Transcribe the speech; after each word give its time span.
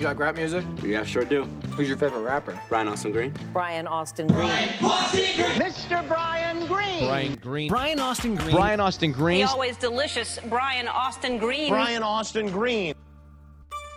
You 0.00 0.06
like 0.06 0.18
rap 0.18 0.34
music? 0.34 0.64
Yeah, 0.82 1.04
sure 1.04 1.26
do. 1.26 1.44
Who's 1.76 1.86
your 1.86 1.98
favorite 1.98 2.22
rapper? 2.22 2.58
Brian 2.70 2.88
Austin 2.88 3.12
Green. 3.12 3.34
Brian 3.52 3.86
Austin 3.86 4.28
Green. 4.28 4.48
Mr. 4.48 6.08
Brian 6.08 6.66
Green. 6.66 7.00
Brian 7.06 7.34
Green. 7.34 7.68
Brian 7.68 8.00
Austin 8.00 8.34
Green. 8.34 8.56
Brian 8.56 8.80
Austin 8.80 9.12
The 9.12 9.18
Green. 9.18 9.44
always 9.44 9.76
delicious 9.76 10.38
Brian 10.48 10.88
Austin 10.88 11.36
Green. 11.36 11.68
Brian 11.68 12.02
Austin 12.02 12.50
Green. 12.50 12.94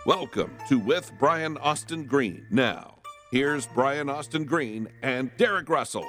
Welcome 0.04 0.54
to 0.68 0.78
With 0.78 1.10
Brian 1.18 1.56
Austin 1.56 2.04
Green. 2.04 2.46
Now, 2.50 2.96
here's 3.30 3.64
Brian 3.64 4.10
Austin 4.10 4.44
Green 4.44 4.88
and 5.02 5.34
Derek 5.38 5.70
Russell. 5.70 6.04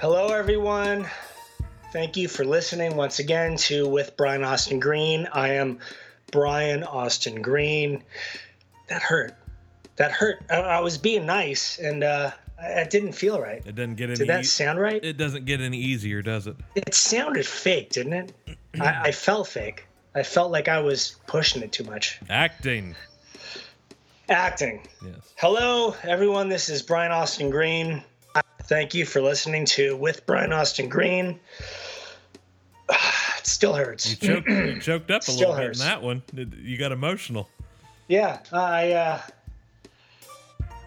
Hello, 0.00 0.28
everyone. 0.28 1.06
Thank 1.90 2.18
you 2.18 2.28
for 2.28 2.44
listening 2.44 2.96
once 2.96 3.18
again 3.18 3.56
to 3.56 3.88
With 3.88 4.14
Brian 4.16 4.44
Austin 4.44 4.78
Green. 4.78 5.26
I 5.32 5.54
am 5.54 5.78
Brian 6.30 6.84
Austin 6.84 7.40
Green. 7.40 8.04
That 8.88 9.00
hurt. 9.00 9.34
That 9.96 10.12
hurt. 10.12 10.42
I, 10.50 10.56
I 10.56 10.80
was 10.80 10.98
being 10.98 11.24
nice, 11.24 11.78
and 11.78 12.04
uh, 12.04 12.32
it 12.60 12.90
didn't 12.90 13.12
feel 13.12 13.40
right. 13.40 13.62
It 13.64 13.74
doesn't 13.74 13.94
get 13.96 14.10
any. 14.10 14.16
Did 14.16 14.28
that 14.28 14.44
sound 14.44 14.78
right? 14.78 15.02
It 15.02 15.16
doesn't 15.16 15.46
get 15.46 15.62
any 15.62 15.78
easier, 15.78 16.20
does 16.20 16.46
it? 16.46 16.56
It 16.74 16.94
sounded 16.94 17.46
fake, 17.46 17.90
didn't 17.90 18.12
it? 18.12 18.32
I, 18.78 19.00
I 19.04 19.12
felt 19.12 19.48
fake. 19.48 19.86
I 20.14 20.24
felt 20.24 20.50
like 20.52 20.68
I 20.68 20.80
was 20.80 21.16
pushing 21.26 21.62
it 21.62 21.72
too 21.72 21.84
much. 21.84 22.20
Acting. 22.28 22.96
Acting. 24.28 24.86
Yes. 25.02 25.32
Hello, 25.36 25.94
everyone. 26.02 26.50
This 26.50 26.68
is 26.68 26.82
Brian 26.82 27.12
Austin 27.12 27.48
Green. 27.48 28.02
Thank 28.64 28.92
you 28.92 29.06
for 29.06 29.22
listening 29.22 29.64
to 29.66 29.96
With 29.96 30.26
Brian 30.26 30.52
Austin 30.52 30.90
Green. 30.90 31.40
It 33.38 33.46
still 33.46 33.72
hurts. 33.74 34.10
You 34.10 34.16
choked, 34.16 34.48
you 34.48 34.80
choked 34.80 35.10
up 35.12 35.22
a 35.22 35.24
Still 35.24 35.50
little 35.50 35.54
bit 35.54 35.64
hurts. 35.66 35.80
in 35.80 35.86
that 35.86 36.02
one. 36.02 36.22
You 36.34 36.76
got 36.76 36.90
emotional. 36.92 37.48
Yeah, 38.08 38.40
I, 38.52 38.92
uh, 38.92 39.20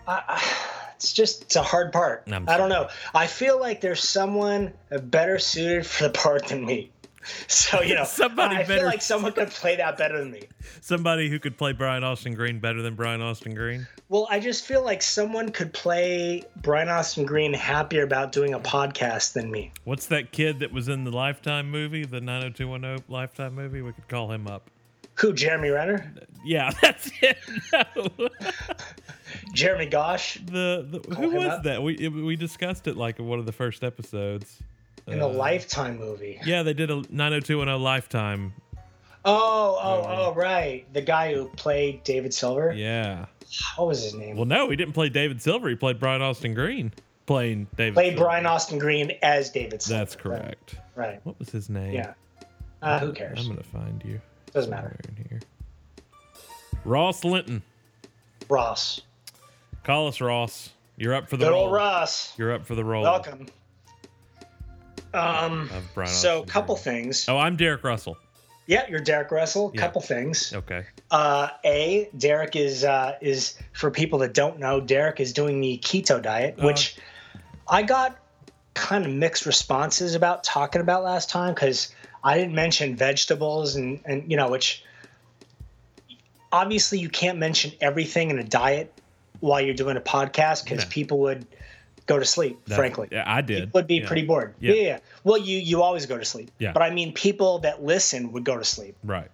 I, 0.08 0.24
I, 0.28 0.54
it's 0.96 1.14
just 1.14 1.44
it's 1.44 1.56
a 1.56 1.64
hard 1.64 1.92
part. 1.94 2.24
I 2.32 2.58
don't 2.58 2.70
know. 2.70 2.90
I 3.16 3.28
feel 3.28 3.60
like 3.60 3.82
there's 3.82 4.04
someone 4.08 4.74
better 4.90 5.40
suited 5.40 5.86
for 5.86 6.04
the 6.04 6.10
part 6.12 6.48
than 6.48 6.66
me. 6.66 6.91
So 7.48 7.82
you 7.82 7.96
know, 7.96 8.04
Somebody 8.04 8.56
I 8.56 8.60
better- 8.64 8.76
feel 8.80 8.86
like 8.86 9.02
someone 9.02 9.32
could 9.34 9.50
play 9.50 9.76
that 9.76 9.98
better 9.98 10.18
than 10.20 10.32
me. 10.32 10.44
Somebody 10.82 11.30
who 11.30 11.40
could 11.40 11.58
play 11.58 11.72
Brian 11.74 12.04
Austin 12.04 12.34
Green 12.34 12.60
better 12.60 12.82
than 12.82 12.96
Brian 12.96 13.22
Austin 13.22 13.54
Green. 13.54 13.88
Well, 14.10 14.28
I 14.30 14.40
just 14.40 14.66
feel 14.66 14.84
like 14.84 15.02
someone 15.02 15.50
could 15.52 15.74
play 15.74 16.44
Brian 16.62 16.90
Austin 16.90 17.26
Green 17.26 17.54
happier 17.54 18.04
about 18.04 18.32
doing 18.32 18.54
a 18.54 18.60
podcast 18.60 19.34
than 19.34 19.52
me. 19.52 19.72
What's 19.84 20.08
that 20.08 20.32
kid 20.32 20.60
that 20.60 20.72
was 20.72 20.88
in 20.90 21.04
the 21.04 21.12
Lifetime 21.12 21.70
movie, 21.70 22.06
the 22.06 22.20
90210 22.22 23.06
Lifetime 23.08 23.54
movie? 23.56 23.82
We 23.82 23.94
could 23.94 24.08
call 24.08 24.32
him 24.32 24.48
up. 24.48 24.70
Who? 25.16 25.34
Jeremy 25.34 25.70
Renner? 25.70 26.14
Yeah, 26.44 26.72
that's 26.82 27.12
it. 27.22 27.38
No. 27.74 28.30
Jeremy 29.54 29.86
Gosh 29.86 30.36
The, 30.46 30.86
the 31.08 31.16
who 31.16 31.30
was 31.32 31.46
up? 31.48 31.64
that? 31.64 31.82
We 31.84 32.08
we 32.10 32.36
discussed 32.36 32.88
it 32.88 32.98
like 32.98 33.20
in 33.20 33.28
one 33.28 33.40
of 33.40 33.46
the 33.46 33.52
first 33.52 33.84
episodes. 33.84 34.62
In 35.08 35.20
the 35.20 35.26
Uh, 35.26 35.30
Lifetime 35.30 35.98
movie. 36.00 36.40
Yeah, 36.46 36.64
they 36.64 36.74
did 36.74 36.90
a 36.92 36.96
90210 37.10 37.82
Lifetime. 37.82 38.54
Oh, 39.24 39.80
oh, 39.82 40.06
oh, 40.08 40.34
right. 40.34 40.86
The 40.94 41.02
guy 41.02 41.34
who 41.34 41.46
played 41.50 42.04
David 42.04 42.34
Silver. 42.34 42.74
Yeah. 42.76 43.26
What 43.76 43.88
was 43.88 44.02
his 44.04 44.14
name? 44.16 44.36
Well, 44.36 44.46
no, 44.46 44.70
he 44.70 44.76
didn't 44.76 44.94
play 44.94 45.10
David 45.10 45.42
Silver. 45.42 45.70
He 45.70 45.76
played 45.76 46.00
Brian 46.00 46.22
Austin 46.22 46.54
Green, 46.54 46.92
playing 47.26 47.68
David. 47.76 47.94
played 47.96 48.12
Silver. 48.14 48.24
Brian 48.26 48.46
Austin 48.46 48.80
Green 48.80 49.12
as 49.22 49.50
David 49.52 49.82
Silver. 49.82 50.00
That's 50.00 50.16
correct. 50.16 50.76
Right. 50.96 51.20
What 51.24 51.38
was 51.38 51.50
his 51.50 51.70
name? 51.70 51.94
Yeah. 51.94 52.14
Uh, 52.82 52.98
who 53.00 53.12
cares? 53.14 53.40
I'm 53.42 53.48
gonna 53.48 53.62
find 53.64 54.02
you. 54.06 54.20
Doesn't 54.54 54.72
matter. 54.72 54.98
In 55.08 55.26
here. 55.30 55.40
Ross 56.84 57.24
Linton. 57.24 57.62
Ross. 58.50 59.02
Call 59.84 60.08
us 60.08 60.20
Ross. 60.22 60.72
You're 60.98 61.14
up 61.14 61.30
for 61.30 61.38
the 61.38 61.46
Good 61.46 61.52
role. 61.52 61.64
old 61.66 61.74
Ross. 61.74 62.34
You're 62.38 62.54
up 62.54 62.66
for 62.66 62.76
the 62.76 62.84
role. 62.84 63.04
Welcome. 63.04 63.48
Um. 65.14 65.70
So, 66.06 66.40
Austin 66.40 66.46
couple 66.50 66.76
things. 66.76 67.28
Oh, 67.28 67.38
I'm 67.38 67.56
Derek 67.58 67.84
Russell. 67.84 68.18
Yeah, 68.68 68.86
you're 68.88 69.02
Derek 69.02 69.32
Russell. 69.32 69.72
Yeah. 69.74 69.82
Couple 69.82 70.02
things. 70.02 70.54
Okay. 70.54 70.86
Uh, 71.10 71.50
a 71.66 72.10
Derek 72.18 72.56
is 72.56 72.84
uh, 72.84 73.18
is 73.22 73.58
for 73.74 73.92
people 73.92 74.20
that 74.20 74.34
don't 74.34 74.60
know, 74.60 74.80
Derek 74.80 75.20
is 75.20 75.34
doing 75.34 75.60
the 75.60 75.78
keto 75.80 76.22
diet, 76.22 76.56
Uh, 76.60 76.66
which 76.68 76.96
I 77.68 77.84
got 77.84 78.18
kind 78.74 79.06
of 79.06 79.12
mixed 79.12 79.46
responses 79.46 80.16
about 80.16 80.44
talking 80.46 80.80
about 80.82 81.04
last 81.04 81.30
time 81.30 81.54
because 81.54 81.94
I 82.24 82.38
didn't 82.38 82.56
mention 82.56 82.96
vegetables 82.96 83.76
and 83.76 84.00
and 84.06 84.30
you 84.32 84.38
know 84.38 84.50
which 84.50 84.84
obviously 86.52 87.00
you 87.00 87.10
can't 87.10 87.38
mention 87.38 87.72
everything 87.82 88.30
in 88.30 88.40
a 88.40 88.44
diet 88.44 88.94
while 89.40 89.60
you're 89.60 89.74
doing 89.74 89.98
a 89.98 90.02
podcast 90.02 90.64
because 90.64 90.84
No. 90.86 90.90
people 90.90 91.20
would 91.20 91.46
go 92.14 92.20
to 92.20 92.26
sleep. 92.26 92.60
That- 92.66 92.76
frankly, 92.76 93.08
Yeah, 93.12 93.24
I 93.26 93.42
did. 93.42 93.60
People 93.66 93.78
would 93.80 93.88
be 93.88 93.96
Yeah. 94.00 94.08
pretty 94.08 94.26
bored. 94.26 94.54
Yeah. 94.60 94.74
Yeah. 94.74 95.00
Well, 95.24 95.38
you 95.38 95.58
you 95.60 95.82
always 95.82 96.06
go 96.06 96.18
to 96.18 96.26
sleep. 96.26 96.52
Yeah. 96.60 96.72
But 96.74 96.84
I 96.84 96.90
mean, 96.90 97.14
people 97.14 97.60
that 97.60 97.84
listen 97.84 98.32
would 98.34 98.44
go 98.44 98.58
to 98.58 98.66
sleep. 98.66 98.96
Right. 99.04 99.30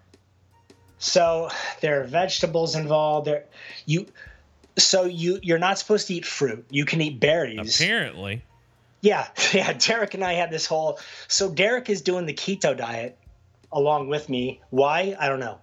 So 0.99 1.49
there 1.81 2.01
are 2.01 2.03
vegetables 2.05 2.75
involved. 2.75 3.27
There, 3.27 3.43
you, 3.85 4.07
so 4.77 5.05
you 5.05 5.39
you're 5.43 5.59
not 5.59 5.77
supposed 5.79 6.07
to 6.07 6.13
eat 6.13 6.25
fruit. 6.25 6.65
You 6.69 6.85
can 6.85 7.01
eat 7.01 7.19
berries. 7.19 7.79
Apparently. 7.79 8.41
Yeah, 9.01 9.27
yeah. 9.53 9.73
Derek 9.73 10.13
and 10.15 10.23
I 10.23 10.33
had 10.33 10.49
this 10.51 10.65
whole. 10.65 10.99
So 11.27 11.51
Derek 11.51 11.89
is 11.89 12.01
doing 12.01 12.25
the 12.25 12.33
keto 12.33 12.75
diet 12.75 13.17
along 13.71 14.07
with 14.09 14.27
me. 14.29 14.61
Why? 14.71 15.15
I 15.19 15.29
don't 15.29 15.39
know. 15.39 15.59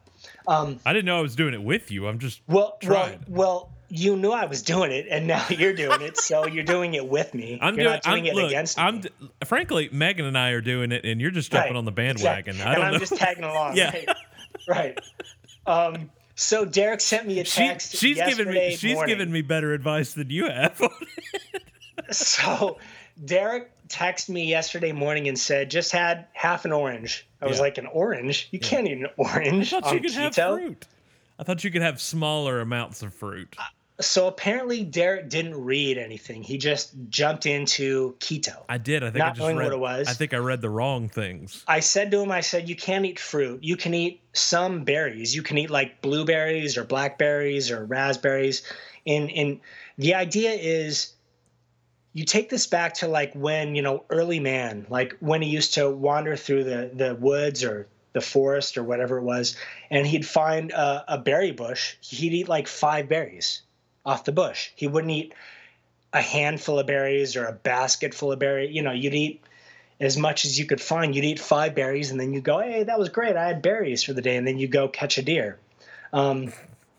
Um, 0.47 0.79
I 0.87 0.93
didn't 0.93 1.07
know 1.07 1.19
I 1.19 1.23
was 1.23 1.37
doing 1.37 1.53
it 1.55 1.63
with 1.63 1.91
you. 1.91 2.07
I'm 2.07 2.19
just 2.19 2.41
well, 2.47 2.79
well, 2.87 3.11
well. 3.29 3.71
You 3.97 4.17
knew 4.17 4.33
I 4.33 4.47
was 4.47 4.63
doing 4.63 4.91
it, 4.91 5.07
and 5.09 5.27
now 5.29 5.47
you're 5.51 5.73
doing 5.73 6.01
it. 6.03 6.17
So 6.19 6.47
you're 6.49 6.65
doing 6.65 6.95
it 6.95 7.07
with 7.09 7.33
me. 7.33 7.59
I'm 7.63 7.75
you're 7.77 7.85
doing, 7.85 7.93
not 7.95 8.03
doing 8.03 8.19
I'm, 8.23 8.27
it 8.27 8.35
look, 8.35 8.47
against 8.47 8.77
me. 8.77 8.83
I'm 8.83 9.01
d- 9.03 9.09
frankly, 9.45 9.89
Megan 9.93 10.25
and 10.27 10.37
I 10.37 10.51
are 10.51 10.61
doing 10.61 10.91
it, 10.91 11.05
and 11.05 11.21
you're 11.21 11.31
just 11.31 11.53
jumping 11.53 11.73
Right, 11.75 11.79
on 11.79 11.85
the 11.85 11.93
bandwagon. 11.93 12.57
exactly. 12.57 12.63
I 12.63 12.75
don't 12.75 12.85
and 12.85 12.87
I'm 12.89 12.93
know. 12.95 12.99
just 12.99 13.17
tagging 13.17 13.45
along. 13.45 13.77
Yeah. 13.77 13.93
Right. 13.95 14.09
right. 14.69 15.01
Um, 15.67 16.11
so 16.35 16.65
Derek 16.65 17.01
sent 17.01 17.27
me 17.29 17.39
a 17.39 17.45
she, 17.45 17.59
text. 17.61 17.95
she's 17.97 18.17
given 18.17 18.51
me 18.53 18.75
she's 18.77 18.95
morning. 18.95 19.17
given 19.17 19.33
me 19.33 19.43
better 19.43 19.73
advice 19.73 20.15
than 20.15 20.29
you 20.31 20.47
have. 20.51 20.81
So 22.11 22.79
Derek 23.25 23.71
texted 23.89 24.31
me 24.31 24.47
yesterday 24.47 24.93
morning 24.93 25.29
and 25.29 25.39
said, 25.39 25.71
just 25.71 25.93
had 25.93 26.27
half 26.33 26.65
an 26.65 26.73
orange. 26.73 27.27
I 27.41 27.47
was 27.47 27.59
Yeah. 27.59 27.63
like, 27.63 27.79
an 27.79 27.87
orange? 27.87 28.49
You 28.51 28.59
can't 28.59 28.87
eat 28.87 28.99
an 28.99 29.07
I 29.07 29.11
orange 29.17 29.71
thought 29.71 29.85
on 29.85 29.95
you 29.95 30.01
could 30.01 30.13
have 30.13 30.35
fruit. 30.35 30.87
I 31.39 31.45
thought 31.45 31.65
you 31.65 31.71
could 31.71 31.83
have 31.83 32.01
smaller 32.01 32.61
amounts 32.61 33.03
of 33.03 33.15
fruit. 33.15 33.57
So 34.01 34.27
apparently 34.27 34.83
Derek 34.83 35.29
didn't 35.29 35.55
read 35.55 35.99
anything. 35.99 36.43
He 36.43 36.59
just 36.59 36.93
jumped 37.09 37.47
into 37.47 38.17
keto. 38.19 38.65
I 38.69 38.79
did. 38.79 39.05
I 39.05 39.11
think 39.11 39.23
I 39.23 39.27
Not 39.27 39.35
just 39.35 39.41
knowing 39.41 39.57
read. 39.57 39.65
what 39.67 39.73
it 39.73 39.79
was. 39.79 40.09
I 40.09 40.15
think 40.15 40.35
I 40.35 40.39
read 40.39 40.61
the 40.61 40.71
wrong 40.71 41.09
things. 41.09 41.63
I 41.69 41.79
said 41.79 42.11
to 42.11 42.21
him, 42.21 42.33
I 42.33 42.41
said, 42.41 42.69
you 42.69 42.75
can't 42.75 43.05
eat 43.05 43.21
fruit. 43.21 43.63
You 43.63 43.77
can 43.77 43.95
eat 43.95 44.21
some 44.33 44.83
berries. 44.83 45.37
You 45.37 45.43
can 45.43 45.59
eat 45.59 45.71
like 45.71 46.03
blueberries 46.03 46.77
or 46.77 46.83
blackberries 46.83 47.71
or 47.71 47.85
raspberries. 47.85 48.65
And, 49.07 49.31
and 49.31 49.61
the 49.97 50.15
idea 50.15 50.51
is 50.51 51.13
you 52.15 52.25
take 52.25 52.49
this 52.51 52.67
back 52.67 52.95
to 52.95 53.07
like 53.07 53.33
when, 53.35 53.77
you 53.77 53.83
know, 53.83 54.05
early 54.11 54.41
man, 54.41 54.87
like 54.91 55.17
when 55.21 55.41
he 55.41 55.51
used 55.51 55.75
to 55.75 55.89
wander 55.89 56.35
through 56.35 56.65
the, 56.65 56.91
the 56.93 57.15
woods 57.15 57.63
or 57.63 57.87
the 58.13 58.21
forest 58.21 58.77
or 58.77 58.83
whatever 58.83 59.19
it 59.19 59.23
was, 59.23 59.57
and 59.89 60.05
he'd 60.05 60.27
find 60.27 60.73
a, 60.73 61.15
a 61.15 61.19
berry 61.19 61.53
bush, 61.53 61.95
he'd 62.01 62.33
eat 62.33 62.49
like 62.49 62.67
five 62.67 63.09
berries 63.09 63.63
off 64.05 64.25
the 64.25 64.33
bush. 64.33 64.71
He 64.77 64.87
wouldn't 64.87 65.13
eat 65.13 65.35
a 66.13 66.21
handful 66.21 66.79
of 66.79 66.87
berries 66.87 67.37
or 67.37 67.47
a 67.47 67.53
basket 67.53 68.15
full 68.15 68.33
of 68.33 68.39
berries. 68.39 68.75
You 68.75 68.83
know, 68.83 68.93
you'd 68.93 69.15
eat 69.15 69.43
as 70.01 70.17
much 70.17 70.45
as 70.45 70.59
you 70.59 70.67
could 70.67 70.81
find. 70.81 71.15
You'd 71.15 71.25
eat 71.25 71.41
five 71.41 71.75
berries, 71.75 72.11
and 72.11 72.21
then 72.21 72.33
you 72.33 72.41
go, 72.41 72.59
"Hey, 72.61 72.83
that 72.85 72.99
was 72.99 73.09
great! 73.09 73.37
I 73.37 73.47
had 73.47 73.63
berries 73.63 74.03
for 74.03 74.13
the 74.13 74.23
day." 74.23 74.37
And 74.37 74.47
then 74.47 74.59
you 74.59 74.69
go 74.69 74.89
catch 74.89 75.19
a 75.19 75.23
deer. 75.23 75.59
Um, 76.13 76.53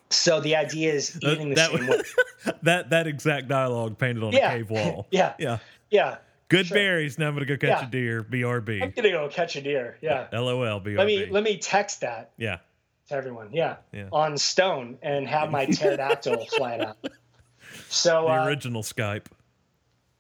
so 0.10 0.40
the 0.40 0.56
idea 0.56 0.94
is 0.94 1.18
eating 1.22 1.50
the 1.50 1.56
that, 1.56 1.72
same 1.72 1.88
way. 1.88 2.02
that 2.63 2.90
that 2.90 3.08
exact 3.08 3.48
dialogue 3.48 3.98
painted 3.98 4.24
on 4.24 4.34
Yeah. 4.34 4.51
a 4.51 4.58
cave 4.58 4.69
wall. 4.69 5.08
Yeah. 5.12 5.34
Yeah. 5.40 5.58
Yeah, 5.92 6.18
Good 6.50 6.68
Sure. 6.68 6.75
berries. 6.75 7.18
Now 7.18 7.28
I'm 7.28 7.34
gonna 7.36 7.46
go 7.46 7.58
catch 7.58 7.81
Yeah. 7.81 7.88
a 7.88 7.90
deer. 7.90 8.24
BRB. 8.24 8.81
I'm 8.84 8.92
gonna 8.92 9.12
go 9.12 9.28
catch 9.30 9.56
a 9.56 9.62
deer. 9.62 9.98
Yeah. 10.01 10.28
LOL. 10.34 10.81
BRB. 10.81 10.98
Let 10.98 11.08
me 11.08 11.25
let 11.28 11.44
me 11.44 11.58
text 11.58 12.01
that 12.01 12.31
yeah. 12.38 12.58
To 13.07 13.16
everyone. 13.16 13.50
Yeah. 13.54 13.78
Yeah. 13.92 14.10
On 14.12 14.38
Stone 14.38 14.98
and 15.02 15.28
have 15.28 15.52
my 15.52 15.66
pterodactyl 15.66 16.46
fly 16.57 16.74
it 16.75 16.81
out. 16.81 16.98
So 17.90 18.24
The 18.24 18.31
uh, 18.34 18.46
original 18.46 18.84
Skype. 18.84 19.25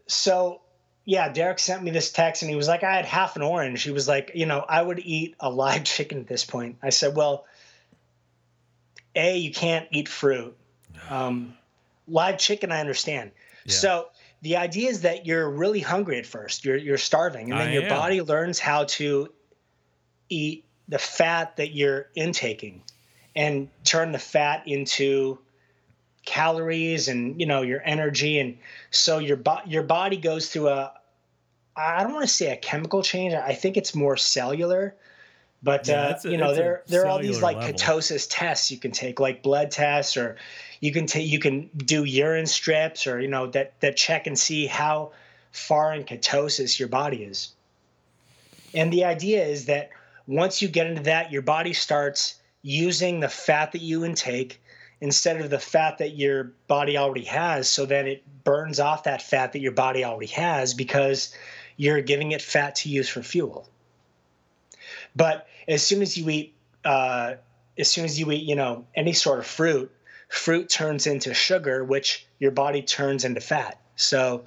so 0.07 0.61
yeah, 1.07 1.31
Derek 1.31 1.59
sent 1.59 1.83
me 1.83 1.91
this 1.91 2.11
text 2.11 2.41
and 2.41 2.49
he 2.49 2.55
was 2.55 2.67
like, 2.67 2.83
I 2.83 2.95
had 2.95 3.05
half 3.05 3.35
an 3.35 3.43
orange. 3.43 3.83
He 3.83 3.91
was 3.91 4.07
like, 4.07 4.31
you 4.33 4.47
know, 4.47 4.65
I 4.67 4.81
would 4.81 4.99
eat 4.99 5.35
a 5.39 5.49
live 5.51 5.83
chicken 5.95 6.19
at 6.19 6.27
this 6.27 6.43
point. 6.45 6.77
I 6.81 6.89
said, 6.89 7.15
well, 7.15 7.45
A, 9.15 9.37
you 9.37 9.51
can't 9.51 9.87
eat 9.91 10.09
fruit. 10.09 10.57
Um, 11.09 11.53
live 12.07 12.39
chicken, 12.39 12.71
I 12.71 12.79
understand. 12.79 13.31
Yeah. 13.65 13.73
So 13.73 14.07
the 14.41 14.57
idea 14.57 14.89
is 14.89 15.01
that 15.01 15.25
you're 15.27 15.47
really 15.49 15.79
hungry 15.79 16.17
at 16.17 16.25
first. 16.25 16.65
You're 16.65 16.77
you're 16.77 16.97
starving, 16.97 17.51
and 17.51 17.59
then 17.59 17.67
I 17.69 17.73
your 17.73 17.83
am. 17.83 17.89
body 17.89 18.21
learns 18.21 18.59
how 18.59 18.85
to 18.85 19.29
eat 20.29 20.64
the 20.87 20.99
fat 20.99 21.57
that 21.57 21.73
you're 21.73 22.07
intaking 22.15 22.81
and 23.35 23.69
turn 23.83 24.11
the 24.11 24.19
fat 24.19 24.67
into 24.67 25.39
calories 26.25 27.07
and 27.07 27.39
you 27.39 27.45
know 27.45 27.61
your 27.61 27.81
energy 27.85 28.39
and 28.39 28.57
so 28.89 29.19
your 29.19 29.37
bo- 29.37 29.61
your 29.65 29.83
body 29.83 30.17
goes 30.17 30.49
through 30.49 30.69
a 30.69 30.91
I 31.75 32.03
don't 32.03 32.13
want 32.13 32.23
to 32.23 32.33
say 32.33 32.51
a 32.51 32.55
chemical 32.57 33.03
change. 33.03 33.33
I 33.33 33.53
think 33.53 33.75
it's 33.75 33.93
more 33.93 34.15
cellular. 34.15 34.95
But 35.61 35.87
Yeah, 35.87 36.01
uh, 36.01 36.19
a- 36.23 36.31
you 36.31 36.37
know 36.37 36.53
there 36.53 36.83
there 36.87 37.03
are 37.03 37.07
all 37.07 37.19
these 37.19 37.41
like 37.41 37.57
level. 37.57 37.73
ketosis 37.73 38.27
tests 38.29 38.71
you 38.71 38.77
can 38.77 38.91
take, 38.91 39.19
like 39.19 39.43
blood 39.43 39.71
tests, 39.71 40.15
or 40.15 40.37
you 40.79 40.91
can 40.91 41.05
take 41.05 41.27
you 41.27 41.39
can 41.39 41.69
do 41.75 42.03
urine 42.03 42.45
strips, 42.45 43.07
or 43.07 43.19
you 43.19 43.27
know 43.27 43.47
that 43.47 43.79
that 43.81 43.97
check 43.97 44.27
and 44.27 44.37
see 44.37 44.67
how 44.67 45.11
far 45.51 45.93
in 45.93 46.03
ketosis 46.03 46.79
your 46.79 46.87
body 46.87 47.23
is. 47.23 47.49
And 48.73 48.91
the 48.91 49.05
idea 49.05 49.43
is 49.45 49.65
that 49.65 49.89
once 50.27 50.61
you 50.61 50.67
get 50.67 50.87
into 50.87 51.03
that, 51.03 51.31
your 51.31 51.41
body 51.41 51.73
starts 51.73 52.35
using 52.61 53.19
the 53.19 53.29
fat 53.29 53.71
that 53.73 53.81
you 53.81 54.03
intake 54.03 54.61
instead 55.01 55.39
of 55.41 55.49
the 55.49 55.59
fat 55.59 55.97
that 55.99 56.15
your 56.15 56.51
body 56.67 56.97
already 56.97 57.25
has, 57.25 57.69
so 57.69 57.85
that 57.85 58.07
it 58.07 58.23
burns 58.43 58.79
off 58.79 59.03
that 59.03 59.21
fat 59.21 59.53
that 59.53 59.59
your 59.59 59.71
body 59.71 60.03
already 60.03 60.31
has 60.31 60.73
because 60.73 61.35
you're 61.77 62.01
giving 62.01 62.31
it 62.31 62.41
fat 62.41 62.75
to 62.75 62.89
use 62.89 63.09
for 63.09 63.21
fuel. 63.21 63.69
But 65.15 65.47
as 65.67 65.85
soon 65.85 66.01
as 66.01 66.17
you 66.17 66.29
eat, 66.29 66.55
uh, 66.83 67.35
as 67.77 67.89
soon 67.89 68.05
as 68.05 68.19
you 68.19 68.31
eat, 68.31 68.43
you 68.43 68.55
know, 68.55 68.85
any 68.95 69.13
sort 69.13 69.39
of 69.39 69.45
fruit, 69.45 69.91
fruit 70.29 70.69
turns 70.69 71.07
into 71.07 71.33
sugar, 71.33 71.83
which 71.83 72.25
your 72.39 72.51
body 72.51 72.81
turns 72.81 73.25
into 73.25 73.41
fat. 73.41 73.79
So 73.95 74.45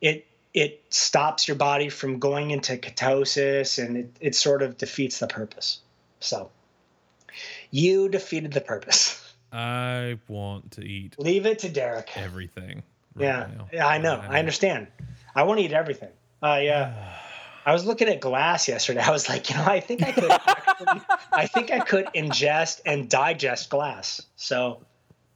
it 0.00 0.25
it 0.56 0.82
stops 0.88 1.46
your 1.46 1.56
body 1.56 1.90
from 1.90 2.18
going 2.18 2.50
into 2.50 2.76
ketosis, 2.78 3.78
and 3.82 3.96
it, 3.98 4.16
it 4.20 4.34
sort 4.34 4.62
of 4.62 4.78
defeats 4.78 5.18
the 5.18 5.26
purpose. 5.28 5.80
So 6.18 6.50
you 7.70 8.08
defeated 8.08 8.52
the 8.54 8.62
purpose. 8.62 9.22
I 9.52 10.18
want 10.28 10.72
to 10.72 10.82
eat 10.82 11.14
Leave 11.18 11.44
it 11.46 11.58
to 11.60 11.68
Derek. 11.68 12.10
everything. 12.16 12.82
right 13.14 13.24
Yeah, 13.24 13.48
now. 13.72 13.86
I 13.86 13.98
know. 13.98 14.16
Right 14.16 14.30
I 14.30 14.38
understand. 14.38 14.86
I 15.34 15.42
want 15.42 15.60
to 15.60 15.64
eat 15.66 15.72
everything. 15.72 16.08
Uh, 16.42 16.58
yeah. 16.62 17.12
I 17.66 17.72
was 17.72 17.84
looking 17.84 18.08
at 18.08 18.20
glass 18.20 18.66
yesterday. 18.66 19.00
I 19.00 19.10
was 19.10 19.28
like, 19.28 19.50
you 19.50 19.56
know, 19.56 19.64
I 19.64 19.80
think 19.80 20.02
I 20.02 20.12
could. 20.12 20.30
Actually, 20.30 21.00
I 21.32 21.46
think 21.46 21.70
I 21.70 21.80
could 21.80 22.06
ingest 22.14 22.80
and 22.86 23.10
digest 23.10 23.68
glass. 23.68 24.22
So 24.36 24.80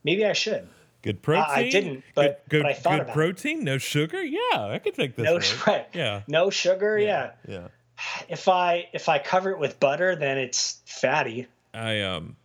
maybe 0.03 0.25
I 0.25 0.33
should. 0.33 0.67
Good 1.03 1.23
protein. 1.23 1.45
I 1.49 1.71
didn't, 1.71 2.05
but- 2.15 2.45
good, 2.49 2.59
good, 2.59 2.63
but 2.65 2.71
I 2.71 2.75
thought 2.75 2.91
good 2.91 3.01
about 3.01 3.09
it. 3.11 3.15
protein. 3.15 3.65
No 3.65 3.79
sugar. 3.79 4.23
Yeah, 4.23 4.39
I 4.69 4.79
could 4.83 4.95
take 4.95 5.17
this. 5.17 5.25
No, 5.25 5.37
right. 5.37 5.57
right. 5.67 5.89
Yeah. 5.95 6.23
No 6.29 6.51
sugar. 6.51 6.99
Yeah. 6.99 7.33
Yeah. 7.49 7.69
If 8.29 8.49
I 8.49 8.89
if 8.93 9.09
I 9.09 9.19
cover 9.19 9.51
it 9.51 9.59
with 9.59 9.79
butter, 9.81 10.17
then 10.17 10.39
it's 10.39 10.81
fatty. 10.87 11.47
I 11.75 12.01
um, 12.01 12.37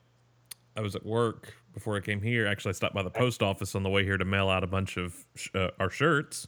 I 0.76 0.82
was 0.82 0.96
at 0.96 1.06
work 1.06 1.54
before 1.74 1.96
I 1.98 2.00
came 2.02 2.22
here. 2.22 2.46
Actually, 2.48 2.70
I 2.70 2.74
stopped 2.74 2.94
by 2.96 3.04
the 3.04 3.10
post 3.10 3.42
office 3.42 3.74
on 3.76 3.84
the 3.84 3.90
way 3.90 4.04
here 4.04 4.18
to 4.18 4.26
mail 4.26 4.50
out 4.50 4.64
a 4.64 4.68
bunch 4.68 4.98
of 4.98 5.26
sh- 5.36 5.50
uh, 5.56 5.70
our 5.80 5.90
shirts. 5.90 6.48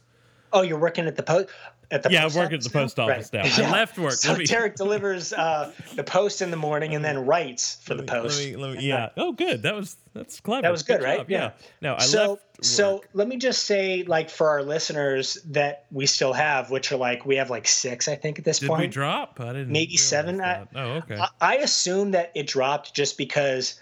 Oh, 0.52 0.62
you're 0.62 0.78
working 0.78 1.06
at 1.06 1.16
the 1.16 1.22
post. 1.22 1.48
At 1.90 2.02
the 2.02 2.10
Yeah, 2.10 2.24
post 2.24 2.36
I 2.36 2.40
work 2.40 2.52
at 2.52 2.60
the 2.62 2.68
post 2.70 2.98
office 2.98 3.32
now. 3.32 3.42
I 3.44 3.70
left 3.72 3.98
work. 3.98 4.12
So 4.12 4.30
Let 4.32 4.38
me- 4.40 4.44
Derek 4.46 4.76
delivers 4.76 5.32
uh, 5.32 5.72
the 5.94 6.04
post 6.04 6.42
in 6.42 6.50
the 6.50 6.56
morning 6.56 6.94
and 6.94 7.02
then 7.02 7.24
writes 7.24 7.78
for 7.82 7.94
the 7.94 8.02
me- 8.02 8.08
post. 8.08 8.38
Let 8.38 8.46
me, 8.50 8.56
let 8.56 8.76
me, 8.76 8.86
yeah. 8.86 9.08
Oh, 9.16 9.32
good. 9.32 9.62
That 9.62 9.74
was 9.74 9.96
that's 10.12 10.40
clever. 10.40 10.62
That 10.62 10.72
was 10.72 10.82
good, 10.82 11.02
right? 11.02 11.18
job. 11.20 11.30
Yeah. 11.30 11.52
No, 11.80 11.94
I 11.94 12.00
so 12.00 12.30
left. 12.32 12.64
so 12.64 13.04
let 13.14 13.26
me 13.26 13.38
just 13.38 13.64
say 13.64 14.02
like 14.02 14.28
for 14.28 14.50
our 14.50 14.62
listeners 14.62 15.38
that 15.46 15.86
we 15.90 16.04
still 16.06 16.34
have 16.34 16.70
which 16.70 16.92
are 16.92 16.96
like 16.96 17.24
we 17.24 17.36
have 17.36 17.48
like 17.50 17.68
six 17.68 18.08
i 18.08 18.16
think 18.16 18.38
at 18.38 18.44
this 18.44 18.58
did 18.58 18.68
point 18.68 18.80
we 18.80 18.86
drop? 18.88 19.40
I 19.40 19.52
didn't. 19.52 19.68
Maybe 19.68 19.92
realize 19.92 20.02
seven? 20.02 20.40
I- 20.40 20.44
that. 20.44 20.68
oh, 20.74 20.80
okay. 20.98 21.16
I, 21.16 21.28
I 21.40 21.54
assume 21.58 22.10
that 22.10 22.32
it 22.34 22.46
dropped 22.48 22.94
just 22.94 23.16
because 23.16 23.80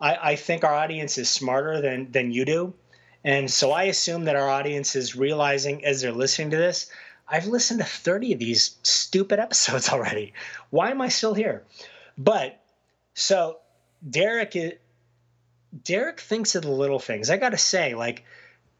I, 0.00 0.16
I 0.32 0.36
think 0.36 0.64
our 0.64 0.74
audience 0.74 1.18
is 1.18 1.28
smarter 1.28 1.80
than 1.80 2.10
than 2.10 2.32
you 2.32 2.44
do 2.44 2.74
and 3.22 3.48
so 3.50 3.70
i 3.72 3.84
assume 3.84 4.24
that 4.24 4.34
our 4.36 4.48
audience 4.50 4.96
is 4.96 5.14
realizing 5.14 5.84
as 5.84 6.00
they're 6.02 6.10
listening 6.12 6.50
to 6.50 6.56
this 6.56 6.90
i've 7.28 7.46
listened 7.46 7.80
to 7.80 7.86
30 7.86 8.34
of 8.34 8.38
these 8.38 8.76
stupid 8.82 9.38
episodes 9.38 9.88
already. 9.92 10.32
Why 10.70 10.90
am 10.90 11.00
i 11.00 11.08
still 11.08 11.34
here? 11.34 11.64
But 12.16 12.60
so 13.14 13.58
derek 14.08 14.56
is 14.56 14.74
derek 15.82 16.20
thinks 16.20 16.54
of 16.54 16.62
the 16.62 16.70
little 16.70 16.98
things. 16.98 17.30
I 17.30 17.36
gotta 17.36 17.58
say 17.58 17.94
like 17.94 18.24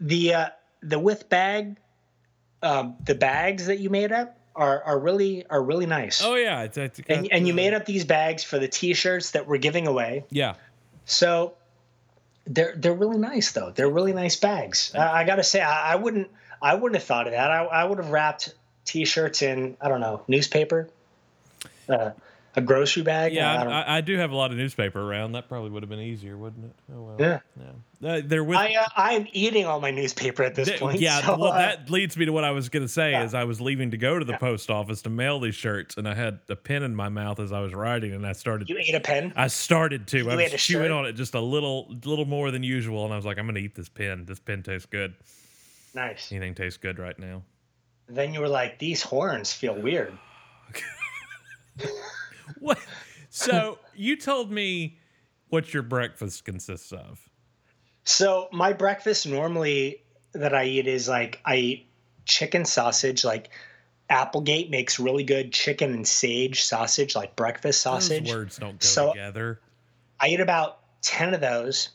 the 0.00 0.34
uh 0.34 0.48
the 0.82 0.98
with 0.98 1.28
bag 1.28 1.76
um 2.62 2.96
the 3.04 3.14
bags 3.14 3.66
that 3.66 3.78
you 3.78 3.90
made 3.90 4.12
up 4.12 4.38
are 4.54 4.82
are 4.82 4.98
really 4.98 5.44
are 5.46 5.62
really 5.62 5.86
nice. 5.86 6.22
Oh 6.22 6.36
yeah. 6.36 6.62
It's, 6.62 6.76
it's 6.76 7.00
and, 7.08 7.22
got 7.22 7.32
and 7.32 7.48
you 7.48 7.54
made 7.54 7.74
up 7.74 7.86
these 7.86 8.04
bags 8.04 8.44
for 8.44 8.58
the 8.58 8.68
t-shirts 8.68 9.32
that 9.32 9.48
we're 9.48 9.58
giving 9.58 9.86
away. 9.86 10.24
Yeah. 10.30 10.54
so 11.04 11.54
they're 12.46 12.74
they're 12.76 12.94
really 12.94 13.18
nice 13.18 13.52
though. 13.52 13.72
They're 13.74 13.88
really 13.88 14.12
nice 14.12 14.36
bags. 14.36 14.92
I, 14.94 15.22
I 15.22 15.24
gotta 15.24 15.42
say 15.42 15.60
I, 15.60 15.92
I 15.92 15.96
wouldn't 15.96 16.30
i 16.64 16.74
wouldn't 16.74 16.96
have 16.96 17.06
thought 17.06 17.26
of 17.28 17.32
that 17.32 17.50
i, 17.50 17.62
I 17.64 17.84
would 17.84 17.98
have 17.98 18.10
wrapped 18.10 18.54
t-shirts 18.84 19.42
in 19.42 19.76
i 19.80 19.88
don't 19.88 20.00
know 20.00 20.22
newspaper 20.26 20.88
uh, 21.88 22.10
a 22.56 22.60
grocery 22.60 23.02
bag 23.02 23.32
Yeah, 23.32 23.52
I, 23.52 23.64
I, 23.64 23.80
I, 23.80 23.96
I 23.96 24.00
do 24.00 24.16
have 24.16 24.30
a 24.30 24.36
lot 24.36 24.52
of 24.52 24.56
newspaper 24.56 25.00
around. 25.00 25.32
That 25.32 25.48
probably 25.48 25.70
would 25.70 25.82
have 25.82 25.90
been 25.90 25.98
easier, 25.98 26.36
wouldn't 26.36 26.66
it? 26.66 26.72
Oh 26.94 27.02
well. 27.02 27.16
Yeah. 27.18 27.40
Yeah. 28.00 28.08
Uh, 28.08 28.20
they're 28.24 28.44
with. 28.44 28.56
I, 28.58 28.74
uh, 28.74 28.86
I'm 28.96 29.26
eating 29.32 29.66
all 29.66 29.80
my 29.80 29.90
newspaper 29.90 30.44
at 30.44 30.54
this 30.54 30.68
Th- 30.68 30.78
point. 30.78 31.00
yeah, 31.00 31.20
so, 31.20 31.36
well, 31.36 31.52
uh, 31.52 31.58
that 31.58 31.90
leads 31.90 32.16
me 32.16 32.26
to 32.26 32.32
what 32.32 32.44
I 32.44 32.52
was 32.52 32.68
going 32.68 32.84
to 32.84 32.88
say. 32.88 33.10
Yeah. 33.10 33.24
Is 33.24 33.34
I 33.34 33.42
was 33.42 33.60
leaving 33.60 33.90
to 33.90 33.96
go 33.96 34.18
to 34.18 34.24
the 34.24 34.38
post 34.38 34.70
office 34.70 35.02
to 35.02 35.10
mail 35.10 35.40
these 35.40 35.56
shirts, 35.56 35.96
and 35.96 36.08
I 36.08 36.14
had 36.14 36.38
a 36.48 36.54
pen 36.54 36.84
in 36.84 36.94
my 36.94 37.08
mouth 37.08 37.40
as 37.40 37.50
I 37.50 37.60
was 37.60 37.74
writing, 37.74 38.12
and 38.12 38.24
I 38.24 38.34
started. 38.34 38.68
you 38.68 38.78
ate 38.78 38.94
a 38.94 39.00
pen. 39.00 39.32
I 39.34 39.48
started 39.48 40.06
to. 40.08 40.30
I 40.30 40.36
ate 40.40 40.52
was 40.52 40.62
chewing 40.62 40.92
on 40.92 41.06
it 41.06 41.14
just 41.14 41.34
a 41.34 41.40
little, 41.40 41.92
little 42.04 42.26
more 42.26 42.52
than 42.52 42.62
usual, 42.62 43.04
and 43.04 43.12
I 43.12 43.16
was 43.16 43.24
like, 43.24 43.36
"I'm 43.38 43.46
going 43.46 43.56
to 43.56 43.62
eat 43.62 43.74
this 43.74 43.88
pen. 43.88 44.26
This 44.26 44.38
pen 44.38 44.62
tastes 44.62 44.86
good. 44.86 45.14
Nice. 45.94 46.30
Anything 46.32 46.54
tastes 46.54 46.76
good 46.78 46.98
right 46.98 47.18
now." 47.18 47.42
Then 48.06 48.34
you 48.34 48.40
were 48.40 48.48
like, 48.48 48.78
these 48.78 49.00
horns 49.02 49.52
feel 49.52 49.74
weird. 49.74 50.16
What? 52.58 52.78
So 53.30 53.78
you 53.94 54.16
told 54.16 54.50
me 54.52 54.98
what 55.48 55.72
your 55.72 55.82
breakfast 55.82 56.44
consists 56.44 56.92
of. 56.92 57.26
So 58.04 58.48
my 58.52 58.72
breakfast 58.74 59.26
normally 59.26 60.02
that 60.32 60.54
I 60.54 60.64
eat 60.66 60.86
is 60.86 61.08
like 61.08 61.40
I 61.44 61.56
eat 61.56 61.86
chicken 62.26 62.64
sausage. 62.64 63.24
Like 63.24 63.50
Applegate 64.10 64.70
makes 64.70 65.00
really 65.00 65.24
good 65.24 65.52
chicken 65.52 65.92
and 65.94 66.06
sage 66.06 66.62
sausage, 66.64 67.16
like 67.16 67.34
breakfast 67.34 67.80
sausage. 67.80 68.26
Those 68.26 68.34
words 68.34 68.56
don't 68.58 68.78
go 68.78 68.86
So- 68.86 69.12
together. 69.12 69.60
I 70.20 70.28
eat 70.28 70.40
about 70.40 70.80
ten 71.02 71.34
of 71.34 71.40
those, 71.40 71.88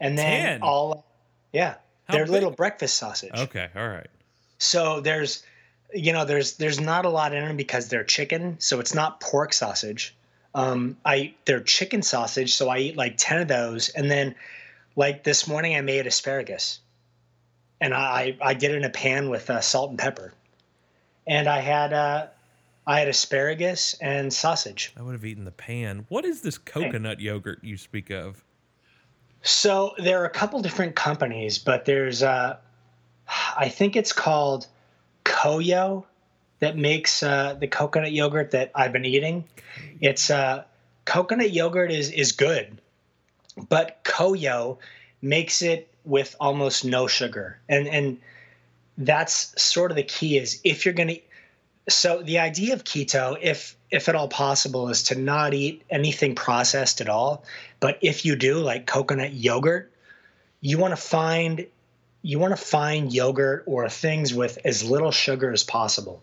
and 0.00 0.16
then 0.16 0.60
10? 0.60 0.62
all 0.62 1.04
yeah, 1.52 1.74
How 2.06 2.14
they're 2.14 2.24
big? 2.24 2.32
little 2.32 2.50
breakfast 2.50 2.96
sausage. 2.96 3.32
Okay, 3.34 3.68
all 3.74 3.88
right. 3.88 4.08
So 4.58 5.00
there's 5.00 5.42
you 5.94 6.12
know 6.12 6.24
there's 6.24 6.56
there's 6.56 6.80
not 6.80 7.04
a 7.04 7.08
lot 7.08 7.34
in 7.34 7.44
them 7.44 7.56
because 7.56 7.88
they're 7.88 8.04
chicken, 8.04 8.56
so 8.58 8.80
it's 8.80 8.94
not 8.94 9.20
pork 9.20 9.52
sausage. 9.52 10.14
Um, 10.54 10.96
I 11.04 11.34
they're 11.44 11.60
chicken 11.60 12.02
sausage, 12.02 12.54
so 12.54 12.68
I 12.68 12.78
eat 12.78 12.96
like 12.96 13.14
ten 13.16 13.42
of 13.42 13.48
those, 13.48 13.88
and 13.90 14.10
then 14.10 14.34
like 14.94 15.24
this 15.24 15.46
morning 15.46 15.76
I 15.76 15.80
made 15.80 16.06
asparagus, 16.06 16.80
and 17.80 17.92
I 17.92 18.36
I 18.40 18.54
did 18.54 18.70
it 18.70 18.76
in 18.76 18.84
a 18.84 18.90
pan 18.90 19.28
with 19.28 19.50
uh, 19.50 19.60
salt 19.60 19.90
and 19.90 19.98
pepper, 19.98 20.32
and 21.26 21.48
I 21.48 21.60
had 21.60 21.92
uh, 21.92 22.26
I 22.86 23.00
had 23.00 23.08
asparagus 23.08 23.94
and 24.00 24.32
sausage. 24.32 24.92
I 24.96 25.02
would 25.02 25.12
have 25.12 25.24
eaten 25.24 25.44
the 25.44 25.50
pan. 25.50 26.06
What 26.08 26.24
is 26.24 26.42
this 26.42 26.56
coconut 26.56 27.20
yogurt 27.20 27.58
you 27.62 27.76
speak 27.76 28.10
of? 28.10 28.44
So 29.42 29.94
there 29.98 30.20
are 30.22 30.24
a 30.24 30.30
couple 30.30 30.60
different 30.60 30.96
companies, 30.96 31.58
but 31.58 31.84
there's 31.84 32.22
uh, 32.22 32.56
I 33.56 33.68
think 33.68 33.96
it's 33.96 34.12
called 34.12 34.66
COYO 35.24 36.04
that 36.60 36.76
makes 36.76 37.22
uh, 37.22 37.54
the 37.54 37.66
coconut 37.66 38.12
yogurt 38.12 38.52
that 38.52 38.70
I've 38.74 38.92
been 38.92 39.04
eating. 39.04 39.44
It's 40.00 40.30
uh, 40.30 40.64
coconut 41.04 41.52
yogurt 41.52 41.90
is 41.90 42.10
is 42.10 42.32
good, 42.32 42.80
but 43.68 44.02
COYO 44.04 44.78
makes 45.22 45.62
it 45.62 45.88
with 46.04 46.36
almost 46.40 46.84
no 46.84 47.06
sugar, 47.06 47.58
and 47.68 47.86
and 47.88 48.18
that's 48.98 49.60
sort 49.60 49.90
of 49.90 49.96
the 49.96 50.02
key. 50.02 50.38
Is 50.38 50.60
if 50.64 50.84
you're 50.84 50.94
gonna 50.94 51.16
so 51.88 52.22
the 52.22 52.38
idea 52.38 52.74
of 52.74 52.84
keto, 52.84 53.38
if 53.40 53.76
if 53.90 54.08
at 54.08 54.14
all 54.14 54.28
possible, 54.28 54.88
is 54.88 55.04
to 55.04 55.14
not 55.14 55.54
eat 55.54 55.82
anything 55.88 56.34
processed 56.34 57.00
at 57.00 57.08
all. 57.08 57.44
But 57.78 57.98
if 58.02 58.24
you 58.24 58.36
do, 58.36 58.58
like 58.58 58.86
coconut 58.86 59.32
yogurt, 59.32 59.92
you 60.60 60.78
want 60.78 60.92
to 60.92 61.00
find 61.00 61.66
you 62.22 62.38
want 62.38 62.52
to 62.52 62.62
find 62.62 63.12
yogurt 63.12 63.64
or 63.66 63.88
things 63.88 64.34
with 64.34 64.58
as 64.64 64.82
little 64.82 65.12
sugar 65.12 65.52
as 65.52 65.62
possible. 65.62 66.22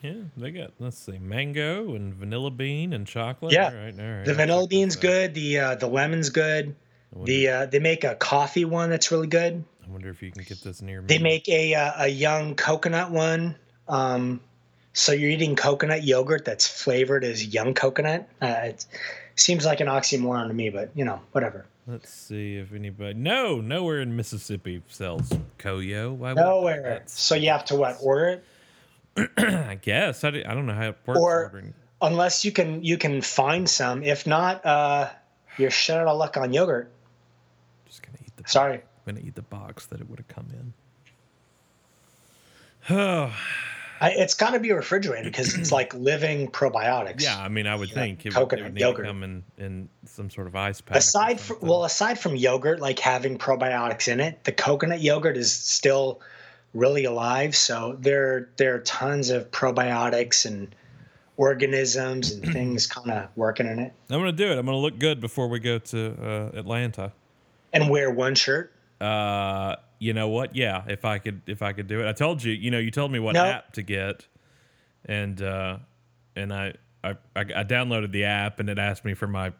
Yeah, 0.00 0.14
they 0.36 0.50
got 0.50 0.72
let's 0.78 0.98
see, 0.98 1.18
mango 1.18 1.94
and 1.94 2.14
vanilla 2.14 2.50
bean 2.50 2.92
and 2.92 3.06
chocolate. 3.06 3.52
Yeah. 3.52 3.66
all 3.66 3.74
right, 3.74 4.00
all 4.00 4.16
right. 4.16 4.24
The 4.24 4.34
vanilla 4.34 4.66
bean's 4.66 4.96
good. 4.96 5.34
The 5.34 5.58
uh, 5.58 5.74
the 5.76 5.86
lemon's 5.86 6.30
good. 6.30 6.74
Wonder, 7.12 7.30
The 7.30 7.48
uh, 7.48 7.66
they 7.66 7.78
make 7.78 8.04
a 8.04 8.14
coffee 8.14 8.64
one 8.64 8.88
that's 8.90 9.12
really 9.12 9.26
good. 9.26 9.62
I 9.86 9.90
wonder 9.90 10.08
if 10.08 10.22
you 10.22 10.32
can 10.32 10.44
get 10.44 10.62
this 10.62 10.80
near 10.80 11.02
me. 11.02 11.06
They 11.06 11.18
make 11.18 11.48
a 11.48 11.74
uh, 11.74 12.04
a 12.04 12.08
young 12.08 12.54
coconut 12.54 13.10
one. 13.10 13.56
Um, 13.86 14.40
So 14.94 15.12
you're 15.12 15.30
eating 15.30 15.56
coconut 15.56 16.04
yogurt 16.04 16.44
that's 16.44 16.66
flavored 16.66 17.24
as 17.24 17.46
young 17.46 17.72
coconut. 17.74 18.28
Uh, 18.42 18.46
it 18.64 18.86
seems 19.36 19.64
like 19.64 19.80
an 19.80 19.86
oxymoron 19.88 20.48
to 20.48 20.54
me, 20.54 20.68
but 20.70 20.90
you 20.94 21.04
know, 21.04 21.20
whatever. 21.32 21.64
Let's 21.86 22.10
see 22.10 22.56
if 22.58 22.72
anybody. 22.72 23.14
No, 23.14 23.60
nowhere 23.60 24.00
in 24.00 24.14
Mississippi 24.14 24.82
sells 24.88 25.32
COYO. 25.58 26.12
Why 26.14 26.34
Nowhere. 26.34 26.82
that's- 26.82 27.18
So 27.18 27.34
you 27.34 27.50
have 27.50 27.64
to 27.66 27.74
what 27.76 27.96
order 28.02 28.42
it, 29.16 29.30
I 29.38 29.74
guess 29.80 30.22
I, 30.24 30.30
do, 30.30 30.42
I 30.46 30.54
don't 30.54 30.66
know 30.66 30.74
how 30.74 30.88
it 30.90 30.96
works. 31.06 31.20
Or- 31.20 31.44
ordering. 31.44 31.74
unless 32.00 32.44
you 32.44 32.52
can 32.52 32.84
you 32.84 32.98
can 32.98 33.20
find 33.22 33.68
some. 33.68 34.02
If 34.02 34.26
not, 34.26 34.64
uh, 34.64 35.10
you're 35.58 35.70
shut 35.70 35.98
out 35.98 36.06
of 36.06 36.18
luck 36.18 36.36
on 36.36 36.52
yogurt. 36.52 36.90
Just 37.86 38.02
gonna 38.02 38.18
eat 38.24 38.36
the. 38.36 38.44
Sorry. 38.48 38.74
I'm 38.76 39.14
gonna 39.14 39.26
eat 39.26 39.34
the 39.34 39.42
box 39.42 39.86
that 39.86 40.00
it 40.00 40.08
would 40.08 40.18
have 40.18 40.28
come 40.28 40.46
in. 40.52 40.72
Oh 42.96 43.34
I, 44.02 44.10
it's 44.10 44.34
got 44.34 44.50
to 44.50 44.58
be 44.60 44.72
refrigerated 44.72 45.32
because 45.32 45.54
it's 45.56 45.70
like 45.78 45.94
living 45.94 46.48
probiotics. 46.50 47.22
yeah, 47.22 47.38
I 47.40 47.48
mean, 47.48 47.66
I 47.68 47.74
would 47.76 47.88
Yeah, 47.90 47.94
think 47.94 48.26
it, 48.26 48.30
would- 48.30 48.36
it 48.36 48.40
coconut 48.40 48.72
would 48.72 48.80
yogurt. 48.80 49.04
to 49.06 49.10
come 49.10 49.22
in 49.22 49.44
in 49.58 49.88
some 50.04 50.28
sort 50.28 50.46
of 50.48 50.56
ice 50.56 50.80
pack. 50.80 50.96
Aside 50.98 51.38
from 51.40 51.58
well, 51.60 51.84
aside 51.84 52.18
from 52.18 52.34
yogurt, 52.36 52.80
like 52.80 52.98
having 52.98 53.38
probiotics 53.38 54.08
in 54.08 54.18
it, 54.20 54.42
the 54.44 54.52
coconut 54.52 55.00
yogurt 55.00 55.36
is 55.36 55.52
still 55.52 56.20
really 56.74 57.04
alive. 57.04 57.54
So 57.54 57.96
there 58.00 58.48
there 58.56 58.74
are 58.74 58.80
tons 58.80 59.30
of 59.30 59.50
probiotics 59.52 60.44
and 60.46 60.74
organisms 61.36 62.32
and 62.32 62.42
things 62.52 62.86
kind 62.86 63.10
of 63.10 63.28
working 63.36 63.66
in 63.66 63.78
it. 63.78 63.92
I'm 64.10 64.18
gonna 64.18 64.32
do 64.32 64.50
it. 64.50 64.58
I'm 64.58 64.66
gonna 64.66 64.78
look 64.78 64.98
good 64.98 65.20
before 65.20 65.48
we 65.48 65.60
go 65.60 65.78
to 65.78 66.50
uh, 66.54 66.58
Atlanta. 66.58 67.12
And 67.72 67.88
wear 67.88 68.10
one 68.10 68.34
shirt. 68.34 68.72
Uh, 69.02 69.76
you 69.98 70.12
know 70.14 70.28
what? 70.28 70.54
Yeah, 70.54 70.84
if 70.88 71.04
I 71.04 71.18
could, 71.18 71.42
if 71.46 71.62
I 71.62 71.72
could 71.72 71.86
do 71.86 72.00
it. 72.00 72.08
I 72.08 72.12
told 72.12 72.42
you. 72.42 72.52
You 72.52 72.70
know, 72.70 72.78
you 72.78 72.90
told 72.90 73.10
me 73.12 73.18
what 73.18 73.34
No. 73.34 73.44
app 73.44 73.72
to 73.74 73.82
get, 73.82 74.26
and 75.04 75.40
uh, 75.42 75.78
and 76.36 76.52
I, 76.52 76.74
I 77.02 77.10
I 77.34 77.40
I 77.40 77.64
downloaded 77.64 78.12
the 78.12 78.24
app, 78.24 78.60
and 78.60 78.68
it 78.68 78.78
asked 78.78 79.04
me 79.04 79.14
for 79.14 79.26
my 79.26 79.52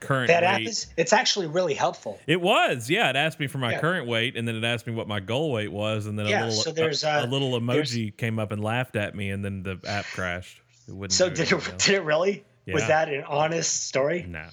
current 0.00 0.28
That 0.28 0.42
app 0.42 0.60
is 0.62 0.88
it's 0.96 1.12
actually 1.12 1.46
really 1.46 1.74
helpful. 1.74 2.18
It 2.26 2.40
was, 2.40 2.90
yeah. 2.90 3.08
It 3.10 3.14
asked 3.16 3.38
me 3.38 3.46
for 3.46 3.58
my 3.58 3.72
Yeah. 3.72 3.80
current 3.80 4.06
weight, 4.08 4.36
and 4.36 4.46
then 4.48 4.56
it 4.56 4.64
asked 4.64 4.86
me 4.86 4.92
what 4.92 5.06
my 5.06 5.20
goal 5.20 5.52
weight 5.52 5.70
was, 5.70 6.06
and 6.06 6.18
then 6.18 6.26
Yeah, 6.26 6.44
a 6.44 6.46
little, 6.46 6.62
so 6.62 6.72
there's, 6.72 7.04
a, 7.04 7.10
uh, 7.22 7.24
a 7.24 7.28
little 7.28 7.52
emoji 7.52 8.16
came 8.16 8.38
up 8.40 8.50
and 8.50 8.62
laughed 8.62 8.96
at 8.96 9.14
me, 9.14 9.30
and 9.30 9.44
then 9.44 9.62
the 9.62 9.78
app 9.86 10.04
crashed. 10.06 10.60
It 10.88 10.94
wouldn't. 10.94 11.12
So 11.12 11.28
did 11.28 11.40
it, 11.40 11.52
else. 11.52 11.84
did 11.84 11.94
it 11.94 12.02
really? 12.02 12.44
Was 12.66 12.86
that 12.88 13.08
an 13.08 13.22
honest 13.24 13.86
story? 13.86 14.24
No, 14.28 14.48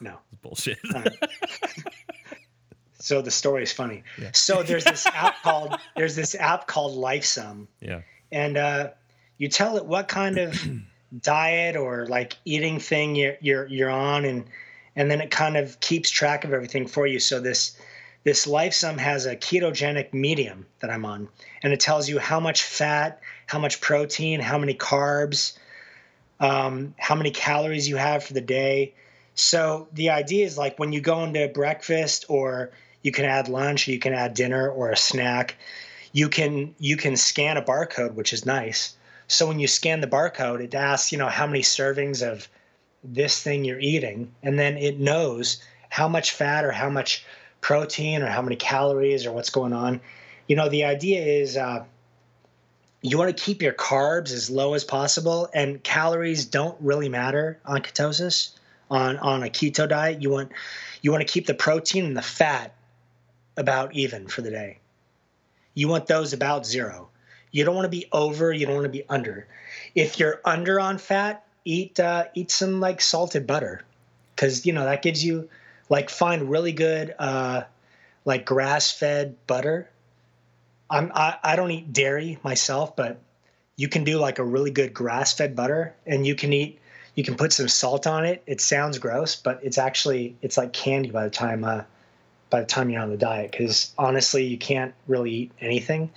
No. 0.00 0.18
it's 0.32 0.40
bullshit. 0.40 0.78
So 3.00 3.22
the 3.22 3.30
story 3.30 3.62
is 3.62 3.72
funny. 3.72 4.04
Yeah. 4.20 4.30
So 4.32 4.62
there's 4.62 4.84
this 4.84 5.06
app 5.14 5.42
called 5.42 5.76
there's 5.96 6.14
this 6.14 6.34
app 6.34 6.66
called 6.66 6.96
Lifesum, 6.96 7.66
yeah. 7.80 8.02
and 8.30 8.56
uh, 8.56 8.90
you 9.38 9.48
tell 9.48 9.76
it 9.76 9.86
what 9.86 10.06
kind 10.08 10.38
of 10.38 10.60
diet 11.20 11.76
or 11.76 12.06
like 12.06 12.36
eating 12.44 12.78
thing 12.78 13.16
you're 13.16 13.36
you're 13.40 13.66
you're 13.66 13.90
on, 13.90 14.24
and 14.24 14.44
and 14.94 15.10
then 15.10 15.20
it 15.20 15.30
kind 15.30 15.56
of 15.56 15.80
keeps 15.80 16.10
track 16.10 16.44
of 16.44 16.52
everything 16.52 16.86
for 16.86 17.06
you. 17.06 17.18
So 17.18 17.40
this 17.40 17.76
this 18.22 18.46
Lifesum 18.46 18.98
has 18.98 19.24
a 19.24 19.34
ketogenic 19.34 20.12
medium 20.12 20.66
that 20.80 20.90
I'm 20.90 21.06
on, 21.06 21.28
and 21.62 21.72
it 21.72 21.80
tells 21.80 22.08
you 22.08 22.18
how 22.18 22.38
much 22.38 22.62
fat, 22.62 23.20
how 23.46 23.58
much 23.58 23.80
protein, 23.80 24.40
how 24.40 24.58
many 24.58 24.74
carbs, 24.74 25.56
um, 26.38 26.94
how 26.98 27.14
many 27.14 27.30
calories 27.30 27.88
you 27.88 27.96
have 27.96 28.24
for 28.24 28.34
the 28.34 28.42
day. 28.42 28.92
So 29.34 29.88
the 29.92 30.10
idea 30.10 30.44
is 30.44 30.58
like 30.58 30.78
when 30.78 30.92
you 30.92 31.00
go 31.00 31.24
into 31.24 31.48
breakfast 31.48 32.26
or 32.28 32.72
you 33.02 33.12
can 33.12 33.24
add 33.24 33.48
lunch, 33.48 33.88
you 33.88 33.98
can 33.98 34.12
add 34.12 34.34
dinner 34.34 34.70
or 34.70 34.90
a 34.90 34.96
snack, 34.96 35.56
you 36.12 36.28
can 36.28 36.74
you 36.78 36.96
can 36.96 37.16
scan 37.16 37.56
a 37.56 37.62
barcode, 37.62 38.14
which 38.14 38.32
is 38.32 38.44
nice. 38.44 38.94
So 39.28 39.46
when 39.46 39.60
you 39.60 39.68
scan 39.68 40.00
the 40.00 40.08
barcode, 40.08 40.60
it 40.60 40.74
asks, 40.74 41.12
you 41.12 41.18
know, 41.18 41.28
how 41.28 41.46
many 41.46 41.60
servings 41.62 42.26
of 42.26 42.48
this 43.04 43.42
thing 43.42 43.64
you're 43.64 43.80
eating, 43.80 44.32
and 44.42 44.58
then 44.58 44.76
it 44.76 44.98
knows 44.98 45.62
how 45.88 46.08
much 46.08 46.32
fat 46.32 46.64
or 46.64 46.72
how 46.72 46.90
much 46.90 47.24
protein 47.60 48.22
or 48.22 48.26
how 48.26 48.42
many 48.42 48.56
calories 48.56 49.26
or 49.26 49.32
what's 49.32 49.50
going 49.50 49.72
on. 49.72 50.00
You 50.46 50.56
know, 50.56 50.68
the 50.68 50.84
idea 50.84 51.22
is 51.22 51.56
uh, 51.56 51.84
you 53.02 53.18
want 53.18 53.34
to 53.34 53.42
keep 53.42 53.62
your 53.62 53.72
carbs 53.72 54.32
as 54.32 54.50
low 54.50 54.74
as 54.74 54.84
possible, 54.84 55.48
and 55.54 55.82
calories 55.82 56.44
don't 56.44 56.76
really 56.80 57.08
matter 57.08 57.60
on 57.64 57.82
ketosis. 57.82 58.50
On 58.90 59.16
on 59.18 59.44
a 59.44 59.46
keto 59.46 59.88
diet, 59.88 60.20
you 60.20 60.30
want 60.30 60.50
you 61.00 61.12
want 61.12 61.24
to 61.24 61.32
keep 61.32 61.46
the 61.46 61.54
protein 61.54 62.04
and 62.04 62.16
the 62.16 62.22
fat 62.22 62.74
about 63.60 63.94
even 63.94 64.26
for 64.26 64.42
the 64.42 64.50
day. 64.50 64.78
You 65.74 65.86
want 65.88 66.06
those 66.06 66.32
about 66.32 66.66
zero. 66.66 67.08
You 67.52 67.64
don't 67.64 67.74
want 67.74 67.84
to 67.84 67.90
be 67.90 68.06
over. 68.12 68.52
You 68.52 68.66
don't 68.66 68.74
want 68.74 68.84
to 68.84 68.90
be 68.90 69.08
under. 69.08 69.46
If 69.94 70.18
you're 70.18 70.40
under 70.44 70.80
on 70.80 70.98
fat, 70.98 71.44
eat 71.64 72.00
uh, 72.00 72.24
eat 72.34 72.50
some 72.50 72.80
like 72.80 73.00
salted 73.00 73.46
butter, 73.46 73.82
because 74.34 74.66
you 74.66 74.72
know 74.72 74.84
that 74.84 75.02
gives 75.02 75.24
you 75.24 75.48
like 75.88 76.10
find 76.10 76.50
really 76.50 76.72
good 76.72 77.14
uh, 77.18 77.62
like 78.24 78.46
grass 78.46 78.90
fed 78.90 79.36
butter. 79.46 79.88
I'm 80.88 81.12
I, 81.14 81.38
I 81.42 81.56
don't 81.56 81.70
eat 81.70 81.92
dairy 81.92 82.38
myself, 82.42 82.96
but 82.96 83.20
you 83.76 83.88
can 83.88 84.04
do 84.04 84.18
like 84.18 84.38
a 84.38 84.44
really 84.44 84.70
good 84.70 84.94
grass 84.94 85.32
fed 85.32 85.54
butter, 85.54 85.94
and 86.06 86.26
you 86.26 86.34
can 86.34 86.52
eat 86.52 86.80
you 87.14 87.24
can 87.24 87.36
put 87.36 87.52
some 87.52 87.68
salt 87.68 88.06
on 88.06 88.24
it. 88.24 88.42
It 88.46 88.60
sounds 88.60 88.98
gross, 88.98 89.36
but 89.36 89.60
it's 89.62 89.78
actually 89.78 90.36
it's 90.42 90.56
like 90.56 90.72
candy 90.72 91.10
by 91.10 91.24
the 91.24 91.30
time 91.30 91.64
uh, 91.64 91.82
by 92.50 92.60
the 92.60 92.66
time 92.66 92.90
you're 92.90 93.02
on 93.02 93.10
the 93.10 93.16
diet. 93.16 93.52
Because 93.52 93.92
honestly, 93.96 94.44
you 94.44 94.58
can't 94.58 94.94
really 95.06 95.30
eat 95.30 95.52
anything, 95.60 96.10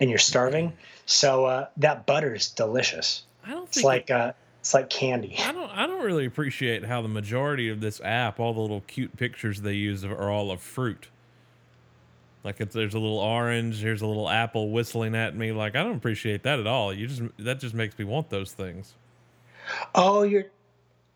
and 0.00 0.10
you're 0.10 0.18
starving. 0.18 0.72
So 1.06 1.44
uh, 1.44 1.68
that 1.78 2.06
butter 2.06 2.34
is 2.34 2.48
delicious. 2.48 3.24
I 3.46 3.50
don't 3.50 3.68
It's 3.68 3.84
like 3.84 4.10
uh, 4.10 4.32
it's 4.60 4.72
like 4.72 4.88
candy. 4.88 5.36
I 5.38 5.52
don't 5.52 5.70
I 5.70 5.86
don't 5.86 6.02
really 6.02 6.24
appreciate 6.24 6.84
how 6.84 7.02
the 7.02 7.08
majority 7.08 7.68
of 7.68 7.80
this 7.80 8.00
app, 8.02 8.40
all 8.40 8.54
the 8.54 8.60
little 8.60 8.82
cute 8.86 9.16
pictures 9.16 9.60
they 9.60 9.74
use 9.74 10.04
are 10.04 10.30
all 10.30 10.50
of 10.50 10.60
fruit. 10.60 11.08
Like 12.42 12.60
if 12.60 12.72
there's 12.72 12.94
a 12.94 12.98
little 12.98 13.18
orange, 13.18 13.80
here's 13.80 14.02
a 14.02 14.06
little 14.06 14.28
apple 14.28 14.70
whistling 14.70 15.14
at 15.14 15.36
me. 15.36 15.52
Like 15.52 15.76
I 15.76 15.82
don't 15.82 15.96
appreciate 15.96 16.42
that 16.44 16.60
at 16.60 16.66
all. 16.66 16.92
You 16.92 17.06
just 17.06 17.22
that 17.38 17.60
just 17.60 17.74
makes 17.74 17.98
me 17.98 18.04
want 18.04 18.30
those 18.30 18.52
things. 18.52 18.94
Oh, 19.94 20.22
you're 20.22 20.46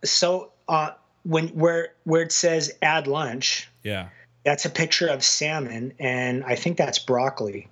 so 0.04 0.52
uh, 0.68 0.92
when 1.24 1.48
where 1.48 1.94
where 2.04 2.22
it 2.22 2.32
says 2.32 2.72
add 2.82 3.06
lunch, 3.06 3.68
Yeah. 3.82 4.08
That's 4.44 4.64
a 4.64 4.70
picture 4.70 5.08
of 5.08 5.22
salmon, 5.24 5.92
and 5.98 6.44
I 6.44 6.54
think 6.54 6.76
that's 6.76 6.98
broccoli. 6.98 7.68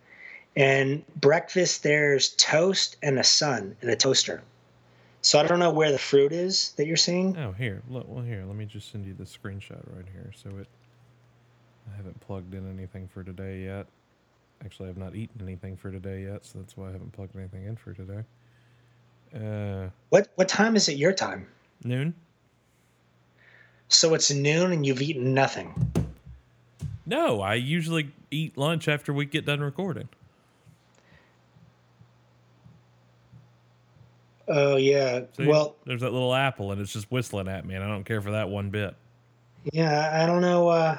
And 0.57 1.05
breakfast, 1.17 1.83
there's 1.83 2.31
toast 2.31 2.97
and 3.03 3.19
a 3.19 3.25
sun 3.25 3.77
and 3.83 3.91
a 3.91 3.97
toaster. 3.97 4.43
So 5.21 5.39
I 5.39 5.47
don't 5.47 5.59
know 5.59 5.71
where 5.73 5.93
the 5.93 5.99
fruit 5.99 6.33
is 6.33 6.73
that 6.77 6.87
you're 6.87 6.97
seeing. 6.97 7.37
Oh, 7.37 7.53
here. 7.53 7.83
Look, 7.89 8.07
well, 8.09 8.25
here. 8.25 8.45
Let 8.47 8.57
me 8.57 8.65
just 8.65 8.91
send 8.91 9.07
you 9.07 9.15
the 9.15 9.25
screenshot 9.25 9.83
right 9.95 10.07
here. 10.13 10.33
So 10.35 10.51
it. 10.59 10.69
I 11.93 11.97
haven't 11.97 12.19
plugged 12.21 12.55
in 12.55 12.69
anything 12.71 13.09
for 13.09 13.23
today 13.23 13.63
yet. 13.65 13.87
Actually, 14.65 14.89
I've 14.89 14.97
not 14.97 15.15
eaten 15.15 15.41
anything 15.43 15.77
for 15.77 15.91
today 15.91 16.23
yet, 16.23 16.47
so 16.47 16.59
that's 16.59 16.77
why 16.77 16.89
I 16.89 16.93
haven't 16.93 17.13
plugged 17.13 17.37
anything 17.37 17.65
in 17.65 17.77
for 17.77 17.93
today. 17.93 18.23
Uh, 19.35 19.91
What 20.09 20.29
what 20.37 20.49
time 20.49 20.77
is 20.77 20.89
it 20.89 20.97
your 20.97 21.13
time? 21.13 21.47
noon. 21.85 22.15
So 23.89 24.15
it's 24.15 24.31
noon 24.33 24.73
and 24.73 24.85
you've 24.87 25.03
eaten 25.03 25.35
nothing. 25.35 25.75
No, 27.07 27.41
I 27.41 27.55
usually 27.55 28.11
eat 28.31 28.57
lunch 28.59 28.89
after 28.89 29.13
we 29.13 29.25
get 29.27 29.47
done 29.47 29.61
recording. 29.61 30.09
Oh 34.49 34.77
yeah. 34.77 35.23
See? 35.37 35.47
Well, 35.47 35.77
there's 35.87 36.01
that 36.03 36.13
little 36.13 36.35
apple, 36.35 36.73
and 36.73 36.81
it's 36.81 36.93
just 36.93 37.11
whistling 37.11 37.49
at 37.49 37.65
me, 37.65 37.75
and 37.75 37.83
I 37.85 37.89
don't 37.89 38.05
care 38.05 38.21
for 38.21 38.33
that 38.33 38.49
one 38.49 38.71
bit. 38.71 38.95
yeah. 39.73 40.21
I 40.23 40.27
don't 40.27 40.41
know. 40.41 40.69
Uh, 40.69 40.99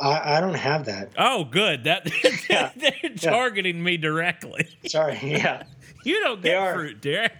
I 0.00 0.36
I 0.36 0.40
don't 0.40 0.54
have 0.54 0.86
that. 0.86 1.10
Oh, 1.16 1.44
good. 1.44 1.84
That 1.84 2.08
Yeah. 2.50 2.70
they're 2.76 3.10
targeting 3.16 3.82
me 3.82 3.96
directly. 3.96 4.66
Sorry. 4.86 5.18
Yeah. 5.22 5.62
you 6.04 6.20
don't 6.22 6.42
get 6.42 6.56
are. 6.56 6.74
fruit, 6.74 7.00
Derek. 7.00 7.32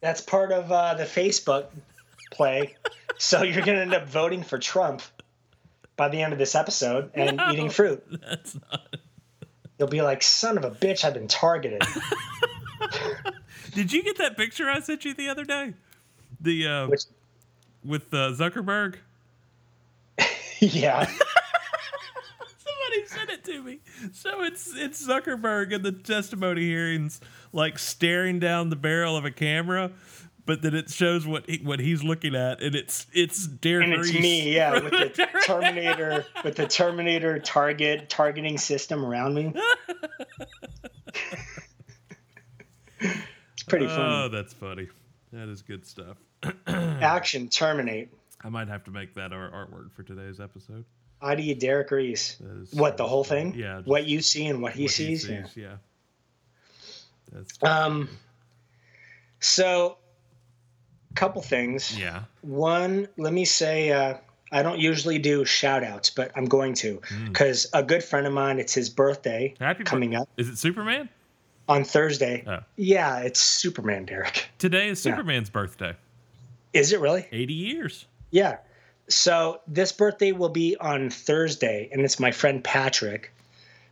That's 0.00 0.20
part 0.20 0.52
of 0.52 0.70
uh, 0.72 0.94
the 0.94 1.04
Facebook 1.04 1.66
play. 2.32 2.74
so 3.18 3.42
you're 3.42 3.64
going 3.64 3.76
to 3.76 3.82
end 3.82 3.94
up 3.94 4.08
voting 4.08 4.42
for 4.42 4.58
Trump 4.58 5.00
by 6.02 6.08
the 6.08 6.20
end 6.20 6.32
of 6.32 6.38
this 6.40 6.56
episode 6.56 7.12
and 7.14 7.36
No. 7.36 7.52
eating 7.52 7.70
fruit. 7.70 8.04
That's 8.28 8.56
not. 8.56 8.96
You'll 9.78 9.86
be 9.86 10.02
like, 10.02 10.20
son 10.20 10.58
of 10.58 10.64
a 10.64 10.70
bitch, 10.72 11.04
I've 11.04 11.14
been 11.14 11.28
targeted. 11.28 11.80
Did 13.72 13.92
you 13.92 14.02
get 14.02 14.18
that 14.18 14.36
picture 14.36 14.68
I 14.68 14.80
sent 14.80 15.04
you 15.04 15.14
the 15.14 15.28
other 15.28 15.44
day? 15.44 15.74
The 16.40 16.66
uh, 16.66 16.86
Which, 16.88 17.02
with 17.84 18.12
uh, 18.12 18.32
Zuckerberg. 18.32 18.96
yeah. 20.58 21.04
Somebody 21.04 23.06
sent 23.06 23.30
it 23.30 23.44
to 23.44 23.62
me. 23.62 23.78
So 24.12 24.42
it's 24.42 24.72
it's 24.74 25.06
Zuckerberg 25.06 25.70
in 25.70 25.82
the 25.82 25.92
testimony 25.92 26.62
hearings, 26.62 27.20
like 27.52 27.78
staring 27.78 28.40
down 28.40 28.70
the 28.70 28.76
barrel 28.76 29.16
of 29.16 29.24
a 29.24 29.30
camera, 29.30 29.92
but 30.46 30.62
then 30.62 30.74
it 30.74 30.90
shows 30.90 31.26
what 31.26 31.48
he, 31.48 31.58
what 31.58 31.80
he's 31.80 32.02
looking 32.02 32.34
at, 32.34 32.62
and 32.62 32.74
it's 32.74 33.06
it's 33.12 33.46
Derek 33.46 33.84
And 33.84 33.94
it's 33.94 34.12
Reese 34.12 34.22
me, 34.22 34.54
yeah, 34.54 34.74
with 34.74 34.90
the 34.90 35.28
Terminator, 35.44 36.24
with 36.44 36.56
the 36.56 36.66
Terminator 36.66 37.38
target 37.38 38.08
targeting 38.08 38.58
system 38.58 39.04
around 39.04 39.34
me. 39.34 39.52
It's 43.00 43.62
pretty 43.68 43.86
funny. 43.86 44.02
Oh, 44.02 44.28
that's 44.28 44.52
funny. 44.52 44.88
That 45.32 45.48
is 45.48 45.62
good 45.62 45.86
stuff. 45.86 46.16
Action, 46.66 47.48
terminate. 47.48 48.10
I 48.44 48.48
might 48.48 48.68
have 48.68 48.84
to 48.84 48.90
make 48.90 49.14
that 49.14 49.32
our 49.32 49.50
artwork 49.50 49.92
for 49.92 50.02
today's 50.02 50.40
episode. 50.40 50.84
Eye 51.20 51.36
do 51.36 51.42
you, 51.42 51.54
Derek 51.54 51.90
Reese. 51.90 52.42
What 52.72 52.96
the 52.96 53.06
whole 53.06 53.22
thing? 53.22 53.54
Yeah. 53.54 53.82
What 53.84 54.06
you 54.06 54.20
see 54.20 54.46
and 54.46 54.60
what 54.60 54.72
he 54.72 54.84
what 54.84 54.90
sees. 54.90 55.28
Yeah. 55.28 55.46
Yeah. 55.54 55.76
That's 57.30 57.52
Um. 57.62 58.08
So, 59.38 59.98
couple 61.14 61.42
things. 61.42 61.98
yeah. 61.98 62.22
One, 62.42 63.08
let 63.16 63.32
me 63.32 63.44
say, 63.44 63.90
uh, 63.92 64.14
I 64.50 64.62
don't 64.62 64.78
usually 64.78 65.18
do 65.18 65.44
shout 65.44 65.82
outs, 65.84 66.10
but 66.10 66.30
I'm 66.36 66.44
going 66.46 66.74
to 66.74 67.00
because 67.26 67.66
a 67.72 67.82
good 67.82 68.04
friend 68.04 68.26
of 68.26 68.32
mine, 68.32 68.58
it's 68.58 68.74
his 68.74 68.90
birthday 68.90 69.54
Hmm. 69.58 69.64
Happy 69.64 69.84
coming 69.84 70.14
up 70.14 70.28
Is 70.36 70.48
it 70.48 70.58
Superman? 70.58 71.08
on 71.68 71.84
Thursday. 71.84 72.44
Oh. 72.46 72.58
Yeah, 72.76 73.20
it's 73.20 73.40
Superman, 73.40 74.04
Derek. 74.04 74.46
Today 74.58 74.88
is 74.88 75.04
Yeah. 75.04 75.12
Superman's 75.12 75.48
birthday. 75.50 75.94
Is 76.72 76.92
it 76.92 77.00
really? 77.00 77.26
80 77.32 77.54
years. 77.54 78.06
Yeah. 78.30 78.58
So 79.08 79.60
this 79.66 79.92
birthday 79.92 80.32
will 80.32 80.48
be 80.48 80.76
on 80.76 81.10
Thursday, 81.10 81.88
and 81.92 82.00
it's 82.02 82.18
my 82.20 82.30
friend 82.30 82.62
Patrick. 82.64 83.32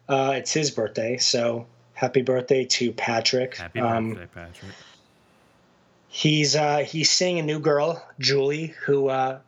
Uh, 0.09 0.33
it's 0.37 0.53
his 0.53 0.71
birthday, 0.71 1.17
so 1.19 1.67
happy 1.95 2.23
birthday 2.23 2.65
to 2.65 2.93
Patrick. 2.93 3.57
Happy 3.57 3.81
Um, 3.81 4.15
birthday, 4.15 4.27
Patrick. 4.35 4.73
He's 6.13 6.57
uh, 6.57 6.79
he's 6.79 7.09
seeing 7.09 7.39
a 7.39 7.43
new 7.43 7.61
girl, 7.61 8.05
Julie, 8.19 8.75
who 8.85 9.09
uh, 9.09 9.39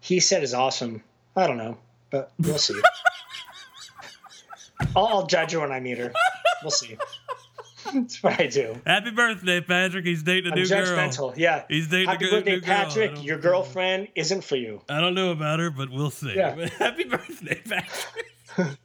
he 0.00 0.18
said 0.18 0.42
is 0.42 0.54
awesome. 0.54 1.02
I 1.36 1.46
don't 1.46 1.58
know, 1.58 1.76
but 2.10 2.32
we'll 2.40 2.56
see. 2.58 2.80
I'll, 4.96 5.06
I'll 5.06 5.26
judge 5.26 5.52
her 5.52 5.60
when 5.60 5.72
I 5.72 5.80
meet 5.80 5.98
her. 5.98 6.12
We'll 6.62 6.70
see. 6.70 6.96
That's 7.92 8.22
what 8.22 8.40
I 8.40 8.46
do. 8.46 8.80
Happy 8.86 9.10
birthday, 9.10 9.60
Patrick. 9.60 10.06
He's 10.06 10.22
dating 10.22 10.52
a 10.52 10.54
I'm 10.54 10.60
new 10.62 10.66
judgmental. 10.66 11.18
girl. 11.18 11.34
Yeah. 11.36 11.64
He's 11.68 11.88
dating 11.88 12.08
a 12.08 12.12
Happy 12.12 12.24
good- 12.24 12.30
birthday, 12.32 12.54
new 12.56 12.60
girl. 12.62 12.66
Patrick. 12.76 13.14
don't- 13.14 13.24
Your 13.24 13.38
girlfriend 13.38 14.08
isn't 14.14 14.42
for 14.42 14.56
you. 14.56 14.80
I 14.88 15.00
don't 15.00 15.14
know 15.14 15.30
about 15.32 15.60
her, 15.60 15.70
but 15.70 15.90
we'll 15.90 16.10
see. 16.10 16.34
Yeah. 16.34 16.54
But 16.54 16.70
happy 16.80 17.04
birthday, 17.04 17.60
Patrick. 17.64 18.32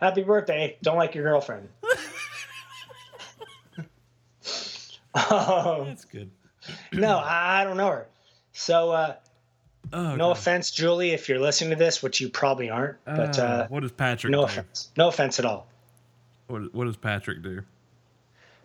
Happy 0.00 0.22
birthday. 0.22 0.78
Don't 0.82 0.96
like 0.96 1.14
your 1.14 1.24
girlfriend. 1.24 1.68
um, 5.14 5.86
That's 5.86 6.04
good. 6.06 6.30
No, 6.92 7.18
I 7.18 7.64
don't 7.64 7.76
know 7.76 7.88
her. 7.90 8.06
So, 8.52 8.90
uh, 8.90 9.14
Oh, 9.92 10.14
no 10.14 10.28
God. 10.28 10.30
offense, 10.32 10.70
Julie, 10.70 11.10
if 11.12 11.28
you're 11.28 11.40
listening 11.40 11.70
to 11.70 11.76
this, 11.76 12.02
which 12.02 12.20
you 12.20 12.28
probably 12.28 12.70
aren't. 12.70 13.02
But 13.04 13.38
Uh, 13.38 13.42
uh, 13.42 13.66
what 13.68 13.80
does 13.80 13.90
Patrick 13.92 14.30
no 14.30 14.40
do? 14.40 14.44
offense. 14.44 14.90
No 14.96 15.08
offense 15.08 15.38
at 15.38 15.44
all. 15.46 15.66
What, 16.48 16.72
what 16.74 16.84
does 16.84 16.96
Patrick 16.96 17.42
do? 17.42 17.62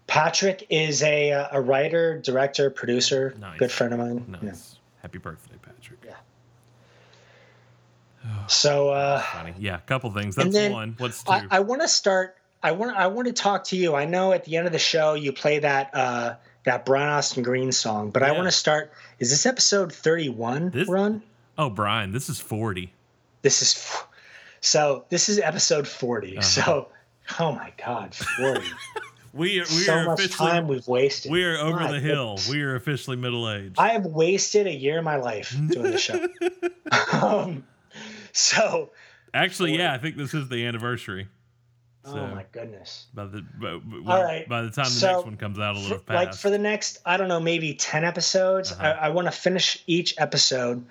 Patrick 0.08 0.68
is 0.70 1.02
a 1.02 1.32
uh, 1.32 1.48
a 1.52 1.62
writer, 1.62 2.20
director, 2.20 2.70
producer, 2.70 3.34
Nice. 3.40 3.58
good 3.58 3.72
friend 3.72 3.94
of 3.94 4.00
mine. 4.00 4.26
Nice. 4.28 4.42
Yeah. 4.44 5.02
Happy 5.02 5.18
birthday, 5.18 5.56
Patrick. 5.64 6.00
Yeah. 6.06 6.14
So 8.48 8.90
uh, 8.90 9.20
Funny. 9.34 9.54
Yeah, 9.58 9.76
a 9.78 9.82
couple 9.82 10.12
things. 10.12 10.36
That's 10.36 10.54
then 10.54 10.72
one. 10.74 10.96
What's 10.98 11.24
2 11.24 11.32
I, 11.32 11.44
I 11.52 11.60
want 11.62 11.82
to 11.82 11.88
start. 11.88 12.36
I 12.62 12.72
want. 12.74 12.96
I 12.96 13.08
want 13.08 13.28
to 13.28 13.34
talk 13.34 13.66
to 13.66 13.78
you. 13.78 13.96
I 13.96 14.06
know 14.06 14.32
at 14.32 14.44
the 14.46 14.58
end 14.58 14.66
of 14.68 14.74
the 14.74 14.80
show 14.80 15.14
you 15.14 15.32
play 15.34 15.60
that 15.60 15.92
uh, 15.94 16.36
that 16.66 16.86
Brian 16.86 17.10
Austin 17.10 17.44
Green 17.44 17.72
song, 17.72 18.10
but 18.12 18.24
I 18.24 18.32
want 18.32 18.46
to 18.48 18.52
start. 18.52 18.92
Is 19.20 19.30
this 19.30 19.46
episode 19.46 19.94
thirty 19.94 20.30
one? 20.30 20.72
This- 20.72 20.90
Run. 20.90 21.22
oh, 21.58 21.70
Brian, 21.70 22.12
this 22.12 22.28
is 22.30 22.40
40. 22.40 22.92
This 23.42 23.62
is 23.62 23.96
so. 24.62 25.06
This 25.10 25.30
is 25.30 25.40
episode 25.40 25.88
40 25.88 26.38
Uh-huh. 26.38 26.42
So, 26.42 26.88
oh 27.40 27.52
my 27.54 27.72
God, 27.84 28.14
forty! 28.14 28.68
We 29.34 29.60
are, 29.60 29.64
we 29.64 29.66
so 29.66 29.94
are 29.96 30.06
much 30.06 30.30
time 30.30 30.70
we've 30.70 30.88
wasted. 30.88 31.30
we 31.30 31.44
are 31.44 31.58
over 31.58 31.92
the 31.92 32.00
hill. 32.00 32.40
We 32.50 32.62
are 32.62 32.76
officially 32.76 33.18
middle 33.18 33.50
aged. 33.52 33.76
I 33.78 33.90
have 33.90 34.06
wasted 34.06 34.66
a 34.66 34.74
year 34.74 35.00
of 35.00 35.04
my 35.04 35.18
life 35.18 35.54
doing 35.68 35.92
the 35.92 35.98
show. 35.98 36.26
um, 37.12 37.66
so, 38.32 38.92
Actually, 39.34 39.78
yeah, 39.78 39.94
I 39.94 39.98
think 39.98 40.16
this 40.16 40.34
is 40.34 40.48
the 40.48 40.66
anniversary. 40.66 41.28
Oh 42.08 42.28
my 42.28 42.46
goodness. 42.52 43.06
by 43.14 43.26
the 43.26 43.42
by, 43.42 43.78
by- 43.78 44.18
All 44.18 44.24
right. 44.24 44.48
by 44.48 44.62
the 44.62 44.70
time 44.70 44.86
the 44.86 44.92
So, 44.92 45.12
next 45.14 45.26
one 45.26 45.38
comes 45.38 45.60
out, 45.60 45.76
it'll 45.76 45.88
For- 45.88 45.94
have 45.96 46.04
like 46.10 46.34
for 46.36 46.50
the 46.50 46.58
next, 46.60 47.00
I 47.06 47.18
don't 47.18 47.28
know, 47.28 47.40
maybe 47.40 47.74
ten 47.74 48.04
episodes. 48.04 48.72
Uh-huh. 48.72 48.84
I, 49.02 49.08
I 49.08 49.10
want 49.10 49.28
to 49.28 49.32
finish 49.32 49.82
each 49.88 50.14
episode 50.18 50.86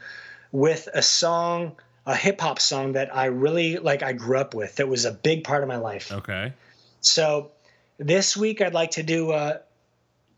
with 0.53 0.89
a 0.93 1.03
song, 1.03 1.77
a 2.07 2.15
hip 2.17 2.41
hop 2.41 2.61
song 2.61 2.93
that 2.93 3.15
I 3.15 3.27
really 3.27 3.77
like. 3.79 4.03
I 4.03 4.13
grew 4.13 4.39
up 4.39 4.55
with. 4.55 4.77
That 4.77 4.89
was 4.89 5.05
a 5.05 5.13
big 5.13 5.45
part 5.45 5.63
of 5.63 5.69
my 5.69 5.77
life. 5.77 6.11
okay. 6.13 6.53
So 7.01 7.51
this 7.99 8.37
week 8.37 8.61
I'd 8.61 8.75
like 8.75 8.93
to 8.93 9.03
do 9.03 9.33
a. 9.33 9.61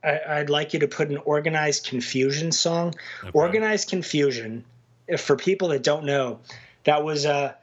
I, 0.04 0.20
I'd 0.28 0.50
like 0.50 0.72
you 0.74 0.80
to 0.80 0.88
put 0.88 1.08
an 1.08 1.16
Organized 1.18 1.86
Konfusion 1.86 2.52
song. 2.52 2.94
Okay. 3.22 3.30
Organized 3.32 3.90
Konfusion, 3.90 4.62
if 5.08 5.20
for 5.22 5.36
people 5.36 5.68
that 5.68 5.82
don't 5.82 6.04
know, 6.04 6.40
that 6.84 7.02
was 7.02 7.24
uh, 7.26 7.54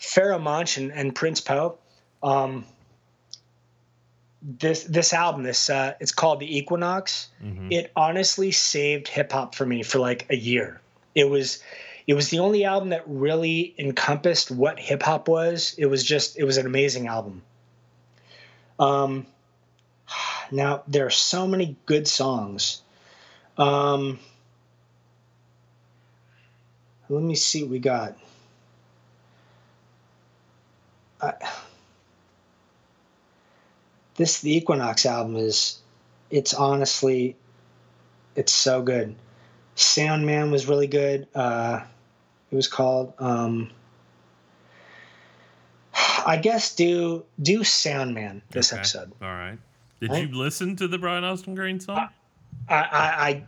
Pharoahe 0.00 0.42
Monch 0.42 0.76
and, 0.76 0.92
and 0.92 1.14
Prince 1.14 1.40
Po. 1.40 1.78
Um, 2.22 2.64
this 4.42 4.84
this 4.84 5.12
album, 5.12 5.42
this 5.42 5.68
uh, 5.68 5.94
it's 6.00 6.12
called 6.12 6.40
the 6.40 6.58
Equinox. 6.58 7.28
Mhm. 7.42 7.72
It 7.72 7.92
honestly 7.96 8.52
saved 8.52 9.08
hip 9.08 9.32
hop 9.32 9.54
for 9.54 9.66
me 9.66 9.82
for 9.82 9.98
like 9.98 10.26
a 10.30 10.36
year. 10.36 10.80
It 11.14 11.28
was 11.28 11.62
it 12.06 12.14
was 12.14 12.30
the 12.30 12.38
only 12.38 12.64
album 12.64 12.90
that 12.90 13.02
really 13.06 13.74
encompassed 13.78 14.50
what 14.50 14.78
hip 14.78 15.02
hop 15.02 15.28
was. 15.28 15.74
It 15.76 15.86
was 15.86 16.04
just 16.04 16.38
it 16.38 16.44
was 16.44 16.56
an 16.56 16.66
amazing 16.66 17.08
album. 17.08 17.42
Um, 18.78 19.26
now 20.50 20.84
there 20.86 21.06
are 21.06 21.10
so 21.10 21.46
many 21.46 21.76
good 21.86 22.06
songs. 22.06 22.82
Um, 23.56 24.20
let 27.08 27.22
me 27.22 27.34
see 27.34 27.62
what 27.62 27.70
we 27.70 27.78
got. 27.80 28.16
I, 31.20 31.32
this 34.18 34.40
the 34.40 34.54
Equinox 34.54 35.06
album 35.06 35.36
is 35.36 35.78
it's 36.30 36.52
honestly 36.52 37.36
it's 38.36 38.52
so 38.52 38.82
good. 38.82 39.14
Sound 39.76 40.26
Man 40.26 40.50
was 40.50 40.66
really 40.66 40.86
good. 40.88 41.26
Uh, 41.34 41.80
it 42.50 42.54
was 42.56 42.68
called. 42.68 43.14
Um, 43.18 43.70
I 46.26 46.36
guess 46.36 46.74
do 46.74 47.24
do 47.40 47.64
Sound 47.64 48.14
Man 48.14 48.42
this 48.50 48.72
Okay. 48.72 48.80
episode. 48.80 49.12
All 49.22 49.28
right. 49.28 49.58
Did 50.00 50.10
Right? 50.10 50.28
you 50.28 50.36
listen 50.36 50.76
to 50.76 50.86
the 50.88 50.98
Brian 50.98 51.24
Austin 51.24 51.54
Green 51.54 51.80
song? 51.80 52.08
I, 52.68 52.74
I, 52.74 53.28
I 53.28 53.44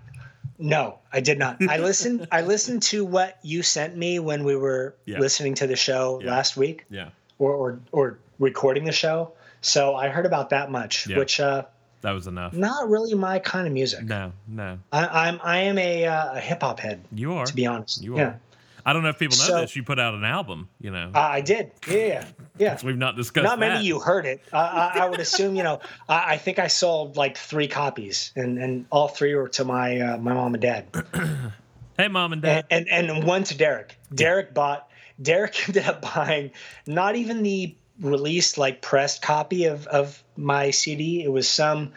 no, 0.58 0.98
I 1.12 1.20
did 1.20 1.38
not. 1.38 1.58
I 1.68 1.78
listened. 1.78 2.26
I 2.32 2.42
listened 2.42 2.82
to 2.84 3.04
what 3.04 3.38
you 3.42 3.62
sent 3.62 3.96
me 3.96 4.18
when 4.18 4.44
we 4.44 4.56
were 4.56 4.94
Yeah. 5.04 5.18
listening 5.18 5.54
to 5.56 5.66
the 5.66 5.76
show 5.76 6.20
Yeah. 6.22 6.30
last 6.30 6.56
week, 6.56 6.84
yeah. 6.90 7.10
or, 7.38 7.52
or 7.54 7.80
or 7.92 8.18
recording 8.38 8.84
the 8.84 8.92
show. 8.92 9.32
So 9.60 9.94
I 9.94 10.08
heard 10.08 10.26
about 10.26 10.50
that 10.50 10.70
much, 10.70 11.06
Yeah. 11.06 11.18
which 11.18 11.38
uh, 11.40 11.64
That 12.02 12.12
was 12.12 12.26
enough. 12.26 12.52
not 12.54 12.88
really 12.88 13.14
my 13.14 13.38
kind 13.38 13.66
of 13.66 13.72
music. 13.72 14.04
No, 14.04 14.32
no. 14.48 14.78
I, 14.92 15.28
I'm 15.28 15.40
I 15.42 15.58
am 15.60 15.78
a, 15.78 16.06
uh, 16.06 16.34
a 16.34 16.40
hip 16.40 16.62
hop 16.62 16.80
head, 16.80 17.04
You 17.12 17.34
are. 17.34 17.46
to 17.46 17.54
be 17.54 17.66
honest. 17.66 18.02
You 18.02 18.16
yeah, 18.16 18.22
are. 18.22 18.40
I 18.86 18.94
don't 18.94 19.02
know 19.02 19.10
if 19.10 19.18
people 19.18 19.36
know 19.36 19.44
So- 19.44 19.60
this. 19.60 19.76
You 19.76 19.82
put 19.82 19.98
out 20.00 20.14
an 20.14 20.24
album, 20.24 20.68
you 20.80 20.90
know. 20.90 21.10
I 21.14 21.42
did. 21.42 21.72
Yeah, 21.86 21.96
yeah, 21.96 22.24
yeah. 22.58 22.78
We've 22.82 22.96
not 22.96 23.16
discussed 23.16 23.44
Not 23.44 23.58
many 23.58 23.74
that. 23.74 23.80
of 23.80 23.84
you 23.86 24.00
heard 24.00 24.24
it. 24.24 24.40
Uh, 24.52 24.56
I, 24.94 25.00
I 25.00 25.08
would 25.10 25.20
assume, 25.20 25.54
you 25.56 25.62
know, 25.62 25.80
I, 26.08 26.32
I 26.34 26.36
think 26.38 26.58
I 26.58 26.68
sold 26.68 27.16
like 27.18 27.36
three 27.36 27.68
copies, 27.68 28.32
and, 28.36 28.58
and 28.58 28.86
all 28.90 29.08
three 29.08 29.34
were 29.34 29.48
to 29.50 29.64
my 29.64 30.00
uh, 30.00 30.16
my 30.16 30.32
mom 30.32 30.54
and 30.54 30.62
dad. 30.62 30.86
Hey, 31.98 32.08
mom 32.08 32.32
and 32.32 32.40
dad. 32.40 32.64
and, 32.70 32.88
and 32.88 33.10
and 33.10 33.24
one 33.24 33.44
to 33.44 33.54
Derek. 33.58 33.98
Derek 34.14 34.54
bought. 34.54 34.88
Derek 35.20 35.54
ended 35.68 35.84
up 35.84 36.00
buying 36.14 36.52
not 36.86 37.14
even 37.14 37.42
the 37.42 37.74
released 38.00 38.58
like 38.58 38.82
pressed 38.82 39.22
copy 39.22 39.64
of 39.66 39.86
of 39.86 40.22
my 40.36 40.70
CD. 40.70 41.22
It 41.22 41.30
was 41.32 41.48
some. 41.48 41.92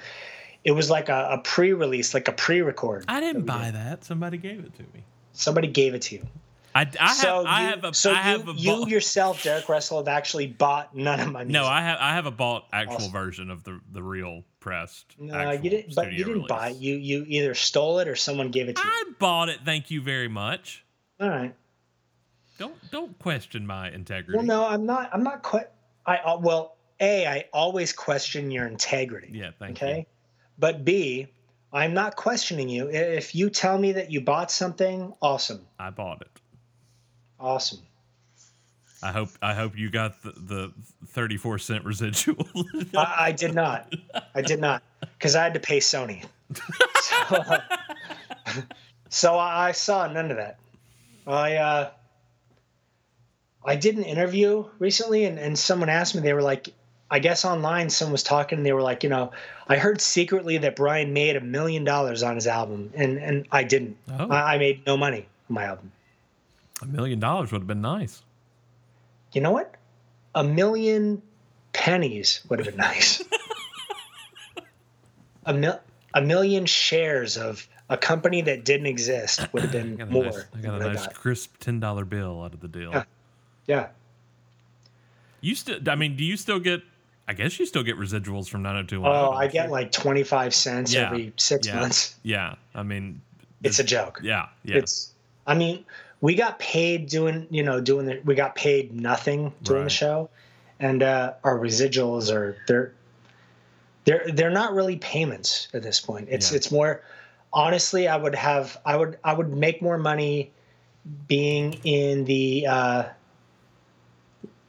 It 0.63 0.71
was 0.71 0.89
like 0.89 1.09
a, 1.09 1.29
a 1.31 1.37
pre-release, 1.39 2.13
like 2.13 2.29
a 2.29 2.31
pre-record. 2.31 3.03
I 3.09 3.19
didn't 3.19 3.45
buy 3.45 3.71
that. 3.71 4.05
Somebody 4.05 4.37
gave 4.37 4.59
it 4.59 4.73
to 4.75 4.83
me. 4.93 5.03
Somebody 5.33 5.67
gave 5.67 5.93
it 5.93 6.03
to 6.03 6.15
you. 6.15 6.27
I, 6.75 6.89
I 6.99 7.07
have. 7.09 7.17
so 7.17 7.43
I 7.45 7.61
you, 7.61 7.67
have 7.67 7.83
a. 7.83 7.93
so 7.93 8.11
I 8.11 8.13
you, 8.13 8.37
have 8.37 8.47
a. 8.47 8.53
you 8.53 8.87
yourself, 8.87 9.43
Derek 9.43 9.69
Russell, 9.69 9.97
have 9.97 10.07
actually 10.07 10.47
bought 10.47 10.95
none 10.95 11.19
of 11.19 11.31
my 11.31 11.43
music. 11.43 11.61
no, 11.61 11.67
I 11.67 11.81
have. 11.81 11.97
I 11.99 12.15
have 12.15 12.25
a 12.25 12.31
bought 12.31 12.65
actual 12.73 12.95
Awesome. 12.95 13.11
version 13.11 13.49
of 13.51 13.63
the 13.63 13.79
the 13.91 14.01
real 14.01 14.43
pressed. 14.59 15.05
No, 15.19 15.51
you 15.51 15.69
didn't. 15.69 15.93
But 15.93 16.13
you 16.13 16.23
didn't 16.23 16.47
buy. 16.47 16.69
it. 16.69 16.77
You 16.77 16.95
you 16.95 17.25
either 17.27 17.53
stole 17.53 17.99
it 17.99 18.07
or 18.07 18.15
someone 18.15 18.49
gave 18.49 18.69
it 18.69 18.75
to 18.77 18.81
you. 18.81 18.89
I 18.89 19.03
bought 19.19 19.49
it. 19.49 19.59
Thank 19.63 19.91
you 19.91 20.01
very 20.01 20.27
much. 20.29 20.83
All 21.19 21.29
right. 21.29 21.53
Don't 22.57 22.75
don't 22.89 23.19
question 23.19 23.67
my 23.67 23.91
integrity. 23.91 24.37
Well, 24.37 24.45
no, 24.45 24.65
I'm 24.65 24.85
not. 24.85 25.09
I'm 25.13 25.23
not 25.23 25.43
quite. 25.43 25.67
I 26.05 26.17
uh, 26.17 26.37
well, 26.37 26.75
a 26.99 27.27
I 27.27 27.45
always 27.53 27.93
question 27.93 28.51
your 28.51 28.67
integrity. 28.67 29.29
Yeah, 29.33 29.51
thank 29.59 29.77
okay? 29.77 29.97
you. 29.99 30.05
But 30.57 30.85
B, 30.85 31.27
I'm 31.71 31.93
not 31.93 32.15
questioning 32.15 32.69
you. 32.69 32.89
If 32.89 33.33
you 33.33 33.49
tell 33.49 33.77
me 33.77 33.93
that 33.93 34.11
you 34.11 34.21
bought 34.21 34.51
something, 34.51 35.13
awesome. 35.21 35.65
I 35.79 35.89
bought 35.89 36.21
it. 36.21 36.29
Awesome. 37.39 37.79
I 39.01 39.11
hope 39.11 39.29
I 39.41 39.53
hope 39.53 39.77
you 39.77 39.89
got 39.89 40.21
the, 40.21 40.31
the 40.31 40.73
34 41.07 41.59
cent 41.59 41.83
residual. 41.83 42.47
I, 42.95 43.15
I 43.19 43.31
did 43.33 43.53
not. 43.53 43.93
I 44.33 44.41
did 44.41 44.61
not. 44.61 44.81
Because 45.01 45.35
I 45.35 45.43
had 45.43 45.55
to 45.55 45.59
pay 45.59 45.79
Sony. 45.79 46.23
so, 47.01 47.35
uh, 47.35 47.59
so 49.09 49.37
I 49.37 49.73
saw 49.73 50.07
none 50.07 50.31
of 50.31 50.37
that. 50.37 50.57
I 51.27 51.55
uh, 51.55 51.89
I 53.65 53.75
did 53.75 53.97
an 53.97 54.03
interview 54.03 54.65
recently, 54.79 55.25
and, 55.25 55.39
and 55.39 55.57
someone 55.57 55.89
asked 55.89 56.15
me. 56.15 56.21
They 56.21 56.33
were 56.33 56.41
like, 56.41 56.69
I 57.09 57.19
guess 57.19 57.45
online, 57.45 57.89
someone 57.89 58.11
was 58.11 58.23
talking, 58.23 58.57
and 58.59 58.65
they 58.65 58.73
were 58.73 58.81
like, 58.81 59.03
you 59.03 59.09
know, 59.09 59.31
I 59.67 59.77
heard 59.77 60.01
secretly 60.01 60.57
that 60.59 60.75
Brian 60.75 61.13
made 61.13 61.35
a 61.35 61.41
million 61.41 61.83
dollars 61.83 62.23
on 62.23 62.35
his 62.35 62.47
album, 62.47 62.91
and 62.95 63.17
and 63.17 63.47
I 63.51 63.63
didn't. 63.63 63.97
Oh. 64.11 64.27
I, 64.29 64.55
I 64.55 64.57
made 64.57 64.85
no 64.85 64.97
money 64.97 65.27
on 65.49 65.53
my 65.53 65.65
album. 65.65 65.91
A 66.81 66.85
million 66.85 67.19
dollars 67.19 67.51
would 67.51 67.61
have 67.61 67.67
been 67.67 67.81
nice. 67.81 68.23
You 69.31 69.41
know 69.41 69.51
what? 69.51 69.75
A 70.35 70.43
million 70.43 71.21
pennies 71.71 72.41
would 72.49 72.59
have 72.59 72.67
been 72.67 72.77
nice. 72.77 73.23
a 75.45 75.53
mil- 75.53 75.79
a 76.13 76.21
million 76.21 76.65
shares 76.65 77.37
of 77.37 77.67
a 77.89 77.97
company 77.97 78.41
that 78.41 78.65
didn't 78.65 78.87
exist 78.87 79.47
would 79.53 79.63
have 79.63 79.71
been 79.71 80.01
a 80.01 80.05
more. 80.05 80.25
nice, 80.25 80.45
I 80.55 80.61
got 80.61 80.69
a 80.69 80.77
what 80.77 80.81
I 80.81 80.93
nice 80.93 81.05
got. 81.05 81.15
crisp 81.15 81.57
ten 81.59 81.79
dollar 81.79 82.05
bill 82.05 82.43
out 82.43 82.53
of 82.53 82.59
the 82.59 82.67
deal. 82.67 82.91
Yeah. 82.91 83.03
Yeah. 83.67 83.87
You 85.41 85.55
still? 85.55 85.79
I 85.87 85.95
mean, 85.95 86.15
do 86.15 86.23
you 86.23 86.37
still 86.37 86.59
get? 86.59 86.81
I 87.27 87.33
guess 87.33 87.57
you 87.59 87.65
still 87.65 87.83
get 87.83 87.97
residuals 87.97 88.49
from 88.49 88.63
90210. 88.63 88.99
Oh, 89.09 89.31
don't 89.31 89.41
I 89.41 89.47
get 89.47 89.65
you? 89.67 89.71
like 89.71 89.91
25 89.93 90.53
cents 90.53 90.93
Yeah. 90.93 91.07
every 91.07 91.33
six 91.37 91.67
yeah. 91.67 91.79
months. 91.79 92.15
Yeah, 92.23 92.55
I 92.75 92.83
mean, 92.83 93.21
It's 93.63 93.79
a 93.79 93.83
joke. 93.83 94.19
yeah, 94.21 94.47
yeah. 94.65 94.75
It's, 94.77 95.13
I 95.47 95.53
mean, 95.55 95.85
we 96.19 96.35
got 96.35 96.59
paid 96.59 97.07
doing, 97.07 97.47
you 97.49 97.63
know, 97.63 97.79
doing 97.79 98.07
the, 98.07 98.21
we 98.25 98.35
got 98.35 98.55
paid 98.55 98.93
nothing 98.93 99.53
doing 99.63 99.79
Right. 99.79 99.83
the 99.85 99.89
show. 99.89 100.29
And 100.81 101.01
uh, 101.01 101.33
our 101.45 101.57
residuals 101.57 102.29
are, 102.29 102.57
they're, 102.67 102.93
they're, 104.03 104.25
they're 104.33 104.49
not 104.49 104.73
really 104.73 104.97
payments 104.97 105.69
at 105.73 105.81
this 105.81 106.01
point. 106.01 106.27
It's, 106.29 106.51
Yeah. 106.51 106.57
it's 106.57 106.71
more, 106.73 107.03
honestly, 107.53 108.09
I 108.09 108.17
would 108.17 108.35
have, 108.35 108.77
I 108.85 108.97
would, 108.97 109.17
I 109.23 109.33
would 109.33 109.53
make 109.55 109.81
more 109.81 109.97
money 109.97 110.51
being 111.29 111.73
in 111.85 112.25
the, 112.25 112.67
uh, 112.67 113.03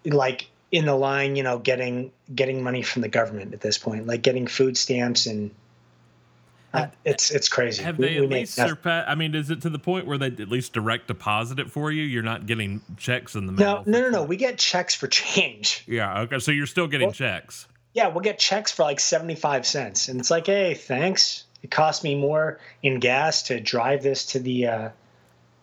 like 0.05 0.49
in 0.73 0.87
the 0.87 0.95
line, 0.95 1.37
you 1.37 1.43
know, 1.43 1.59
getting, 1.59 2.11
getting 2.35 2.63
money 2.63 2.83
from 2.83 3.03
the 3.03 3.09
government 3.09 3.55
at 3.55 3.61
this 3.61 3.79
point, 3.79 4.07
like 4.07 4.23
getting 4.23 4.47
food 4.47 4.77
stamps 4.77 5.27
and, 5.27 5.51
uh, 6.73 6.89
it's 7.05 7.31
it's 7.31 7.49
crazy. 7.49 7.85
Have 7.85 7.99
We- 7.99 8.07
they 8.09 8.17
at 8.17 8.29
least 8.29 8.55
surpassed? 8.55 9.09
I 9.09 9.15
mean, 9.15 9.37
is 9.37 9.49
it 9.49 9.61
to 9.63 9.71
the 9.71 9.79
point 9.79 10.07
where 10.07 10.19
they 10.19 10.27
at 10.27 10.49
least 10.49 10.73
direct 10.73 11.07
deposit 11.07 11.61
it 11.61 11.71
for 11.71 11.93
you? 11.93 12.03
You're 12.03 12.25
not 12.25 12.47
getting 12.47 12.81
checks 12.97 13.37
in 13.37 13.47
the 13.47 13.53
mail. 13.53 13.85
No, 13.87 14.01
no, 14.01 14.05
no, 14.07 14.11
no. 14.11 14.23
We 14.25 14.37
get 14.37 14.59
checks 14.59 14.93
for 14.93 15.07
change. 15.07 15.85
Yeah. 15.87 16.23
Okay. 16.23 16.41
So 16.41 16.51
you're 16.51 16.67
still 16.67 16.89
getting 16.89 17.09
Well- 17.09 17.15
checks. 17.15 17.69
Yeah, 17.93 18.09
we'll 18.09 18.23
get 18.23 18.41
checks 18.41 18.73
for 18.73 18.83
like 18.83 18.99
75 18.99 19.65
cents. 19.65 20.09
And 20.09 20.19
it's 20.19 20.29
like, 20.33 20.47
hey, 20.47 20.75
thanks. 20.75 21.45
It 21.63 21.71
cost 21.71 22.03
me 22.03 22.17
more 22.17 22.59
in 22.83 22.99
gas 22.99 23.45
to 23.45 23.61
drive 23.61 24.03
this 24.03 24.27
to 24.33 24.41
the 24.41 24.67
uh, 24.67 24.89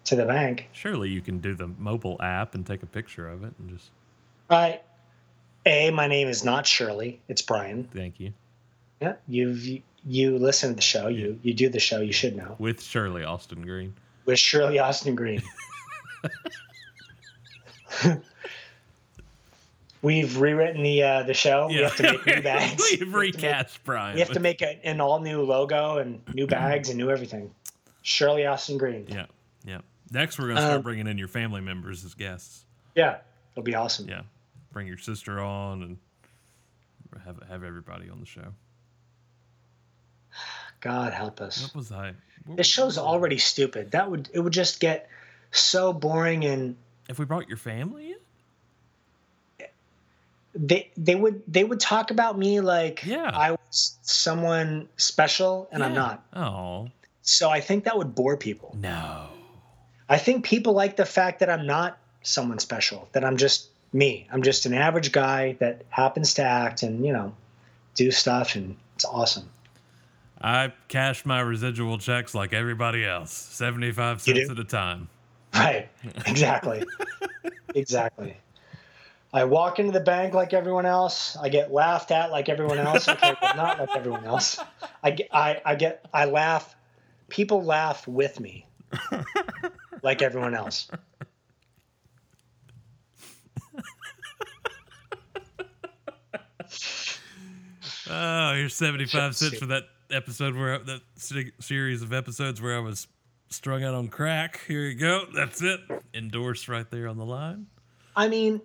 to 0.06 0.16
the 0.16 0.24
bank. 0.26 0.70
Surely 0.72 1.10
you 1.10 1.20
can 1.20 1.40
do 1.40 1.56
the 1.56 1.68
mobile 1.68 2.16
app 2.22 2.56
and 2.56 2.66
take 2.66 2.84
a 2.84 2.88
picture 2.88 3.28
of 3.28 3.44
it 3.44 3.52
and 3.60 3.70
just 3.78 3.90
I 4.52 4.80
A, 5.66 5.90
my 5.92 6.08
name 6.08 6.28
is 6.28 6.44
not 6.44 6.68
Shirley. 6.68 7.20
It's 7.28 7.42
Brian. 7.42 7.86
thank 7.94 8.20
you 8.20 8.34
Yeah. 9.00 9.14
You've 9.28 9.82
you 10.06 10.38
listen 10.38 10.70
to 10.72 10.76
the 10.76 10.82
show. 10.82 11.08
You 11.08 11.40
you 11.44 11.54
do 11.54 11.70
the 11.70 11.80
show, 11.80 12.02
you 12.02 12.12
should 12.14 12.36
know. 12.36 12.56
with 12.60 12.82
Shirley 12.82 13.24
Austin 13.24 13.62
Green. 13.62 13.94
With 14.26 14.40
Shirley 14.40 14.80
Austin 14.80 15.16
Green. 15.16 15.42
We've 20.04 20.36
rewritten 20.40 20.82
the 20.82 21.04
uh, 21.04 21.24
the 21.24 21.34
show. 21.36 21.68
We 21.68 21.76
have 21.76 21.96
to 21.98 22.04
make 22.04 22.26
new 22.26 22.42
bags. 22.44 22.82
We've 22.90 23.00
We 23.02 23.06
to 23.06 23.06
make- 23.06 23.16
recast 23.36 23.84
Brian. 23.84 24.16
We 24.16 24.22
have 24.22 24.32
to 24.32 24.40
make 24.40 24.62
a, 24.64 24.84
an 24.84 25.00
all 25.00 25.20
new 25.20 25.44
logo 25.44 25.98
and 26.00 26.22
new 26.34 26.48
bags 26.48 26.90
and 26.90 26.98
new 26.98 27.12
everything. 27.12 27.52
Shirley 28.02 28.48
Austin 28.48 28.80
Green. 28.80 29.06
Yeah. 29.08 29.28
Yeah. 29.64 29.82
Next, 30.12 30.40
we're 30.40 30.48
gonna 30.48 30.62
start 30.62 30.78
Um, 30.78 30.82
bringing 30.82 31.06
in 31.06 31.20
your 31.20 31.28
family 31.28 31.62
members 31.62 32.04
as 32.04 32.16
guests. 32.16 32.66
Yeah, 32.96 33.18
it'll 33.54 33.62
be 33.64 33.76
awesome. 33.76 34.10
Yeah. 34.10 34.24
Bring 34.72 34.88
your 34.88 34.98
sister 34.98 35.40
on 35.40 35.84
and 35.84 35.98
have 37.26 37.42
have 37.50 37.64
everybody 37.64 38.10
on 38.10 38.20
the 38.20 38.26
show. 38.26 38.54
God 40.80 41.14
help 41.14 41.42
us. 41.42 41.64
What 41.64 41.76
was 41.76 41.92
I? 41.92 42.14
what 42.46 42.58
This 42.58 42.68
show's 42.68 42.98
already 42.98 43.38
stupid. 43.38 43.92
That 43.92 44.10
would 44.10 44.30
it 44.34 44.40
would 44.40 44.54
just 44.54 44.80
get 44.80 45.10
so 45.52 45.94
boring 45.94 46.46
and 46.46 46.76
If 47.10 47.20
we 47.20 47.26
brought 47.26 47.48
your 47.48 47.58
family 47.58 48.14
in, 49.60 49.68
they 50.56 50.90
they 50.98 51.16
would 51.16 51.44
they 51.48 51.64
would 51.64 51.80
talk 51.80 52.12
about 52.12 52.38
me 52.38 52.62
like 52.62 53.06
Yeah. 53.06 53.30
I 53.34 53.52
was 53.52 53.98
someone 54.02 54.88
special 54.98 55.70
and 55.72 55.84
I'm 55.84 55.94
not. 55.94 56.26
Oh 56.34 56.90
So 57.22 57.50
I 57.50 57.62
think 57.62 57.84
that 57.86 57.98
would 57.98 58.16
bore 58.16 58.38
people. 58.38 58.76
no. 58.80 59.28
I 60.10 60.18
think 60.18 60.44
people 60.44 60.74
like 60.74 60.98
the 60.98 61.06
fact 61.06 61.40
that 61.40 61.50
I'm 61.50 61.66
not 61.66 61.98
someone 62.22 62.60
special, 62.60 63.08
that 63.14 63.24
I'm 63.24 63.38
just 63.38 63.70
me. 63.94 64.28
I'm 64.32 64.42
just 64.42 64.66
an 64.66 64.74
average 64.74 65.12
guy 65.12 65.58
that 65.60 65.84
happens 65.90 66.34
to 66.36 66.44
act 66.44 66.84
and, 66.84 67.06
you 67.06 67.14
know, 67.14 67.34
do 67.96 68.12
stuff 68.12 68.56
and 68.56 68.76
it's 68.96 69.06
awesome. 69.06 69.50
I 70.42 70.74
cash 70.88 71.26
my 71.26 71.40
residual 71.40 71.98
checks 72.00 72.34
like 72.34 72.52
everybody 72.52 73.06
else, 73.06 73.32
seventy-five 73.32 74.22
cents 74.22 74.50
at 74.50 74.58
a 74.58 74.64
time. 74.64 75.08
Right. 75.54 75.90
Exactly. 76.26 76.84
exactly. 77.76 78.38
I 79.34 79.44
walk 79.46 79.80
into 79.80 79.92
the 79.92 80.00
bank 80.00 80.34
like 80.34 80.54
everyone 80.54 80.86
else. 80.86 81.38
I 81.38 81.50
get 81.50 81.72
laughed 81.72 82.12
at 82.12 82.32
like 82.32 82.50
everyone 82.50 82.80
else. 82.80 83.08
Okay, 83.08 83.36
but 83.40 83.56
not 83.56 83.80
like 83.80 83.90
everyone 83.96 84.26
else. 84.26 84.60
I, 85.04 85.12
get- 85.12 85.30
I, 85.32 85.62
I 85.64 85.76
get, 85.76 86.06
I 86.14 86.26
laugh. 86.26 86.76
People 87.30 87.64
laugh 87.64 88.08
with 88.08 88.40
me 88.40 88.66
like 90.02 90.22
everyone 90.22 90.54
else. 90.56 90.90
Oh, 98.14 98.54
here's 98.56 98.76
seventy-five 98.76 99.36
cents 99.36 99.58
for 99.58 99.68
that 99.68 99.84
episode 100.12 100.56
where 100.56 100.78
that 100.80 101.02
series 101.60 102.02
of 102.02 102.12
episodes 102.12 102.62
where 102.62 102.76
I 102.76 102.80
was 102.80 103.08
strung 103.48 103.84
out 103.84 103.94
on 103.94 104.10
crack. 104.10 104.60
Here 104.68 104.82
you 104.82 104.96
go. 104.96 105.26
That's 105.34 105.62
it. 105.62 105.80
Endorsed 106.14 106.68
right 106.68 106.90
there 106.92 107.08
on 107.08 107.18
the 107.18 107.26
line. 107.26 107.68
I 108.16 108.28
mean, 108.28 108.60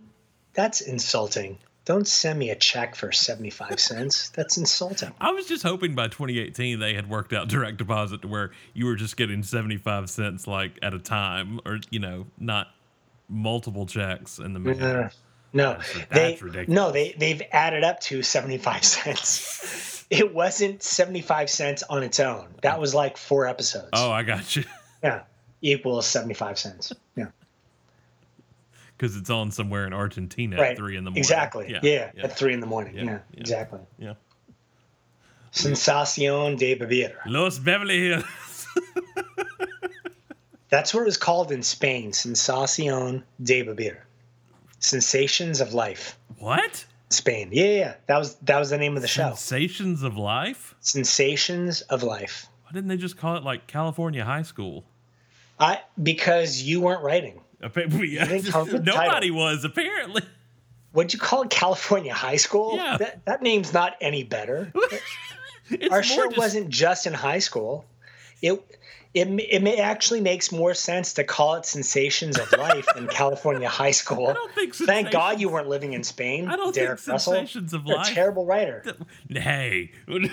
that's 0.55 0.81
insulting. 0.81 1.59
Don't 1.85 2.09
send 2.09 2.41
me 2.41 2.51
a 2.51 2.57
check 2.57 2.97
for 2.97 3.13
75 3.13 3.79
cents. 3.79 4.31
That's 4.31 4.57
insulting. 4.57 5.13
I 5.21 5.31
was 5.31 5.47
just 5.47 5.63
hoping 5.63 5.95
by 5.95 6.09
2018 6.09 6.81
they 6.81 6.95
had 6.95 7.09
worked 7.09 7.33
out 7.33 7.47
direct 7.47 7.77
deposit 7.77 8.23
to 8.23 8.29
where 8.29 8.51
you 8.75 8.87
were 8.87 8.97
just 8.97 9.17
getting 9.17 9.45
75 9.45 10.11
cents 10.11 10.49
like 10.49 10.81
at 10.83 10.93
a 10.93 10.99
time, 10.99 11.61
or 11.65 11.79
you 11.91 12.01
know, 12.01 12.27
not 12.39 12.67
multiple 13.29 13.87
checks 13.87 14.41
in 14.41 14.53
the 14.53 14.59
mail. 14.59 15.11
No, 15.53 15.73
That's- 15.73 16.07
they, 16.11 16.39
ridiculous. 16.41 16.69
No, 16.69 16.93
they 16.93 17.15
they've 17.19 17.43
added 17.53 17.83
up 17.85 18.01
to 18.01 18.23
75 18.23 18.85
cents. 18.85 20.05
it 20.11 20.35
wasn't 20.35 20.83
75 20.83 21.49
cents 21.51 21.83
on 21.89 22.03
its 22.03 22.21
own. 22.21 22.49
That 22.63 22.81
was 22.81 22.95
like 22.95 23.17
four 23.17 23.47
episodes. 23.47 23.89
Oh, 23.93 24.11
I 24.11 24.23
got 24.23 24.55
you. 24.57 24.65
yeah, 25.03 25.23
equals 25.63 26.07
75 26.07 26.59
cents. 26.59 26.93
Yeah, 27.17 27.27
Because 28.97 29.17
it's 29.17 29.31
on 29.31 29.51
somewhere 29.51 29.87
in 29.87 29.93
Argentina 29.93 30.57
right. 30.57 30.73
at 30.73 30.77
three 30.77 30.97
in 30.97 31.05
the 31.05 31.11
morning. 31.11 31.19
Exactly. 31.21 31.71
Yeah, 31.71 31.81
yeah. 31.83 32.25
at 32.25 32.37
three 32.37 32.53
in 32.53 32.61
the 32.61 32.67
morning. 32.67 32.95
Yeah, 32.97 33.05
Yeah, 33.05 33.11
yeah. 33.33 33.41
exactly. 33.41 33.81
Yeah. 33.99 34.15
Sensacion 35.53 36.57
de 36.57 36.75
vivir. 36.75 37.15
Los 37.25 37.59
Beverly 37.59 38.09
Hills. 38.09 38.67
That's 40.69 40.93
what 40.93 41.01
it 41.01 41.07
was 41.07 41.17
called 41.17 41.51
in 41.53 41.63
Spain. 41.63 42.13
Sensacion 42.13 43.23
de 43.43 43.63
vivir. 43.63 43.99
Sensations 44.79 45.61
of 45.61 45.75
life. 45.75 46.19
What? 46.39 46.85
Spain. 47.11 47.51
Yeah, 47.53 47.65
yeah, 47.65 47.71
yeah. 47.79 47.95
That 48.07 48.19
was 48.19 48.35
that 48.37 48.59
was 48.59 48.71
the 48.71 48.79
name 48.79 48.97
of 48.97 49.03
the 49.03 49.09
show. 49.09 49.29
Sensations 49.29 50.03
of 50.03 50.17
Life? 50.17 50.75
Sensations 50.81 51.81
of 51.83 52.03
life. 52.03 52.49
Why 52.65 52.73
didn't 52.73 52.89
they 52.89 52.97
just 52.97 53.17
call 53.17 53.37
it 53.37 53.45
like 53.45 53.67
California 53.67 54.25
High 54.25 54.43
School? 54.43 54.85
I 55.59 55.81
because 56.03 56.63
you 56.63 56.81
weren't 56.81 57.03
writing. 57.03 57.41
Appa- 57.63 57.87
didn't 57.89 58.47
come 58.47 58.67
with 58.71 58.85
Nobody 58.85 59.29
title. 59.29 59.37
was, 59.37 59.65
apparently. 59.65 60.23
What'd 60.93 61.13
you 61.13 61.19
call 61.19 61.43
it? 61.43 61.51
California 61.51 62.13
High 62.13 62.37
School? 62.37 62.77
Yeah. 62.77 62.97
That, 62.97 63.25
that 63.27 63.43
name's 63.43 63.73
not 63.73 63.95
any 64.01 64.25
better. 64.25 64.73
Our 65.91 66.03
show 66.03 66.27
just- 66.27 66.37
wasn't 66.39 66.69
just 66.71 67.07
in 67.07 67.13
high 67.15 67.39
school. 67.39 67.85
It 68.43 68.63
it 69.17 69.29
it 69.49 69.63
may, 69.63 69.79
actually 69.79 70.21
makes 70.21 70.53
more 70.53 70.75
sense 70.75 71.15
to 71.15 71.25
call 71.25 71.55
it 71.55 71.65
Sensations 71.65 72.39
of 72.39 72.53
Life 72.53 72.87
than 72.95 73.07
California 73.11 73.67
High 73.67 73.91
School. 73.93 74.29
I 74.29 74.33
don't 74.35 74.53
think 74.53 74.75
Thank 74.75 75.11
God 75.11 75.41
you 75.41 75.49
weren't 75.49 75.69
living 75.69 75.95
in 75.95 76.05
Spain. 76.05 76.49
I 76.49 76.57
don't 76.57 76.75
Derek 76.75 76.99
think 77.01 77.13
Russell. 77.15 77.33
Sensations 77.33 77.73
of 77.73 77.87
Life. 77.87 78.11
a 78.11 78.15
terrible 78.15 78.45
writer. 78.45 78.85
Hey. 79.31 79.91
I, 80.07 80.29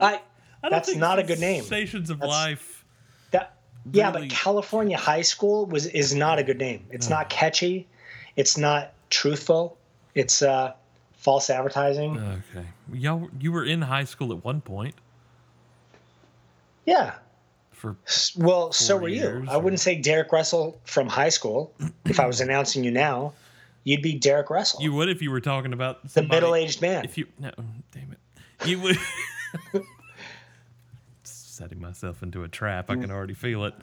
I 0.00 0.20
don't 0.62 0.70
That's 0.70 0.94
not 0.94 1.18
a 1.18 1.24
good 1.24 1.40
name. 1.40 1.62
Sensations 1.62 2.08
of 2.08 2.20
That's- 2.20 2.32
Life. 2.32 2.84
that 3.32 3.56
yeah, 3.92 4.12
but 4.12 4.30
California 4.30 4.96
High 4.96 5.22
School 5.22 5.66
was 5.66 5.86
is 5.86 6.14
not 6.14 6.38
a 6.38 6.44
good 6.44 6.58
name. 6.58 6.86
It's 6.90 7.10
not 7.10 7.28
catchy. 7.30 7.88
It's 8.36 8.56
not 8.56 8.92
truthful. 9.10 9.76
It's 10.14 10.40
uh, 10.40 10.74
false 11.14 11.50
advertising. 11.50 12.16
Okay. 12.16 12.66
Y'all, 12.92 13.28
you 13.40 13.50
were 13.50 13.64
in 13.64 13.82
high 13.82 14.04
school 14.04 14.30
at 14.32 14.44
one 14.44 14.60
point. 14.60 14.94
Yeah. 16.88 17.14
For 17.72 17.96
Well, 18.36 18.72
so 18.72 18.96
were 18.96 19.08
you. 19.08 19.44
I 19.48 19.54
or- 19.56 19.60
wouldn't 19.60 19.80
say 19.80 19.94
Derek 20.00 20.32
Russell 20.32 20.80
from 20.84 21.06
high 21.08 21.28
school. 21.28 21.74
if 22.06 22.18
I 22.18 22.26
was 22.26 22.40
announcing 22.40 22.82
you 22.82 22.90
now, 22.90 23.34
you'd 23.84 24.02
be 24.02 24.14
Derek 24.18 24.50
Russell, 24.50 24.82
you 24.82 24.92
would 24.94 25.08
if 25.08 25.20
you 25.22 25.30
were 25.30 25.40
talking 25.40 25.72
about 25.72 26.08
the 26.14 26.22
middle-aged 26.22 26.80
man. 26.82 27.04
If 27.04 27.16
you 27.18 27.26
no, 27.38 27.50
damn 27.92 28.12
it, 28.12 28.18
you 28.66 28.80
would. 28.80 28.98
Setting 31.22 31.80
myself 31.80 32.22
into 32.22 32.44
a 32.44 32.48
trap. 32.48 32.90
I 32.90 32.94
can 32.96 33.10
already 33.10 33.34
feel 33.34 33.64
it. 33.64 33.74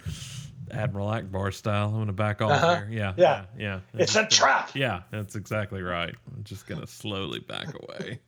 Admiral 0.71 1.07
Ackbar 1.09 1.53
style. 1.53 1.89
I'm 1.89 1.99
gonna 1.99 2.13
back 2.13 2.41
off 2.41 2.51
Uh-huh. 2.51 2.75
here. 2.77 2.87
Yeah, 2.89 3.13
Yeah. 3.17 3.45
yeah. 3.57 3.79
I'm 3.93 3.99
It's 3.99 4.13
a 4.15 4.19
gonna- 4.19 4.29
trap. 4.29 4.71
Yeah, 4.75 5.01
that's 5.11 5.35
exactly 5.35 5.81
right. 5.81 6.15
I'm 6.35 6.43
just 6.43 6.67
gonna 6.67 6.87
slowly 6.87 7.39
back 7.39 7.67
away 7.83 8.19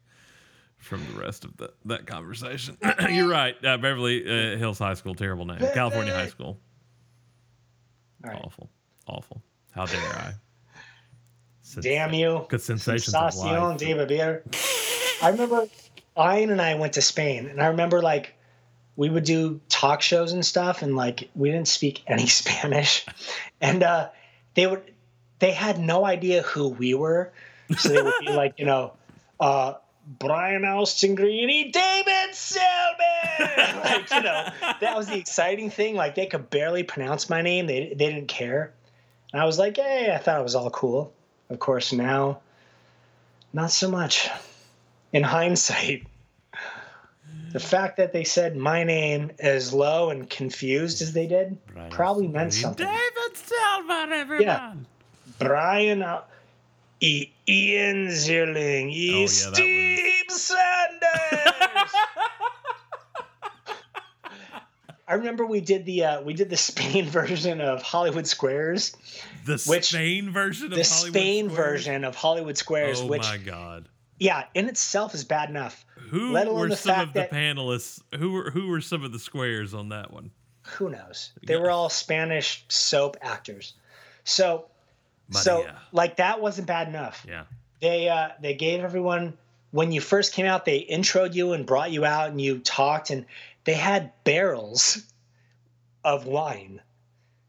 from 0.87 1.05
the 1.13 1.19
rest 1.19 1.45
of 1.45 1.55
the, 1.57 1.71
that 1.85 2.07
conversation. 2.07 2.77
You're 3.09 3.29
right. 3.29 3.55
Uh, 3.63 3.77
Beverly 3.77 4.23
uh, 4.25 4.57
Hills 4.57 4.79
High 4.79 4.95
School, 4.95 5.15
terrible 5.15 5.45
name. 5.45 5.59
California 5.73 6.13
High 6.13 6.27
School, 6.29 6.59
right. 8.23 8.39
awful, 8.43 8.69
awful. 9.07 9.41
How 9.71 9.85
dare 9.85 9.99
I? 9.99 10.33
Sens- 11.61 11.83
Damn 11.83 12.13
you. 12.13 12.45
Good 12.49 12.61
sensations 12.61 13.13
of 13.13 13.35
life. 13.35 13.77
de 13.77 13.93
beber. 13.93 14.41
I 15.21 15.29
remember 15.29 15.67
Ian 16.17 16.49
and 16.51 16.61
I 16.61 16.75
went 16.75 16.93
to 16.93 17.01
Spain, 17.01 17.47
and 17.47 17.61
I 17.61 17.67
remember 17.67 18.01
like 18.01 18.33
we 18.95 19.09
would 19.09 19.25
do 19.25 19.59
talk 19.69 20.01
shows 20.01 20.31
and 20.33 20.45
stuff, 20.45 20.81
and 20.81 20.95
like 20.95 21.29
we 21.35 21.51
didn't 21.51 21.67
speak 21.67 22.03
any 22.07 22.25
Spanish, 22.27 23.05
and 23.61 23.83
uh, 23.83 24.09
they 24.55 24.65
would 24.65 24.81
they 25.39 25.51
had 25.51 25.79
no 25.79 26.05
idea 26.05 26.41
who 26.41 26.69
we 26.69 26.93
were, 26.93 27.31
so 27.77 27.89
they 27.89 28.01
would 28.01 28.13
be 28.19 28.31
like, 28.31 28.55
you 28.57 28.65
know, 28.65 28.93
uh, 29.39 29.73
Brian 30.07 30.63
Austin 30.63 31.15
Greeny, 31.15 31.69
David 31.69 32.33
Selby, 32.33 33.03
like 33.83 34.09
you 34.09 34.21
know, 34.21 34.47
that 34.79 34.95
was 34.95 35.07
the 35.07 35.17
exciting 35.17 35.69
thing. 35.69 35.95
Like 35.95 36.15
they 36.15 36.27
could 36.27 36.49
barely 36.49 36.83
pronounce 36.83 37.29
my 37.29 37.41
name; 37.41 37.67
they 37.67 37.89
they 37.89 38.09
didn't 38.09 38.27
care, 38.27 38.71
and 39.33 39.41
I 39.41 39.45
was 39.45 39.59
like, 39.59 39.75
hey, 39.75 40.13
I 40.13 40.17
thought 40.17 40.39
it 40.39 40.43
was 40.43 40.55
all 40.55 40.69
cool. 40.69 41.13
Of 41.49 41.59
course, 41.59 41.91
now 41.91 42.39
not 43.53 43.71
so 43.71 43.91
much. 43.91 44.29
In 45.13 45.23
hindsight, 45.23 46.05
the 47.53 47.59
fact 47.59 47.97
that 47.97 48.13
they 48.13 48.23
said 48.23 48.55
my 48.55 48.83
name 48.83 49.31
as 49.39 49.73
low 49.73 50.09
and 50.09 50.29
confused 50.29 51.01
as 51.01 51.13
they 51.13 51.27
did 51.27 51.57
Brian 51.73 51.89
probably 51.89 52.25
Austin 52.25 52.33
meant 52.33 52.53
something. 52.53 52.85
David 52.85 53.37
Silver, 53.37 54.13
everyone. 54.13 54.85
Brian, 55.39 56.01
uh, 56.01 56.21
e- 56.99 57.31
Ian 57.47 58.07
Ziering, 58.07 58.91
E. 58.91 59.11
Oh, 59.13 59.19
yeah, 59.21 59.25
Steve 59.27 59.86
Sanders. 60.29 61.93
I 65.09 65.13
remember 65.13 65.45
we 65.45 65.61
did 65.61 65.85
the 65.85 66.03
uh, 66.03 66.21
we 66.21 66.33
did 66.33 66.49
the 66.49 66.57
Spain 66.57 67.05
version 67.09 67.61
of 67.61 67.81
Hollywood 67.81 68.27
Squares, 68.27 68.95
The 69.45 69.63
Which- 69.67 69.85
Spain 69.85 70.29
version 70.31 70.65
of 70.65 70.77
the 70.77 70.83
Hollywood 70.83 71.13
Spain 71.13 71.49
Squares? 71.49 71.57
version 71.85 72.03
of 72.03 72.15
Hollywood 72.15 72.57
Squares, 72.57 73.01
Oh 73.01 73.05
which 73.07 73.21
my 73.23 73.37
god! 73.37 73.87
yeah, 74.19 74.43
in 74.53 74.67
itself 74.67 75.13
is 75.13 75.23
bad 75.23 75.49
enough. 75.49 75.85
Who 76.09 76.31
Let 76.33 76.47
alone 76.47 76.59
were 76.61 76.67
the 76.69 76.75
some 76.75 76.93
fact 76.95 77.07
of 77.09 77.13
the 77.13 77.19
that- 77.21 77.31
panelists? 77.31 78.01
Who 78.17 78.33
were 78.33 78.51
who 78.51 78.67
were 78.67 78.81
some 78.81 79.03
of 79.03 79.13
the 79.13 79.19
squares 79.19 79.73
on 79.73 79.89
that 79.89 80.11
one? 80.11 80.31
who 80.75 80.89
knows? 80.89 81.31
They 81.45 81.53
Yeah. 81.53 81.61
were 81.61 81.71
all 81.71 81.87
Spanish 81.89 82.65
soap 82.67 83.15
actors. 83.21 83.73
So 84.25 84.65
so 85.31 85.65
like 85.93 86.17
that 86.17 86.41
wasn't 86.41 86.67
bad 86.67 86.89
enough. 86.89 87.25
Yeah, 87.27 87.43
They 87.79 88.09
uh 88.09 88.29
they 88.41 88.55
gave 88.55 88.83
everyone 88.83 89.37
when 89.77 89.91
you 89.91 90.01
first 90.01 90.33
came 90.33 90.47
out, 90.47 90.65
they 90.65 90.83
introed 90.83 91.35
you 91.35 91.53
and 91.53 91.63
brought 91.63 91.91
you 91.91 92.03
out 92.03 92.31
and 92.31 92.41
you 92.41 92.57
talked 92.57 93.11
and 93.11 93.27
they 93.63 93.75
had 93.75 94.11
barrels 94.23 95.03
of 96.03 96.25
wine. 96.25 96.81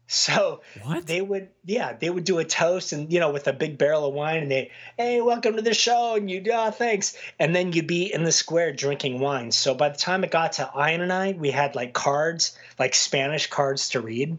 So 0.05 0.61
what? 0.83 1.07
they 1.07 1.21
would 1.21 1.49
yeah, 1.65 1.93
they 1.93 2.07
would 2.07 2.25
do 2.25 2.37
a 2.37 2.45
toast 2.45 2.93
and 2.93 3.11
you 3.11 3.19
know 3.19 3.31
with 3.31 3.47
a 3.47 3.53
big 3.53 3.79
barrel 3.79 4.05
of 4.05 4.13
wine 4.13 4.43
and 4.43 4.51
they 4.51 4.69
hey 4.95 5.21
welcome 5.21 5.55
to 5.55 5.63
the 5.63 5.73
show 5.73 6.17
and 6.17 6.29
you 6.29 6.43
oh 6.53 6.69
thanks 6.69 7.17
and 7.39 7.55
then 7.55 7.73
you'd 7.73 7.87
be 7.87 8.13
in 8.13 8.23
the 8.23 8.31
square 8.31 8.73
drinking 8.73 9.19
wine. 9.19 9.51
So 9.51 9.73
by 9.73 9.89
the 9.89 9.97
time 9.97 10.23
it 10.23 10.29
got 10.29 10.51
to 10.53 10.69
Ian 10.77 11.01
and 11.01 11.11
I, 11.11 11.31
we 11.31 11.49
had 11.49 11.73
like 11.73 11.93
cards, 11.93 12.55
like 12.77 12.93
Spanish 12.93 13.47
cards 13.47 13.89
to 13.89 14.01
read. 14.01 14.37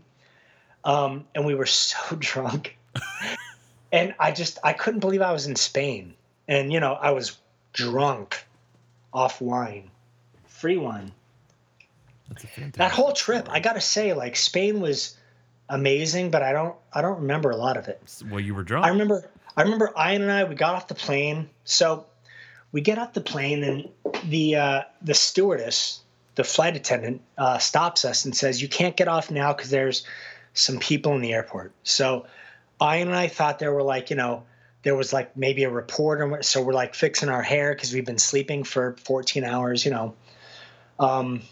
Um, 0.85 1.25
and 1.35 1.45
we 1.45 1.57
were 1.57 1.67
so 1.87 2.15
drunk. 2.15 2.79
and 3.93 4.15
I 4.21 4.31
just 4.31 4.61
I 4.63 4.75
couldn't 4.75 5.01
believe 5.01 5.23
I 5.23 5.33
was 5.33 5.49
in 5.49 5.57
Spain. 5.57 6.15
And 6.47 6.73
you 6.73 6.79
know, 6.79 6.93
I 6.93 7.11
was 7.11 7.37
drunk 7.73 8.45
off 9.13 9.41
wine. 9.41 9.91
Free 10.47 10.77
wine. 10.77 11.13
That's 12.29 12.45
a 12.45 12.47
fantastic 12.47 12.75
That 12.77 12.93
whole 12.93 13.13
trip. 13.13 13.49
I 13.51 13.61
gotta 13.61 13.81
say, 13.81 14.13
like 14.13 14.37
Spain 14.37 14.81
was 14.81 15.17
amazing, 15.69 16.31
but 16.31 16.43
I 16.43 16.53
don't 16.53 16.77
I 16.93 17.01
don't 17.01 17.21
remember 17.21 17.51
a 17.51 17.57
lot 17.57 17.77
of 17.77 17.89
it. 17.89 18.03
Well, 18.31 18.41
you 18.41 18.55
were 18.55 18.63
drunk. 18.63 18.87
I 18.87 18.91
remember 18.91 19.29
I 19.57 19.63
remember 19.63 19.93
Ian 19.99 20.23
and 20.23 20.31
I 20.31 20.45
we 20.45 20.55
got 20.55 20.75
off 20.75 20.89
the 20.89 20.95
plane. 20.95 21.49
So 21.65 22.07
we 22.73 22.81
get 22.81 22.99
off 22.99 23.13
the 23.13 23.21
plane 23.21 23.65
and 23.65 23.89
the 24.25 24.57
uh, 24.57 24.83
the 25.03 25.15
stewardess, 25.15 26.01
the 26.35 26.45
flight 26.45 26.77
attendant, 26.77 27.23
uh, 27.39 27.59
stops 27.59 28.05
us 28.05 28.25
and 28.25 28.37
says, 28.37 28.63
"You 28.63 28.69
can't 28.69 28.97
get 28.97 29.09
off 29.09 29.31
now 29.31 29.53
because 29.53 29.71
there's 29.71 30.07
some 30.55 30.79
people 30.79 31.15
in 31.15 31.21
the 31.21 31.33
airport." 31.33 31.73
So 31.83 32.27
Ian 32.81 33.09
and 33.09 33.17
I 33.17 33.29
thought 33.29 33.59
there 33.59 33.73
were 33.73 33.83
like 33.83 34.11
you 34.11 34.17
know 34.17 34.45
there 34.83 34.95
was 34.95 35.13
like 35.13 35.37
maybe 35.37 35.65
a 35.65 35.71
reporter, 35.71 36.43
so 36.43 36.63
we're 36.63 36.73
like 36.73 36.95
fixing 36.95 37.29
our 37.29 37.43
hair 37.43 37.75
because 37.75 37.93
we've 37.93 38.07
been 38.07 38.19
sleeping 38.19 38.65
for 38.65 38.97
14 39.05 39.45
hours, 39.45 39.85
you 39.85 39.91
know. 39.91 40.15
Um, 40.99 41.43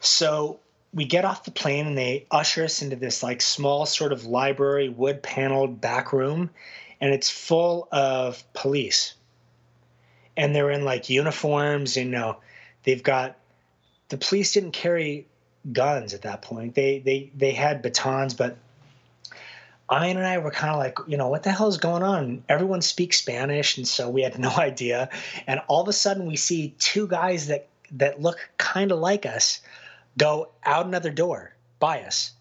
so 0.00 0.60
we 0.92 1.04
get 1.04 1.24
off 1.24 1.44
the 1.44 1.50
plane 1.50 1.86
and 1.86 1.96
they 1.96 2.26
usher 2.30 2.64
us 2.64 2.82
into 2.82 2.96
this 2.96 3.22
like 3.22 3.40
small 3.40 3.86
sort 3.86 4.12
of 4.12 4.24
library 4.24 4.88
wood 4.88 5.22
paneled 5.22 5.80
back 5.80 6.12
room 6.12 6.50
and 7.00 7.14
it's 7.14 7.30
full 7.30 7.88
of 7.92 8.42
police. 8.52 9.14
And 10.36 10.54
they're 10.54 10.70
in 10.70 10.84
like 10.84 11.10
uniforms 11.10 11.96
you 11.96 12.06
know. 12.06 12.38
They've 12.82 13.02
got 13.02 13.36
the 14.08 14.16
police 14.16 14.52
didn't 14.52 14.72
carry 14.72 15.26
guns 15.70 16.14
at 16.14 16.22
that 16.22 16.42
point. 16.42 16.74
They 16.74 16.98
they 16.98 17.30
they 17.36 17.52
had 17.52 17.82
batons 17.82 18.34
but 18.34 18.56
Ian 19.92 20.16
and 20.16 20.26
I 20.26 20.38
were 20.38 20.50
kind 20.50 20.72
of 20.72 20.78
like, 20.78 20.98
you 21.08 21.16
know, 21.16 21.28
what 21.28 21.42
the 21.42 21.50
hell 21.50 21.68
is 21.68 21.78
going 21.78 22.02
on? 22.02 22.44
Everyone 22.48 22.80
speaks 22.80 23.18
Spanish, 23.18 23.76
and 23.76 23.86
so 23.86 24.08
we 24.08 24.22
had 24.22 24.38
no 24.38 24.50
idea. 24.56 25.08
And 25.46 25.60
all 25.68 25.82
of 25.82 25.88
a 25.88 25.92
sudden, 25.92 26.26
we 26.26 26.36
see 26.36 26.74
two 26.78 27.08
guys 27.08 27.48
that 27.48 27.66
that 27.92 28.22
look 28.22 28.38
kind 28.56 28.92
of 28.92 29.00
like 29.00 29.26
us 29.26 29.60
go 30.16 30.50
out 30.64 30.86
another 30.86 31.10
door 31.10 31.52
by 31.80 32.02
us. 32.02 32.32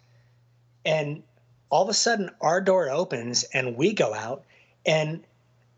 And 0.86 1.24
all 1.72 1.84
of 1.84 1.90
a 1.90 1.94
sudden, 1.94 2.30
our 2.40 2.62
door 2.62 2.90
opens 2.90 3.44
and 3.46 3.76
we 3.76 3.94
go 3.94 4.14
out, 4.14 4.44
and 4.86 5.24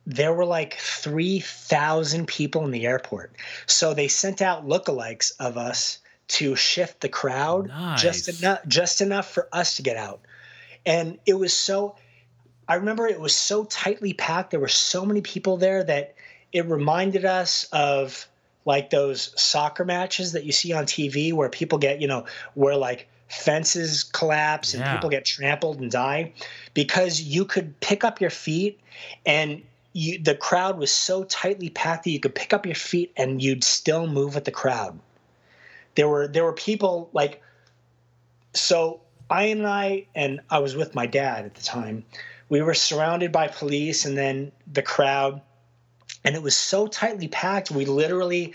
there 0.05 0.33
were 0.33 0.45
like 0.45 0.73
3,000 0.75 2.27
people 2.27 2.65
in 2.65 2.71
the 2.71 2.85
airport. 2.87 3.35
So 3.65 3.93
they 3.93 4.07
sent 4.07 4.41
out 4.41 4.67
lookalikes 4.67 5.31
of 5.39 5.57
us 5.57 5.99
to 6.29 6.55
shift 6.55 7.01
the 7.01 7.09
crowd 7.09 7.69
just 7.97 8.29
enough 8.41 8.59
just 8.67 9.01
enough 9.01 9.29
for 9.31 9.47
us 9.51 9.75
to 9.75 9.81
get 9.81 9.97
out. 9.97 10.21
And 10.85 11.19
it 11.25 11.33
was 11.33 11.53
so 11.53 11.95
I 12.67 12.75
remember 12.75 13.05
it 13.07 13.19
was 13.19 13.35
so 13.35 13.65
tightly 13.65 14.13
packed. 14.13 14.51
There 14.51 14.59
were 14.59 14.67
so 14.69 15.05
many 15.05 15.21
people 15.21 15.57
there 15.57 15.83
that 15.83 16.15
it 16.53 16.65
reminded 16.67 17.25
us 17.25 17.67
of 17.71 18.27
like 18.65 18.89
those 18.91 19.33
soccer 19.35 19.83
matches 19.83 20.33
that 20.33 20.45
you 20.45 20.51
see 20.51 20.71
on 20.71 20.85
TV 20.85 21.33
where 21.33 21.49
people 21.49 21.79
get, 21.79 21.99
you 21.99 22.07
know, 22.07 22.25
where 22.53 22.77
like 22.77 23.07
fences 23.27 24.03
collapse 24.03 24.73
and 24.73 24.83
Yeah. 24.83 24.91
people 24.93 25.09
get 25.09 25.25
trampled 25.25 25.79
and 25.79 25.91
die 25.91 26.33
because 26.73 27.21
you 27.21 27.43
could 27.45 27.79
pick 27.79 28.03
up 28.03 28.21
your 28.21 28.29
feet 28.29 28.79
and 29.25 29.63
you, 29.93 30.19
the 30.21 30.35
crowd 30.35 30.77
was 30.77 30.91
so 30.91 31.23
tightly 31.25 31.69
packed 31.69 32.05
that 32.05 32.11
you 32.11 32.19
could 32.19 32.35
pick 32.35 32.53
up 32.53 32.65
your 32.65 32.75
feet 32.75 33.11
and 33.17 33.41
you'd 33.41 33.63
still 33.63 34.07
move 34.07 34.35
with 34.35 34.45
the 34.45 34.51
crowd. 34.51 34.97
There 35.95 36.07
were 36.07 36.27
there 36.27 36.45
were 36.45 36.53
people 36.53 37.09
like 37.11 37.41
so 38.53 39.01
Ian 39.31 39.59
and 39.59 39.67
I 39.67 40.07
and 40.15 40.41
I 40.49 40.59
was 40.59 40.75
with 40.75 40.95
my 40.95 41.05
dad 41.05 41.45
at 41.45 41.55
the 41.55 41.63
time. 41.63 42.05
We 42.49 42.61
were 42.61 42.73
surrounded 42.73 43.31
by 43.31 43.47
police 43.47 44.05
and 44.05 44.17
then 44.17 44.51
the 44.71 44.81
crowd 44.81 45.41
and 46.23 46.35
it 46.35 46.41
was 46.41 46.55
so 46.55 46.87
tightly 46.87 47.27
packed 47.27 47.71
we 47.71 47.85
literally 47.85 48.53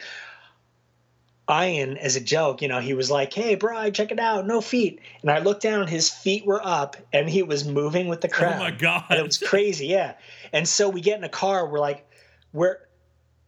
Ian, 1.49 1.97
as 1.97 2.17
a 2.17 2.21
joke, 2.21 2.61
you 2.61 2.67
know, 2.67 2.81
he 2.81 2.93
was 2.93 3.09
like, 3.09 3.33
"Hey, 3.33 3.55
Bri, 3.55 3.93
check 3.93 4.11
it 4.11 4.19
out, 4.19 4.47
no 4.47 4.61
feet." 4.61 5.01
And 5.23 5.31
I 5.31 5.39
looked 5.39 5.63
down, 5.63 5.87
his 5.87 6.11
feet 6.11 6.45
were 6.45 6.61
up, 6.63 6.97
and 7.13 7.31
he 7.31 7.45
was 7.45 7.65
moving 7.65 8.09
with 8.09 8.21
the 8.21 8.29
crowd. 8.29 8.57
Oh 8.57 8.59
my 8.59 8.71
god! 8.73 9.05
And 9.11 9.21
it 9.21 9.25
was 9.25 9.39
crazy, 9.39 9.87
yeah. 9.87 10.15
And 10.53 10.67
so 10.67 10.89
we 10.89 11.01
get 11.01 11.19
in 11.19 11.25
a 11.25 11.29
car. 11.29 11.69
We're 11.69 11.79
like, 11.79 12.05
we're 12.53 12.79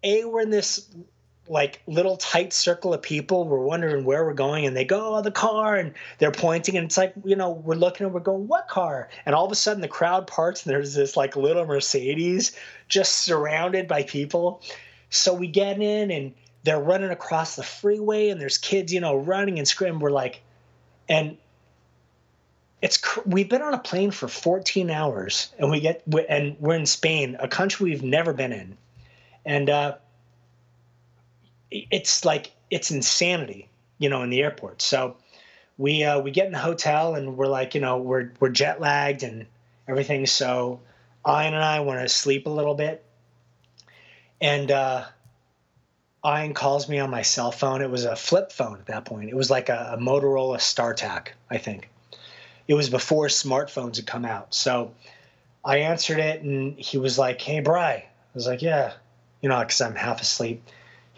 a 0.05 0.25
we're 0.25 0.43
in 0.43 0.51
this 0.51 0.87
like 1.48 1.82
little 1.87 2.16
tight 2.16 2.52
circle 2.52 2.94
of 2.94 3.02
people. 3.02 3.46
We're 3.46 3.58
wondering 3.58 4.04
where 4.04 4.24
we're 4.24 4.34
going, 4.34 4.66
and 4.66 4.76
they 4.76 4.84
go, 4.84 5.16
"Oh, 5.16 5.22
the 5.22 5.30
car!" 5.30 5.76
And 5.76 5.94
they're 6.18 6.32
pointing, 6.32 6.76
and 6.76 6.87
it's 6.87 6.96
like 6.96 7.14
you 7.24 7.37
know, 7.37 7.50
we're 7.50 7.74
looking 7.74 8.04
and 8.06 8.14
we're 8.14 8.20
going, 8.20 8.48
"What 8.48 8.68
car?" 8.68 9.08
And 9.26 9.34
all 9.34 9.46
of 9.46 9.52
a 9.52 9.56
sudden, 9.56 9.80
the 9.80 9.88
crowd 9.88 10.26
parts, 10.26 10.64
and 10.64 10.72
there's 10.72 10.94
this 10.94 11.16
like 11.16 11.37
little 11.37 11.66
Mercedes 11.66 12.56
just 12.88 13.18
surrounded 13.18 13.88
by 13.88 14.02
people. 14.02 14.62
So 15.11 15.32
we 15.32 15.46
get 15.46 15.80
in, 15.80 16.11
and 16.11 16.34
they're 16.64 16.80
running 16.80 17.11
across 17.11 17.56
the 17.56 17.62
freeway 17.62 18.28
and 18.28 18.40
there's 18.40 18.58
kids, 18.58 18.92
you 18.92 19.00
know, 19.00 19.16
running 19.16 19.58
and 19.58 19.66
screaming. 19.66 20.00
We're 20.00 20.11
like, 20.11 20.42
and 21.08 21.38
it's 22.82 23.00
we've 23.24 23.48
been 23.48 23.62
on 23.62 23.74
a 23.74 23.78
plane 23.78 24.11
for 24.11 24.28
14 24.28 24.90
hours 24.90 25.52
and 25.58 25.70
we 25.70 25.80
get 25.80 26.02
and 26.28 26.56
we're 26.61 26.76
in 26.76 26.87
Spain, 26.87 27.37
a 27.40 27.48
country 27.48 27.90
we've 27.90 28.02
never 28.02 28.32
been 28.32 28.52
in, 28.52 28.76
and 29.44 29.70
uh, 29.70 29.96
it's 31.70 32.24
like 32.24 32.50
it's 32.70 32.90
insanity, 32.90 33.68
you 33.98 34.09
know, 34.09 34.22
in 34.22 34.31
the 34.31 34.42
airport. 34.42 34.83
So 34.83 35.16
we 35.76 36.04
uh, 36.04 36.20
we 36.20 36.31
get 36.31 36.46
in 36.46 36.52
the 36.52 36.59
hotel 36.59 37.14
and 37.14 37.37
we're 37.37 37.46
like, 37.46 37.74
you 37.74 37.81
know, 37.81 37.98
we're 37.98 38.33
we're 38.40 38.50
jet 38.50 38.81
lagged 38.81 39.22
and 39.22 39.46
everything. 39.87 40.26
So 40.26 40.81
Ian 41.26 41.54
and 41.54 41.64
I 41.64 41.81
want 41.81 42.00
to 42.00 42.09
sleep 42.09 42.46
a 42.46 42.50
little 42.50 42.74
bit, 42.74 43.04
and 44.40 44.70
uh, 44.70 45.04
Ian 46.24 46.54
calls 46.54 46.88
me 46.88 46.98
on 46.98 47.11
my 47.11 47.22
cell 47.22 47.52
phone. 47.52 47.83
It 47.83 47.90
was 47.90 48.04
a 48.04 48.16
flip 48.16 48.52
phone 48.52 48.78
at 48.78 48.87
that 48.87 49.04
point. 49.04 49.28
It 49.28 49.37
was 49.37 49.50
like 49.50 49.68
a, 49.68 49.94
a 49.94 49.98
Motorola 49.98 50.59
StarTAC, 50.59 51.28
I 51.50 51.59
think. 51.59 51.88
It 52.66 52.74
was 52.74 52.90
before 52.90 53.26
smartphones 53.28 53.96
had 53.96 54.07
come 54.07 54.24
out. 54.24 54.52
So 54.52 54.92
I 55.64 55.78
answered 55.78 56.18
it, 56.18 56.42
and 56.42 56.78
he 56.78 56.98
was 56.98 57.18
like, 57.18 57.40
"Hey, 57.40 57.61
Bry." 57.61 57.92
I 57.94 58.07
was 58.35 58.46
like, 58.46 58.62
"Yeah," 58.62 58.92
you 59.40 59.48
know, 59.48 59.59
because 59.61 59.81
I'm 59.81 59.94
half 59.94 60.20
asleep. 60.20 60.62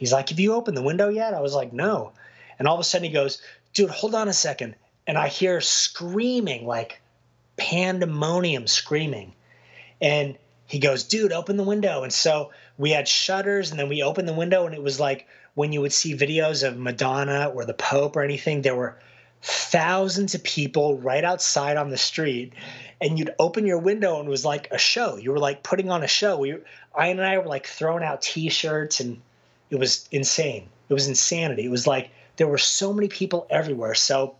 He's 0.00 0.12
like, 0.14 0.30
"Have 0.30 0.40
you 0.40 0.54
opened 0.54 0.78
the 0.78 0.82
window 0.82 1.10
yet?" 1.10 1.34
I 1.34 1.40
was 1.40 1.54
like, 1.54 1.74
"No." 1.74 2.12
And 2.58 2.66
all 2.66 2.74
of 2.74 2.80
a 2.80 2.84
sudden, 2.84 3.04
he 3.04 3.12
goes, 3.12 3.40
"Dude, 3.74 3.90
hold 3.90 4.14
on 4.14 4.28
a 4.28 4.32
second. 4.32 4.74
And 5.06 5.18
I 5.18 5.28
hear 5.28 5.60
screaming, 5.60 6.66
like 6.66 7.02
pandemonium 7.58 8.66
screaming, 8.66 9.34
and 10.00 10.38
he 10.66 10.78
goes, 10.78 11.04
"Dude, 11.04 11.32
open 11.32 11.58
the 11.58 11.62
window." 11.62 12.02
And 12.02 12.12
so 12.12 12.50
we 12.78 12.92
had 12.92 13.06
shutters 13.06 13.70
and 13.70 13.78
then 13.78 13.90
we 13.90 14.02
opened 14.02 14.26
the 14.26 14.32
window 14.32 14.64
and 14.64 14.74
it 14.74 14.82
was 14.82 14.98
like 14.98 15.26
when 15.54 15.70
you 15.70 15.82
would 15.82 15.92
see 15.92 16.16
videos 16.16 16.66
of 16.66 16.78
Madonna 16.78 17.52
or 17.54 17.66
the 17.66 17.74
Pope 17.74 18.16
or 18.16 18.22
anything, 18.22 18.62
there 18.62 18.74
were 18.74 18.98
thousands 19.42 20.34
of 20.34 20.42
people 20.42 20.96
right 20.96 21.24
outside 21.24 21.76
on 21.76 21.90
the 21.90 21.98
street 21.98 22.54
and 22.98 23.18
you'd 23.18 23.34
open 23.38 23.66
your 23.66 23.78
window 23.78 24.18
and 24.18 24.28
it 24.28 24.30
was 24.30 24.46
like 24.46 24.68
a 24.70 24.78
show. 24.78 25.16
You 25.16 25.32
were 25.32 25.38
like 25.38 25.62
putting 25.62 25.90
on 25.90 26.02
a 26.02 26.08
show. 26.08 26.38
We 26.38 26.52
Ian 26.52 26.62
and 26.96 27.22
I 27.22 27.36
were 27.36 27.44
like 27.44 27.66
throwing 27.66 28.02
out 28.02 28.22
t-shirts 28.22 29.00
and 29.00 29.20
it 29.70 29.76
was 29.76 30.08
insane. 30.10 30.68
It 30.88 30.94
was 30.94 31.08
insanity. 31.08 31.64
It 31.64 31.70
was 31.70 31.86
like 31.86 32.10
there 32.36 32.48
were 32.48 32.58
so 32.58 32.92
many 32.92 33.08
people 33.08 33.46
everywhere. 33.48 33.94
So 33.94 34.36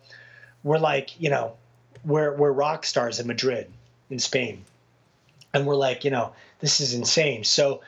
we're 0.62 0.78
like, 0.78 1.20
you 1.20 1.30
know, 1.30 1.54
we're 2.04 2.34
we're 2.34 2.52
rock 2.52 2.84
stars 2.84 3.20
in 3.20 3.26
Madrid, 3.26 3.70
in 4.10 4.18
Spain. 4.18 4.64
And 5.52 5.66
we're 5.66 5.76
like, 5.76 6.04
you 6.04 6.10
know, 6.10 6.32
this 6.60 6.80
is 6.80 6.94
insane. 6.94 7.44
So 7.44 7.80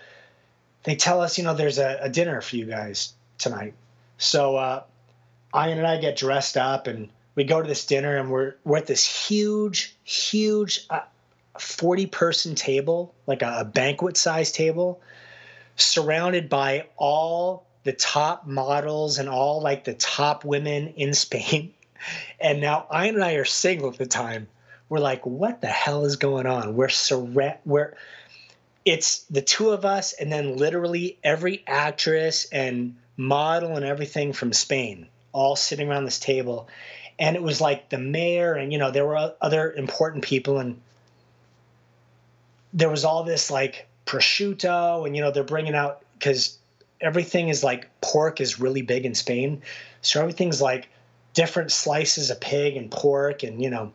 they 0.85 0.97
tell 0.97 1.21
us, 1.21 1.39
you 1.39 1.45
know, 1.45 1.55
there's 1.55 1.79
a, 1.79 1.99
a 2.03 2.09
dinner 2.09 2.41
for 2.41 2.57
you 2.57 2.67
guys 2.67 3.15
tonight. 3.39 3.75
So 4.19 4.57
uh, 4.57 4.83
Ian 5.55 5.79
and 5.79 5.87
I 5.87 5.99
get 5.99 6.17
dressed 6.17 6.57
up 6.57 6.87
and 6.87 7.09
we 7.35 7.45
go 7.45 7.63
to 7.63 7.69
this 7.69 7.87
dinner 7.87 8.17
and 8.17 8.31
we're 8.31 8.55
we're 8.65 8.79
at 8.79 8.87
this 8.87 9.07
huge, 9.07 9.97
huge, 10.05 10.87
uh, 10.91 11.01
forty 11.59 12.07
person 12.07 12.55
table, 12.55 13.15
like 13.27 13.43
a, 13.43 13.59
a 13.61 13.65
banquet 13.65 14.17
size 14.17 14.53
table, 14.53 15.01
surrounded 15.77 16.49
by 16.49 16.87
all 16.97 17.67
the 17.85 17.93
top 17.93 18.47
models 18.47 19.19
and 19.19 19.29
all 19.29 19.61
like 19.61 19.85
the 19.85 19.95
top 19.95 20.45
women 20.45 20.89
in 20.97 21.15
Spain. 21.15 21.73
And 22.41 22.61
now 22.61 22.89
Ian 22.93 23.15
and 23.15 23.23
I 23.23 23.35
are 23.35 23.45
single 23.45 23.91
at 23.91 23.97
the 23.97 24.07
time. 24.07 24.49
We're 24.89 24.99
like, 24.99 25.25
what 25.25 25.61
the 25.61 25.69
hell 25.69 26.05
is 26.05 26.17
going 26.17 26.47
on? 26.47 26.75
We're 26.75 26.89
surra- 26.89 27.59
we're 27.65 27.95
it's 28.85 29.21
the 29.31 29.43
two 29.43 29.71
of 29.71 29.85
us 29.85 30.13
and 30.13 30.33
then 30.33 30.57
literally 30.57 31.17
every 31.23 31.63
actress 31.67 32.47
and 32.51 32.97
model 33.17 33.77
and 33.77 33.85
everything 33.85 34.33
from 34.33 34.53
Spain 34.53 35.07
all 35.33 35.55
sitting 35.57 35.89
around 35.89 36.05
this 36.05 36.19
table 36.19 36.69
and 37.19 37.37
it 37.37 37.43
was 37.43 37.61
like 37.61 37.89
the 37.91 37.99
mayor 37.99 38.55
and 38.55 38.73
you 38.73 38.79
know 38.79 38.91
there 38.91 39.07
were 39.07 39.35
other 39.41 39.73
important 39.73 40.25
people 40.25 40.59
and 40.59 40.81
there 42.73 42.91
was 42.91 43.05
all 43.05 43.23
this 43.23 43.51
like 43.51 43.87
prosciutto 44.07 45.07
and 45.07 45.17
you 45.17 45.23
know 45.23 45.31
they're 45.31 45.45
bringing 45.45 45.75
out 45.75 46.03
because 46.19 46.59
everything 47.01 47.49
is 47.49 47.63
like 47.63 47.89
pork 48.01 48.41
is 48.41 48.61
really 48.61 48.83
big 48.83 49.05
in 49.05 49.15
Spain 49.15 49.63
so 50.01 50.21
everything's 50.21 50.61
like 50.61 50.89
different 51.35 51.73
slices 51.73 52.31
of 52.31 52.41
pig 52.41 52.77
and 52.77 52.91
pork 52.91 53.43
and 53.43 53.63
you 53.63 53.71
know 53.71 53.93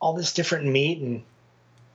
all 0.00 0.14
this 0.14 0.32
different 0.32 0.66
meat 0.66 1.00
and 1.00 1.22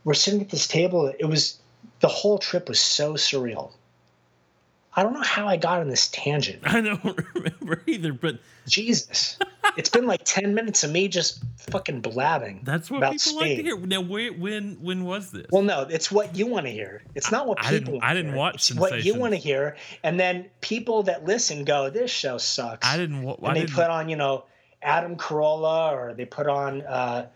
we're 0.03 0.13
sitting 0.13 0.41
at 0.41 0.49
this 0.49 0.67
table 0.67 1.13
it 1.19 1.25
was 1.25 1.59
the 1.99 2.07
whole 2.07 2.37
trip 2.37 2.67
was 2.67 2.79
so 2.79 3.13
surreal. 3.13 3.71
I 4.95 5.03
don't 5.03 5.13
know 5.13 5.21
how 5.21 5.47
I 5.47 5.57
got 5.57 5.81
on 5.81 5.87
this 5.87 6.07
tangent. 6.07 6.61
I 6.63 6.81
don't 6.81 7.03
remember 7.33 7.81
either, 7.85 8.13
but 8.13 8.39
Jesus, 8.67 9.37
it's 9.79 9.89
been 9.89 10.05
like 10.05 10.21
ten 10.25 10.53
minutes 10.53 10.83
of 10.83 10.91
me 10.91 11.07
just 11.07 11.41
fucking 11.71 12.01
blabbing. 12.01 12.61
That's 12.63 12.91
what 12.91 12.97
about 12.97 13.13
people 13.13 13.39
Spain. 13.39 13.47
like 13.49 13.57
to 13.57 13.63
hear. 13.63 13.77
Now, 13.77 14.01
where, 14.01 14.31
when 14.33 14.77
when 14.81 15.05
was 15.05 15.31
this? 15.31 15.47
Well, 15.51 15.61
no, 15.63 15.81
it's 15.89 16.11
what 16.11 16.35
you 16.35 16.45
want 16.47 16.65
to 16.65 16.71
hear. 16.71 17.01
It's 17.15 17.31
not 17.31 17.47
what 17.47 17.57
I 17.63 17.69
people. 17.69 17.93
didn't- 17.93 18.03
I 18.03 18.13
didn't 18.13 18.35
watch 18.35 18.69
It's 18.71 18.79
what 18.79 19.03
you 19.03 19.15
want 19.15 19.33
to 19.33 19.39
hear, 19.39 19.77
and 20.03 20.19
then 20.19 20.45
people 20.61 21.03
that 21.03 21.25
listen 21.25 21.63
go, 21.63 21.89
"This 21.89 22.11
show 22.11 22.37
sucks." 22.37 22.85
I 22.85 22.97
didn't. 22.97 23.23
wa- 23.23 23.37
I 23.41 23.47
and 23.47 23.55
they 23.55 23.61
didn't. 23.61 23.75
put 23.75 23.89
on, 23.89 24.09
you 24.09 24.15
know, 24.17 24.45
Adam 24.81 25.15
Carolla, 25.15 25.91
or 25.93 26.13
they 26.13 26.25
put 26.25 26.47
on 26.47 26.81
uh, 26.83 27.27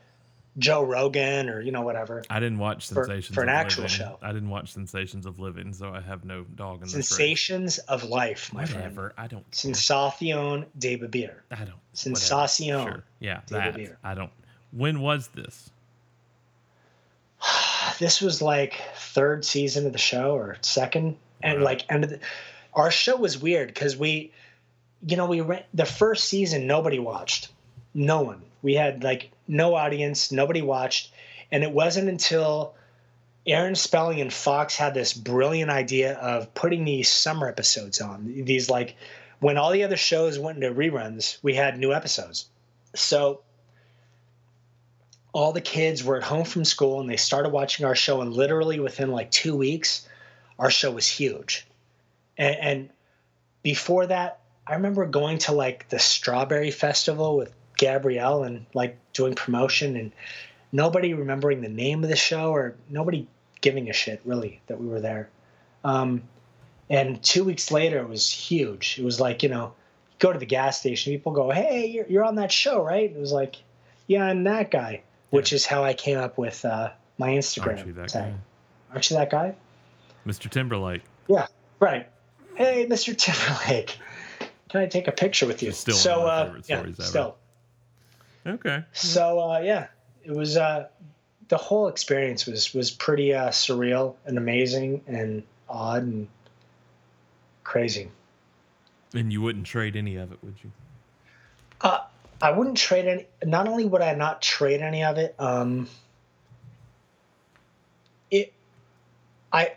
Joe 0.57 0.83
Rogan, 0.83 1.49
or 1.49 1.59
you 1.61 1.71
know, 1.71 1.81
whatever. 1.81 2.23
I 2.29 2.39
didn't 2.39 2.59
watch 2.59 2.87
for- 2.87 3.05
Sensations 3.05 3.33
for 3.35 3.41
an 3.43 3.49
of 3.49 3.55
actual 3.55 3.83
Living. 3.83 3.97
show. 3.97 4.19
I 4.21 4.31
didn't 4.33 4.49
watch 4.49 4.71
Sensations 4.71 5.25
of 5.25 5.39
Living, 5.39 5.73
so 5.73 5.93
I 5.93 6.01
have 6.01 6.23
no 6.25 6.43
dog 6.43 6.81
in. 6.83 6.87
Sensations 6.87 7.79
of 7.79 8.03
life, 8.03 8.53
my 8.53 8.65
friend. 8.65 8.83
Whatever. 8.83 9.13
I 9.17 9.27
don't. 9.27 9.49
Sensación 9.51 10.65
de 10.77 10.95
beber. 10.97 11.43
I 11.51 11.65
don't. 11.65 11.79
Sensación. 11.95 12.83
Sure. 12.83 13.03
Yeah. 13.19 13.41
de 13.47 13.53
That. 13.55 13.75
beber. 13.75 13.97
I 14.03 14.13
don't. 14.13 14.31
When 14.71 15.01
was 15.01 15.27
this? 15.29 15.69
this 17.99 18.21
was 18.21 18.41
like 18.41 18.79
third 18.95 19.45
season 19.45 19.85
of 19.85 19.91
the 19.93 19.99
show 19.99 20.33
or 20.35 20.57
second 20.61 21.17
and 21.41 21.61
like 21.63 21.85
end 21.91 22.03
of 22.03 22.09
the, 22.11 22.19
our 22.73 22.89
show 22.91 23.15
was 23.17 23.37
weird 23.37 23.67
because 23.67 23.97
we 23.97 24.31
you 25.05 25.17
know 25.17 25.25
we 25.25 25.41
ran 25.41 25.63
the 25.73 25.85
first 25.85 26.25
season 26.25 26.65
nobody 26.67 26.99
watched 26.99 27.49
no 27.93 28.21
one 28.21 28.41
we 28.63 28.73
had 28.73 29.03
like 29.03 29.29
no 29.47 29.75
audience 29.75 30.31
nobody 30.31 30.63
watched. 30.63 31.11
And 31.51 31.63
it 31.63 31.71
wasn't 31.71 32.09
until 32.09 32.73
aaron 33.45 33.75
spelling 33.75 34.21
and 34.21 34.33
fox 34.33 34.75
had 34.75 34.93
this 34.95 35.13
brilliant 35.13 35.69
idea 35.69 36.13
of 36.15 36.53
putting 36.55 36.85
these 36.85 37.09
summer 37.09 37.47
episodes 37.47 37.99
on 37.99 38.45
these 38.45 38.69
like 38.69 38.95
when 39.39 39.57
all 39.57 39.71
the 39.71 39.83
other 39.83 39.97
shows 39.97 40.39
went 40.39 40.63
into 40.63 40.73
reruns 40.73 41.37
we 41.43 41.53
had 41.53 41.77
new 41.77 41.93
episodes. 41.93 42.47
So 42.95 43.41
all 45.33 45.51
the 45.51 45.61
kids 45.61 46.03
were 46.03 46.17
at 46.17 46.23
home 46.23 46.45
from 46.45 46.63
school 46.63 47.01
and 47.01 47.09
they 47.09 47.17
started 47.17 47.49
watching 47.49 47.85
our 47.85 47.95
show 47.95 48.21
and 48.21 48.33
literally 48.33 48.79
within 48.79 49.11
like 49.11 49.29
two 49.29 49.55
weeks 49.55 50.07
our 50.57 50.69
show 50.69 50.91
was 50.91 51.07
huge. 51.07 51.67
And, 52.37 52.55
and 52.55 52.89
before 53.61 54.07
that 54.07 54.39
i 54.65 54.73
remember 54.75 55.05
going 55.05 55.37
to 55.37 55.51
like 55.51 55.89
the 55.89 55.99
strawberry 55.99 56.71
festival 56.71 57.37
with 57.37 57.53
gabrielle 57.77 58.43
and 58.43 58.65
like 58.73 58.97
doing 59.13 59.33
promotion 59.35 59.95
and 59.95 60.11
nobody 60.71 61.13
remembering 61.13 61.61
the 61.61 61.69
name 61.69 62.03
of 62.03 62.09
the 62.09 62.15
show 62.15 62.51
or 62.51 62.75
nobody 62.89 63.27
giving 63.61 63.89
a 63.89 63.93
shit 63.93 64.21
really 64.25 64.59
that 64.67 64.79
we 64.79 64.87
were 64.87 64.99
there 65.01 65.29
um, 65.83 66.21
and 66.89 67.21
two 67.23 67.43
weeks 67.43 67.71
later 67.71 67.99
it 67.99 68.09
was 68.09 68.29
huge 68.29 68.97
it 68.99 69.03
was 69.05 69.19
like 69.19 69.43
you 69.43 69.49
know 69.49 69.73
go 70.19 70.31
to 70.33 70.39
the 70.39 70.45
gas 70.45 70.79
station 70.79 71.11
people 71.13 71.31
go 71.31 71.49
hey 71.51 71.85
you're, 71.87 72.05
you're 72.07 72.23
on 72.23 72.35
that 72.35 72.51
show 72.51 72.83
right 72.83 73.11
it 73.11 73.17
was 73.19 73.31
like 73.31 73.55
yeah 74.07 74.23
i'm 74.25 74.43
that 74.43 74.69
guy 74.71 75.01
which 75.29 75.51
is 75.53 75.65
how 75.65 75.83
i 75.83 75.93
came 75.93 76.17
up 76.17 76.37
with 76.37 76.63
uh, 76.65 76.89
my 77.17 77.29
instagram 77.29 77.67
Aren't 77.77 77.87
you 77.87 77.93
that 77.93 78.09
tag. 78.09 78.31
guy? 78.33 78.37
aren't 78.91 79.09
you 79.09 79.17
that 79.17 79.29
guy 79.29 79.55
Mr. 80.27 80.49
Timberlake. 80.49 81.01
yeah 81.27 81.47
right 81.79 82.07
hey 82.55 82.85
mr 82.87 83.17
timberlake 83.17 83.97
can 84.69 84.81
i 84.81 84.85
take 84.85 85.07
a 85.07 85.11
picture 85.11 85.45
with 85.45 85.61
you 85.63 85.69
It's 85.69 85.77
still 85.77 85.95
so 85.95 86.25
one 86.25 86.47
of 86.47 86.53
my 86.53 86.57
uh, 86.59 86.61
yeah, 86.67 86.79
ever. 86.79 86.93
still 87.03 87.37
Okay. 88.45 88.83
so 88.91 89.39
uh, 89.39 89.59
yeah 89.59 89.87
it 90.23 90.31
was 90.31 90.57
uh, 90.57 90.87
the 91.49 91.57
whole 91.57 91.87
experience 91.87 92.45
was 92.45 92.73
was 92.73 92.91
pretty 92.91 93.33
uh, 93.33 93.49
surreal 93.49 94.15
and 94.25 94.37
amazing 94.37 95.01
and 95.07 95.43
odd 95.69 96.03
and 96.03 96.27
crazy 97.63 98.09
And 99.13 99.31
you 99.31 99.41
wouldn't 99.41 99.65
trade 99.65 99.95
any 99.95 100.15
of 100.17 100.31
it, 100.31 100.39
would 100.43 100.55
you? 100.63 100.71
Uh, 101.81 101.99
I 102.41 102.51
wouldn't 102.51 102.77
trade 102.77 103.05
any. 103.05 103.25
Not 103.45 103.67
only 103.67 103.85
would 103.85 104.01
I 104.01 104.13
not 104.15 104.41
trade 104.41 104.81
any 104.81 105.03
of 105.03 105.17
it, 105.17 105.35
um, 105.39 105.87
it, 108.31 108.53
I, 109.51 109.73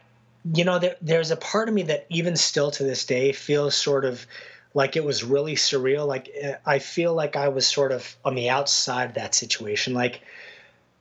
you 0.52 0.64
know, 0.64 0.78
there, 0.78 0.96
there's 1.00 1.30
a 1.30 1.36
part 1.36 1.68
of 1.68 1.74
me 1.74 1.82
that 1.82 2.06
even 2.08 2.36
still 2.36 2.70
to 2.72 2.82
this 2.82 3.04
day 3.04 3.32
feels 3.32 3.74
sort 3.74 4.04
of 4.04 4.26
like 4.74 4.96
it 4.96 5.04
was 5.04 5.24
really 5.24 5.54
surreal. 5.54 6.06
Like 6.06 6.30
eh, 6.34 6.56
I 6.64 6.78
feel 6.78 7.14
like 7.14 7.36
I 7.36 7.48
was 7.48 7.66
sort 7.66 7.92
of 7.92 8.16
on 8.24 8.34
the 8.34 8.50
outside 8.50 9.10
of 9.10 9.14
that 9.14 9.34
situation. 9.34 9.94
Like, 9.94 10.20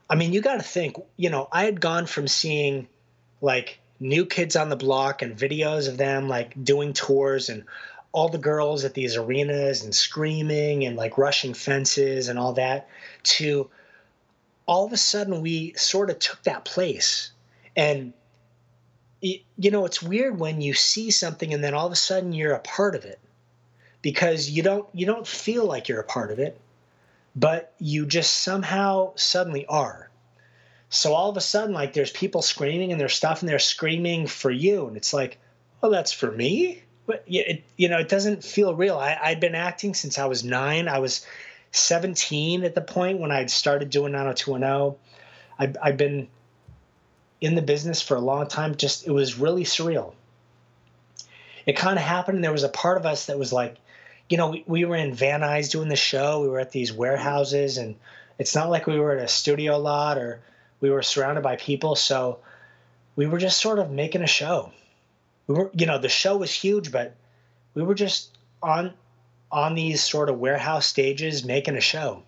I 0.10 0.16
mean, 0.16 0.34
you 0.34 0.42
got 0.42 0.58
to 0.58 0.64
think. 0.64 0.98
You 1.18 1.30
know, 1.30 1.48
I 1.52 1.66
had 1.66 1.82
gone 1.82 2.06
from 2.06 2.28
seeing 2.28 2.88
like 3.42 3.80
new 4.00 4.26
kids 4.26 4.56
on 4.56 4.70
the 4.70 4.76
block 4.76 5.22
and 5.22 5.38
videos 5.38 5.88
of 5.88 5.98
them 5.98 6.28
like 6.28 6.54
doing 6.64 6.94
tours 6.94 7.50
and 7.50 7.64
all 8.12 8.30
the 8.30 8.38
girls 8.38 8.86
at 8.86 8.94
these 8.94 9.16
arenas 9.16 9.84
and 9.84 9.94
screaming 9.94 10.86
and 10.86 10.96
like 10.96 11.18
rushing 11.18 11.54
fences 11.54 12.30
and 12.30 12.40
all 12.40 12.54
that 12.54 12.88
to 13.24 13.70
all 14.66 14.86
of 14.86 14.94
a 14.94 14.98
sudden 14.98 15.42
we 15.42 15.74
sort 15.74 16.10
of 16.10 16.20
took 16.20 16.42
that 16.44 16.66
place 16.66 17.32
and 17.76 18.14
you 19.22 19.72
know 19.72 19.86
it's 19.86 20.02
weird 20.02 20.40
when 20.40 20.62
you 20.62 20.74
see 20.74 21.10
something 21.10 21.54
and 21.54 21.64
then 21.64 21.74
all 21.74 21.86
of 21.86 21.92
a 21.92 21.96
sudden 21.96 22.34
you're 22.34 22.54
a 22.54 22.60
part 22.60 22.96
of 22.96 23.06
it 23.06 23.20
because 24.06 24.52
you 24.52 24.62
don't 24.62 24.88
you 24.94 25.08
don't 25.08 25.26
feel 25.26 25.66
like 25.66 25.88
you're 25.88 26.00
a 26.00 26.04
part 26.04 26.30
of 26.30 26.38
it 26.38 26.62
but 27.36 27.74
you 27.80 28.06
just 28.06 28.44
somehow 28.44 29.12
suddenly 29.16 29.66
are. 29.66 30.12
So 30.92 31.16
all 31.16 31.32
of 31.32 31.38
a 31.38 31.42
sudden 31.42 31.74
like 31.74 31.94
there's 31.94 32.12
people 32.12 32.44
screaming 32.44 32.92
and 32.92 33.02
there's 33.02 33.16
stuff 33.16 33.42
and 33.42 33.50
they're 33.50 33.58
screaming 33.58 34.28
for 34.28 34.52
you. 34.52 34.86
And 34.88 34.96
it's 34.96 35.12
like 35.12 35.40
oh 35.82 35.90
that's 35.90 36.14
for 36.14 36.32
me? 36.32 36.84
But 37.08 37.24
it, 37.26 37.64
you 37.78 37.90
know 37.90 37.98
it 37.98 38.08
doesn't 38.08 38.44
feel 38.44 38.76
real. 38.76 38.96
I, 38.96 39.18
i'd 39.24 39.40
been 39.40 39.56
acting 39.56 39.96
since 39.96 40.20
i 40.20 40.26
was 40.28 40.44
nine. 40.44 40.88
I 40.88 41.00
was 41.00 41.26
17 41.72 42.64
at 42.64 42.76
the 42.76 42.82
point 42.82 43.20
when 43.20 43.32
i'd 43.32 43.50
started 43.50 43.90
doing 43.90 44.12
90210 44.12 45.00
I'd, 45.58 45.78
I'd 45.78 45.98
been 45.98 46.28
in 47.42 47.56
the 47.56 47.64
business 47.64 48.04
for 48.04 48.16
a 48.16 48.22
long 48.22 48.48
time. 48.48 48.76
Just 48.76 49.08
it 49.08 49.12
was 49.12 49.40
really 49.40 49.64
surreal. 49.64 50.14
It 51.66 51.76
kind 51.76 51.98
of 51.98 52.06
happened 52.06 52.36
and 52.36 52.44
there 52.44 52.52
was 52.52 52.64
a 52.64 52.70
part 52.70 52.98
of 52.98 53.08
us 53.08 53.26
that 53.26 53.40
was 53.40 53.52
like 53.52 53.78
you 54.30 54.38
know 54.38 54.50
we, 54.50 54.64
we 54.68 54.86
were 54.86 54.96
in 54.96 55.14
van 55.14 55.42
nuys 55.42 55.72
doing 55.72 55.90
the 55.90 55.96
show. 55.96 56.42
We 56.42 56.48
were 56.48 56.60
at 56.60 56.72
these 56.72 56.92
warehouses 56.92 57.78
and 57.78 57.96
it's 58.38 58.56
not 58.56 58.70
like 58.70 58.88
we 58.88 59.00
were 59.00 59.14
at 59.18 59.24
a 59.24 59.28
studio 59.28 59.78
lot 59.78 60.18
or 60.18 60.42
we 60.82 60.90
were 60.90 61.04
surrounded 61.04 61.42
by 61.42 61.56
people. 61.56 61.96
So 61.96 62.40
we 63.16 63.28
were 63.28 63.38
just 63.38 63.62
sort 63.62 63.80
of 63.80 63.92
making 63.92 64.24
a 64.24 64.28
show. 64.28 64.72
We 65.48 65.56
were 65.56 65.72
you 65.74 65.86
know 65.86 65.98
the 65.98 66.10
show 66.10 66.38
was 66.38 66.54
huge 66.54 66.92
but 66.92 67.16
we 67.74 67.84
were 67.84 67.96
just 67.96 68.30
on 68.62 68.94
on 69.52 69.76
these 69.76 70.04
sort 70.04 70.30
of 70.30 70.40
warehouse 70.40 70.86
stages 70.86 71.46
making 71.46 71.78
a 71.78 71.82
show. 71.82 72.24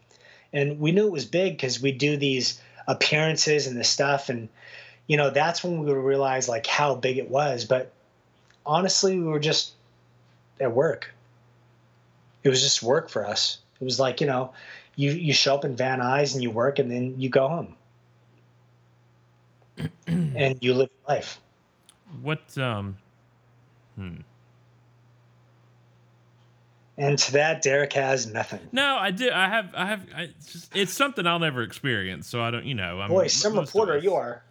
And 0.53 0.79
we 0.79 0.91
knew 0.91 1.07
it 1.07 1.11
was 1.11 1.25
big 1.25 1.57
because 1.57 1.81
we 1.81 1.91
do 1.91 2.15
these 2.15 2.61
appearances 2.87 3.67
and 3.67 3.77
the 3.77 3.83
stuff. 3.83 4.29
And 4.29 4.49
you 5.07 5.17
know, 5.17 5.29
that's 5.29 5.63
when 5.63 5.79
we 5.79 5.87
would 5.87 6.01
realize 6.01 6.47
like 6.47 6.67
how 6.67 6.95
big 6.95 7.17
it 7.17 7.29
was. 7.29 7.65
But 7.65 7.91
honestly, 8.65 9.17
we 9.17 9.25
were 9.25 9.39
just 9.39 9.73
at 10.59 10.71
work. 10.73 11.13
It 12.47 12.49
was 12.49 12.61
just 12.61 12.81
work 12.81 13.09
for 13.09 13.27
us. 13.27 13.57
It 13.81 13.83
was 13.83 13.99
like, 13.99 14.21
you 14.21 14.27
know, 14.27 14.53
you, 14.95 15.11
you 15.11 15.33
show 15.33 15.53
up 15.53 15.65
in 15.65 15.75
Van 15.75 15.99
Nuys 15.99 16.33
and 16.33 16.41
you 16.41 16.49
work 16.49 16.79
and 16.79 16.89
then 16.89 17.19
you 17.19 17.27
go 17.27 17.45
home. 17.45 17.75
and 20.07 20.57
you 20.61 20.73
live 20.73 20.89
life. 21.09 21.41
What 22.21 22.57
um 22.57 22.97
hmm. 23.97 24.15
And 26.97 27.19
to 27.19 27.33
that, 27.33 27.61
Derek 27.61 27.91
has 27.93 28.27
nothing. 28.27 28.61
No, 28.71 28.95
I 28.95 29.11
do. 29.11 29.29
I 29.29 29.49
have. 29.49 29.75
I 29.75 29.85
have. 29.85 30.05
I, 30.15 30.21
it's, 30.23 30.53
just, 30.53 30.75
it's 30.75 30.93
something 30.93 31.27
I'll 31.27 31.37
never 31.37 31.63
experience. 31.63 32.27
So 32.27 32.41
I 32.41 32.49
don't. 32.49 32.65
You 32.65 32.75
know. 32.75 33.01
I'm, 33.01 33.09
Boy, 33.09 33.27
some 33.27 33.59
reporter 33.59 33.97
you 33.97 34.15
are. 34.15 34.41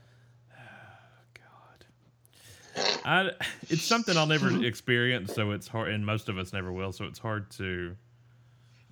I, 3.04 3.30
it's 3.68 3.82
something 3.82 4.16
I'll 4.16 4.26
never 4.26 4.64
experience, 4.64 5.34
so 5.34 5.52
it's 5.52 5.68
hard, 5.68 5.90
and 5.90 6.04
most 6.04 6.28
of 6.28 6.38
us 6.38 6.52
never 6.52 6.72
will. 6.72 6.92
So 6.92 7.04
it's 7.04 7.18
hard 7.18 7.50
to. 7.52 7.96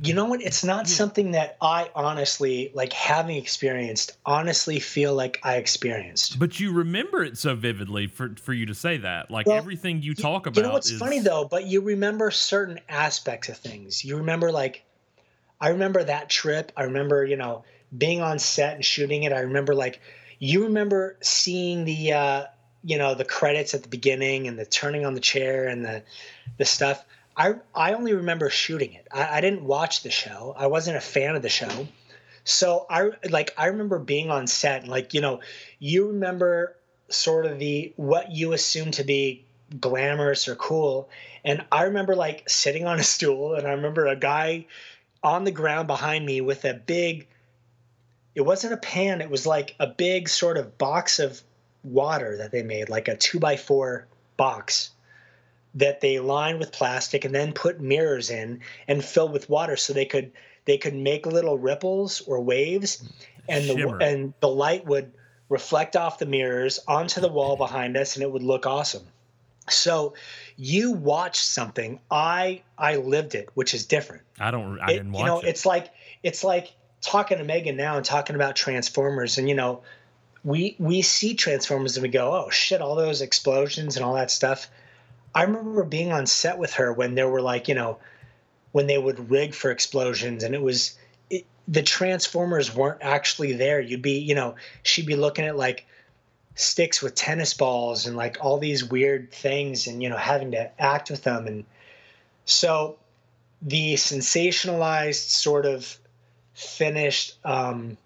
You 0.01 0.13
know 0.13 0.25
what? 0.25 0.43
It's 0.43 0.65
not 0.65 0.89
something 0.89 1.33
that 1.33 1.57
I 1.61 1.89
honestly, 1.95 2.73
like 2.75 2.93
having 2.93 3.37
experienced, 3.37 4.17
honestly 4.27 4.81
feel 4.81 5.15
like 5.15 5.39
I 5.45 5.57
experienced. 5.57 6.39
But 6.39 6.59
you 6.59 6.73
remember 6.73 7.23
it 7.23 7.39
so 7.39 7.55
vividly 7.55 8.09
for 8.09 8.35
for 8.43 8.53
you 8.53 8.67
to 8.67 8.75
say 8.75 8.99
that, 8.99 9.31
like 9.31 9.47
well, 9.47 9.57
everything 9.57 10.03
you 10.03 10.15
talk 10.15 10.47
about. 10.47 10.57
You 10.57 10.65
know 10.65 10.73
what's 10.73 10.91
is... 10.91 10.99
funny 10.99 11.21
though? 11.21 11.45
But 11.45 11.67
you 11.67 11.81
remember 11.81 12.31
certain 12.31 12.81
aspects 12.89 13.49
of 13.49 13.57
things. 13.57 14.05
You 14.05 14.17
remember 14.17 14.51
like, 14.51 14.85
I 15.61 15.69
remember 15.69 16.03
that 16.03 16.29
trip. 16.29 16.73
I 16.77 16.85
remember 16.85 17.25
you 17.25 17.37
know 17.37 17.65
being 17.97 18.21
on 18.21 18.41
set 18.41 18.75
and 18.75 18.85
shooting 18.85 19.23
it. 19.23 19.33
I 19.33 19.41
remember 19.41 19.75
like, 19.75 20.01
you 20.39 20.65
remember 20.65 21.17
seeing 21.21 21.85
the. 21.85 22.13
uh 22.13 22.45
you 22.85 22.99
know 22.99 23.15
the 23.15 23.25
credits 23.25 23.75
at 23.75 23.83
the 23.83 23.89
beginning 23.89 24.47
and 24.47 24.59
the 24.59 24.67
turning 24.67 25.05
on 25.05 25.15
the 25.15 25.21
chair 25.21 25.67
and 25.67 25.85
the 25.85 26.03
the 26.59 26.65
stuff 26.65 27.05
i 27.37 27.55
i 27.75 27.95
only 27.95 28.13
remember 28.15 28.51
shooting 28.51 28.93
it. 28.93 29.09
I, 29.11 29.39
I, 29.39 29.41
didn't 29.41 29.65
watch 29.65 30.03
the 30.03 30.11
show. 30.11 30.55
I 30.57 30.69
wasn't 30.69 30.97
a 30.97 31.01
fan 31.01 31.35
of 31.35 31.43
the 31.43 31.49
show. 31.49 31.89
So 32.45 32.87
i 32.91 33.11
like 33.31 33.55
i 33.57 33.67
remember 33.67 33.99
being 33.99 34.31
on 34.31 34.47
set 34.47 34.83
and 34.83 34.91
like 34.91 35.15
you 35.15 35.21
know 35.21 35.41
you 35.79 36.09
remember 36.09 36.77
sort 37.09 37.47
of 37.47 37.59
the 37.59 37.93
what 37.97 38.31
you 38.31 38.53
assume 38.53 38.91
to 38.93 39.05
be 39.05 39.45
glamorous 39.81 40.47
or 40.47 40.55
cool. 40.55 41.09
And 41.45 41.65
i 41.73 41.85
remember 41.85 42.15
like 42.15 42.49
sitting 42.49 42.87
on 42.87 43.01
a 43.01 43.05
stool 43.05 43.55
and 43.55 43.67
i 43.67 43.71
remember 43.71 44.07
a 44.07 44.17
guy 44.17 44.67
on 45.23 45.45
the 45.45 45.51
ground 45.51 45.87
behind 45.87 46.25
me 46.27 46.43
with 46.43 46.65
a 46.67 46.75
big 46.75 47.29
it 48.35 48.43
wasn't 48.43 48.73
a 48.73 48.79
pan. 48.79 49.21
It 49.21 49.31
was 49.31 49.47
like 49.47 49.77
a 49.79 49.87
big 49.87 50.29
sort 50.29 50.57
of 50.57 50.77
box 50.77 51.21
of 51.21 51.41
water 51.85 52.37
that 52.39 52.51
they 52.51 52.63
made, 52.63 52.89
like 52.89 53.09
a 53.09 53.17
two 53.17 53.39
by 53.39 53.57
four 53.57 54.07
box 54.37 54.91
that 55.75 56.01
they 56.01 56.19
lined 56.19 56.59
with 56.59 56.73
plastic 56.73 57.25
and 57.25 57.35
then 57.35 57.53
put 57.53 57.81
mirrors 57.81 58.31
in 58.31 58.61
and 58.89 59.05
filled 59.05 59.33
with 59.33 59.49
water 59.49 59.77
so 59.77 59.93
they 59.93 60.05
could 60.05 60.33
they 60.65 60.79
could 60.79 60.95
make 60.95 61.27
little 61.27 61.59
ripples 61.59 62.23
or 62.23 62.41
waves 62.41 63.07
and 63.49 63.65
Shimmer. 63.65 63.99
the 63.99 64.05
and 64.05 64.35
the 64.41 64.49
light 64.49 64.87
would 64.87 65.13
reflect 65.49 65.97
off 65.97 66.19
the 66.19 66.27
mirrors 66.27 66.81
onto 66.89 67.21
the 67.21 67.29
wall 67.29 67.57
behind 67.57 67.97
us 67.97 68.17
and 68.17 68.23
it 68.23 68.31
would 68.31 68.43
look 68.43 68.67
awesome. 68.67 69.05
So 69.69 70.15
you 70.57 70.93
watched 70.93 71.45
something, 71.45 71.99
I 72.11 72.63
I 72.79 72.97
lived 72.97 73.35
it, 73.35 73.49
which 73.55 73.75
is 73.75 73.87
different. 73.87 74.23
I 74.39 74.51
don't 74.51 74.79
I 74.81 74.87
didn't 74.93 75.13
watch 75.13 75.21
you 75.21 75.27
know, 75.27 75.41
it. 75.41 75.47
It's 75.47 75.67
like 75.67 75.91
it's 76.23 76.45
like 76.45 76.73
talking 77.01 77.39
to 77.39 77.45
Megan 77.45 77.77
now 77.77 77.97
and 77.97 78.05
talking 78.05 78.37
about 78.37 78.57
Transformers 78.57 79.39
and 79.39 79.49
you 79.49 79.55
know 79.55 79.83
we 80.45 80.77
we 80.79 81.03
see 81.03 81.35
Transformers 81.35 81.97
and 81.97 82.03
we 82.03 82.09
go, 82.09 82.33
oh 82.33 82.51
shit, 82.51 82.81
all 82.81 82.95
those 82.95 83.23
explosions 83.23 83.97
and 83.97 84.05
all 84.05 84.15
that 84.15 84.31
stuff. 84.31 84.69
I 85.35 85.43
remember 85.43 85.83
being 85.85 86.13
on 86.13 86.27
set 86.27 86.59
with 86.59 86.75
her 86.75 86.93
when 86.93 87.15
there 87.15 87.29
were 87.29 87.43
like, 87.43 87.67
you 87.67 87.75
know, 87.75 87.99
when 88.73 88.87
they 88.87 88.99
would 88.99 89.31
rig 89.31 89.55
for 89.55 89.71
explosions 89.71 90.45
and 90.45 90.55
it 90.55 90.63
was 90.63 90.97
it, 91.31 91.47
the 91.67 91.83
Transformers 91.83 92.75
weren't 92.75 93.03
actually 93.03 93.55
there. 93.55 93.81
You'd 93.81 94.03
be, 94.03 94.19
you 94.19 94.35
know, 94.35 94.55
she'd 94.83 95.07
be 95.07 95.17
looking 95.17 95.47
at 95.47 95.57
like 95.57 95.87
sticks 96.55 97.03
with 97.03 97.15
tennis 97.15 97.55
balls 97.55 98.07
and 98.07 98.17
like 98.17 98.37
all 98.41 98.59
these 98.59 98.85
weird 98.85 99.33
things 99.33 99.87
and 99.87 100.03
you 100.03 100.09
know 100.09 100.17
having 100.17 100.53
to 100.53 100.81
act 100.81 101.11
with 101.11 101.25
them 101.25 101.47
and 101.49 101.65
so 102.45 102.97
the 103.63 103.95
sensationalized 103.95 105.29
sort 105.29 105.67
of 105.67 105.99
finished 106.53 107.37
um, 107.45 107.97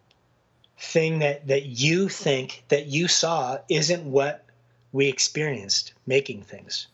thing 0.78 1.18
that 1.18 1.46
that 1.48 1.66
you 1.66 2.08
think 2.08 2.64
that 2.68 2.86
you 2.86 3.08
saw 3.08 3.58
isn't 3.68 4.04
what 4.04 4.44
we 4.92 5.08
experienced 5.08 5.92
making 6.06 6.42
things. 6.42 6.86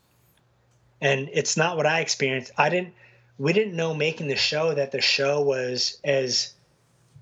And 1.00 1.28
it's 1.32 1.56
not 1.56 1.76
what 1.76 1.86
i 1.86 2.00
experienced. 2.00 2.52
I 2.56 2.70
didn't 2.70 2.94
we 3.38 3.52
didn't 3.52 3.76
know 3.76 3.94
making 3.94 4.28
the 4.28 4.36
show 4.36 4.74
that 4.74 4.92
the 4.92 5.00
show 5.00 5.42
was 5.42 5.98
as 6.02 6.52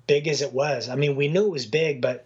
big 0.07 0.27
as 0.27 0.41
it 0.41 0.53
was. 0.53 0.89
I 0.89 0.95
mean 0.95 1.15
we 1.15 1.27
knew 1.27 1.45
it 1.45 1.51
was 1.51 1.65
big 1.65 2.01
but 2.01 2.25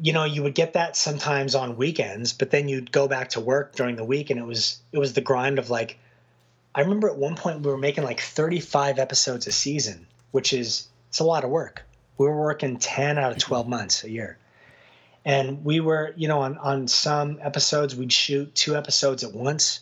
you 0.00 0.12
know 0.12 0.24
you 0.24 0.42
would 0.42 0.54
get 0.54 0.72
that 0.72 0.96
sometimes 0.96 1.54
on 1.54 1.76
weekends 1.76 2.32
but 2.32 2.50
then 2.50 2.68
you'd 2.68 2.92
go 2.92 3.08
back 3.08 3.30
to 3.30 3.40
work 3.40 3.74
during 3.74 3.96
the 3.96 4.04
week 4.04 4.30
and 4.30 4.38
it 4.38 4.46
was 4.46 4.78
it 4.92 4.98
was 4.98 5.12
the 5.12 5.20
grind 5.20 5.58
of 5.58 5.70
like 5.70 5.98
i 6.74 6.80
remember 6.80 7.08
at 7.08 7.16
one 7.16 7.34
point 7.34 7.62
we 7.62 7.70
were 7.70 7.76
making 7.76 8.04
like 8.04 8.20
35 8.20 9.00
episodes 9.00 9.48
a 9.48 9.52
season 9.52 10.06
which 10.30 10.52
is 10.52 10.86
it's 11.08 11.18
a 11.18 11.24
lot 11.24 11.42
of 11.42 11.50
work 11.50 11.84
we 12.18 12.26
were 12.26 12.40
working 12.40 12.76
10 12.76 13.16
out 13.16 13.32
of 13.32 13.38
12 13.38 13.68
months 13.68 14.04
a 14.04 14.10
year. 14.10 14.36
And 15.24 15.64
we 15.64 15.80
were 15.80 16.12
you 16.16 16.28
know 16.28 16.40
on, 16.40 16.58
on 16.58 16.88
some 16.88 17.38
episodes 17.42 17.94
we'd 17.94 18.12
shoot 18.12 18.54
two 18.54 18.76
episodes 18.76 19.24
at 19.24 19.32
once. 19.32 19.80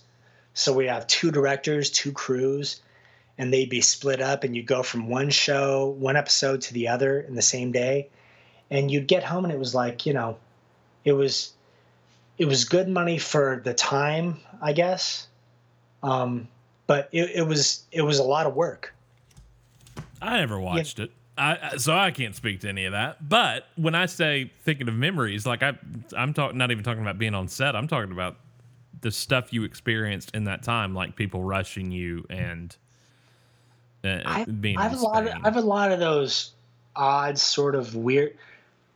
So 0.55 0.73
we 0.73 0.87
have 0.87 1.07
two 1.07 1.31
directors 1.31 1.91
two 1.91 2.13
crews 2.13 2.81
and 3.39 3.53
they'd 3.53 3.69
be 3.69 3.81
split 3.81 4.21
up 4.21 4.45
and 4.45 4.57
you'd 4.57 4.67
go 4.67 4.83
from 4.83 5.09
one 5.09 5.31
show 5.31 5.89
one 5.99 6.17
episode 6.17 6.63
to 6.63 6.75
the 6.75 6.89
other 6.89 7.21
in 7.21 7.35
the 7.35 7.43
same 7.43 7.73
day. 7.73 8.09
And 8.71 8.91
you'd 8.91 9.07
get 9.07 9.23
home 9.25 9.45
and 9.45 9.53
it 9.53 9.59
was 9.59 9.75
like 9.75 10.07
you 10.07 10.13
know 10.13 10.37
it 11.05 11.13
was 11.13 11.53
it 12.39 12.45
was 12.47 12.65
good 12.65 12.89
money 12.89 13.19
for 13.19 13.63
the 13.65 13.73
time 13.73 14.39
i 14.61 14.73
guess. 14.73 15.27
Um, 16.03 16.49
but 16.87 17.09
it, 17.13 17.31
it 17.35 17.43
was 17.43 17.85
it 17.93 18.03
was 18.03 18.19
a 18.19 18.25
lot 18.25 18.47
of 18.47 18.55
work. 18.55 18.95
I 20.21 20.39
never 20.39 20.59
watched 20.59 20.99
it 20.99 21.11
I, 21.39 21.77
so 21.77 21.95
I 21.95 22.11
can't 22.11 22.35
speak 22.35 22.61
to 22.61 22.69
any 22.69 22.87
of 22.87 22.93
that. 22.93 23.29
But 23.29 23.67
when 23.77 23.95
I 23.95 24.07
say 24.07 24.51
thinking 24.63 24.89
of 24.89 24.95
memories, 24.95 25.45
like 25.47 25.63
I, 25.63 25.75
I'm 26.17 26.33
talking 26.33 26.57
not 26.57 26.71
even 26.71 26.83
talking 26.83 27.03
about 27.03 27.19
being 27.19 27.35
on 27.35 27.49
set. 27.49 27.77
I'm 27.77 27.89
talking 27.89 28.13
about 28.13 28.37
the 29.03 29.11
stuff 29.11 29.53
you 29.53 29.65
experienced 29.65 30.35
in 30.35 30.45
that 30.45 30.63
time, 30.63 30.95
like 30.95 31.15
people 31.17 31.43
rushing 31.43 31.91
you 31.91 32.25
and 32.31 32.75
uh, 34.03 34.21
I, 34.25 34.45
being. 34.45 34.79
I 34.79 34.85
have 34.85 34.99
a 34.99 35.03
lot. 35.03 35.27
Of, 35.27 35.33
I 35.35 35.41
have 35.45 35.57
a 35.57 35.61
lot 35.61 35.93
of 35.93 35.99
those 35.99 36.53
odd, 36.95 37.39
sort 37.39 37.75
of 37.75 37.95
weird. 37.95 38.37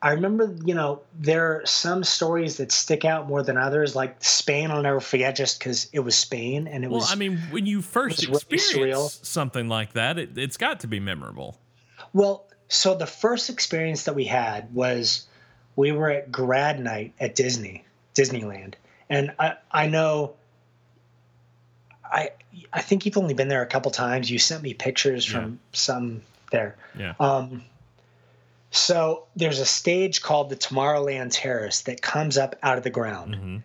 I 0.02 0.12
remember, 0.12 0.56
you 0.64 0.72
know, 0.72 1.02
there 1.18 1.44
are 1.46 1.66
some 1.66 2.04
stories 2.04 2.56
that 2.56 2.72
stick 2.72 3.04
out 3.04 3.28
more 3.28 3.42
than 3.42 3.58
others. 3.58 3.94
Like 3.94 4.16
Spain, 4.24 4.70
I'll 4.70 4.80
never 4.80 5.00
forget, 5.00 5.36
just 5.36 5.58
because 5.58 5.90
it 5.92 6.00
was 6.00 6.16
Spain 6.16 6.66
and 6.66 6.84
it 6.84 6.90
Well, 6.90 7.00
was. 7.00 7.12
I 7.12 7.16
mean, 7.16 7.36
when 7.50 7.66
you 7.66 7.82
first 7.82 8.22
experience 8.22 8.98
surreal. 8.98 9.24
something 9.26 9.68
like 9.68 9.92
that, 9.92 10.18
it, 10.18 10.38
it's 10.38 10.56
got 10.56 10.80
to 10.80 10.86
be 10.86 11.00
memorable. 11.00 11.58
Well, 12.12 12.44
so 12.68 12.94
the 12.94 13.06
first 13.06 13.50
experience 13.50 14.04
that 14.04 14.14
we 14.14 14.24
had 14.24 14.74
was 14.74 15.26
we 15.76 15.92
were 15.92 16.10
at 16.10 16.30
grad 16.30 16.80
night 16.80 17.12
at 17.20 17.34
Disney, 17.34 17.84
Disneyland. 18.14 18.74
And 19.08 19.32
I, 19.38 19.54
I 19.70 19.86
know 19.86 20.34
I 22.04 22.30
I 22.72 22.80
think 22.80 23.06
you've 23.06 23.16
only 23.16 23.34
been 23.34 23.48
there 23.48 23.62
a 23.62 23.66
couple 23.66 23.90
times. 23.90 24.30
You 24.30 24.38
sent 24.38 24.62
me 24.62 24.74
pictures 24.74 25.24
from 25.24 25.60
some 25.72 26.22
there. 26.50 26.76
Yeah. 26.98 27.14
Um, 27.20 27.64
so 28.70 29.24
there's 29.36 29.58
a 29.58 29.66
stage 29.66 30.22
called 30.22 30.50
the 30.50 30.56
Tomorrowland 30.56 31.30
Terrace 31.32 31.82
that 31.82 32.02
comes 32.02 32.38
up 32.38 32.56
out 32.62 32.78
of 32.78 32.84
the 32.84 32.90
ground. 32.90 33.34
hmm 33.34 33.56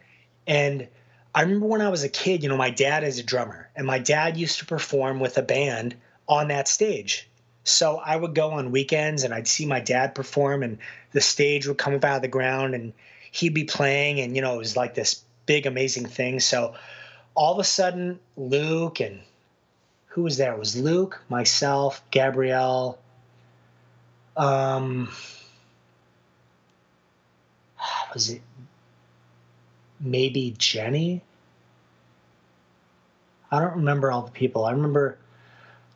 And 0.48 0.88
I 1.34 1.42
remember 1.42 1.66
when 1.66 1.82
I 1.82 1.90
was 1.90 2.04
a 2.04 2.10
kid, 2.10 2.44
you 2.44 2.50
know, 2.50 2.58
my 2.58 2.70
dad 2.70 3.04
is 3.04 3.20
a 3.20 3.24
drummer, 3.24 3.70
and 3.76 3.86
my 3.86 4.00
dad 4.00 4.38
used 4.38 4.60
to 4.60 4.66
perform 4.66 5.20
with 5.20 5.38
a 5.38 5.42
band 5.42 5.96
on 6.28 6.48
that 6.48 6.68
stage. 6.68 7.28
So 7.66 7.98
I 7.98 8.16
would 8.16 8.36
go 8.36 8.52
on 8.52 8.72
weekends 8.72 9.24
and 9.24 9.34
I'd 9.34 9.48
see 9.48 9.66
my 9.66 9.80
dad 9.80 10.16
perform, 10.16 10.64
and 10.64 10.78
the 11.12 11.22
stage 11.22 11.68
would 11.68 11.78
come 11.78 11.96
up 11.96 12.06
out 12.06 12.18
of 12.18 12.22
the 12.22 12.28
ground 12.28 12.76
and 12.76 12.94
he'd 13.32 13.54
be 13.54 13.66
playing, 13.66 14.22
and, 14.22 14.36
you 14.36 14.42
know, 14.42 14.56
it 14.56 14.60
was 14.60 14.78
like 14.78 14.94
this 14.94 15.24
big, 15.46 15.66
amazing 15.66 16.06
thing. 16.06 16.40
So 16.40 16.76
all 17.34 17.54
of 17.54 17.60
a 17.60 17.64
sudden, 17.64 18.20
Luke 18.38 19.02
and 19.02 19.20
who 20.08 20.24
was 20.24 20.38
there? 20.38 20.54
It 20.54 20.60
was 20.60 20.80
Luke, 20.80 21.22
myself, 21.28 22.02
Gabrielle, 22.12 22.98
um, 24.38 25.10
was 28.14 28.30
it 28.30 28.42
maybe 30.00 30.54
Jenny. 30.58 31.22
I 33.52 33.60
don't 33.60 33.76
remember 33.76 34.12
all 34.12 34.22
the 34.22 34.32
people. 34.32 34.66
I 34.66 34.72
remember 34.72 35.18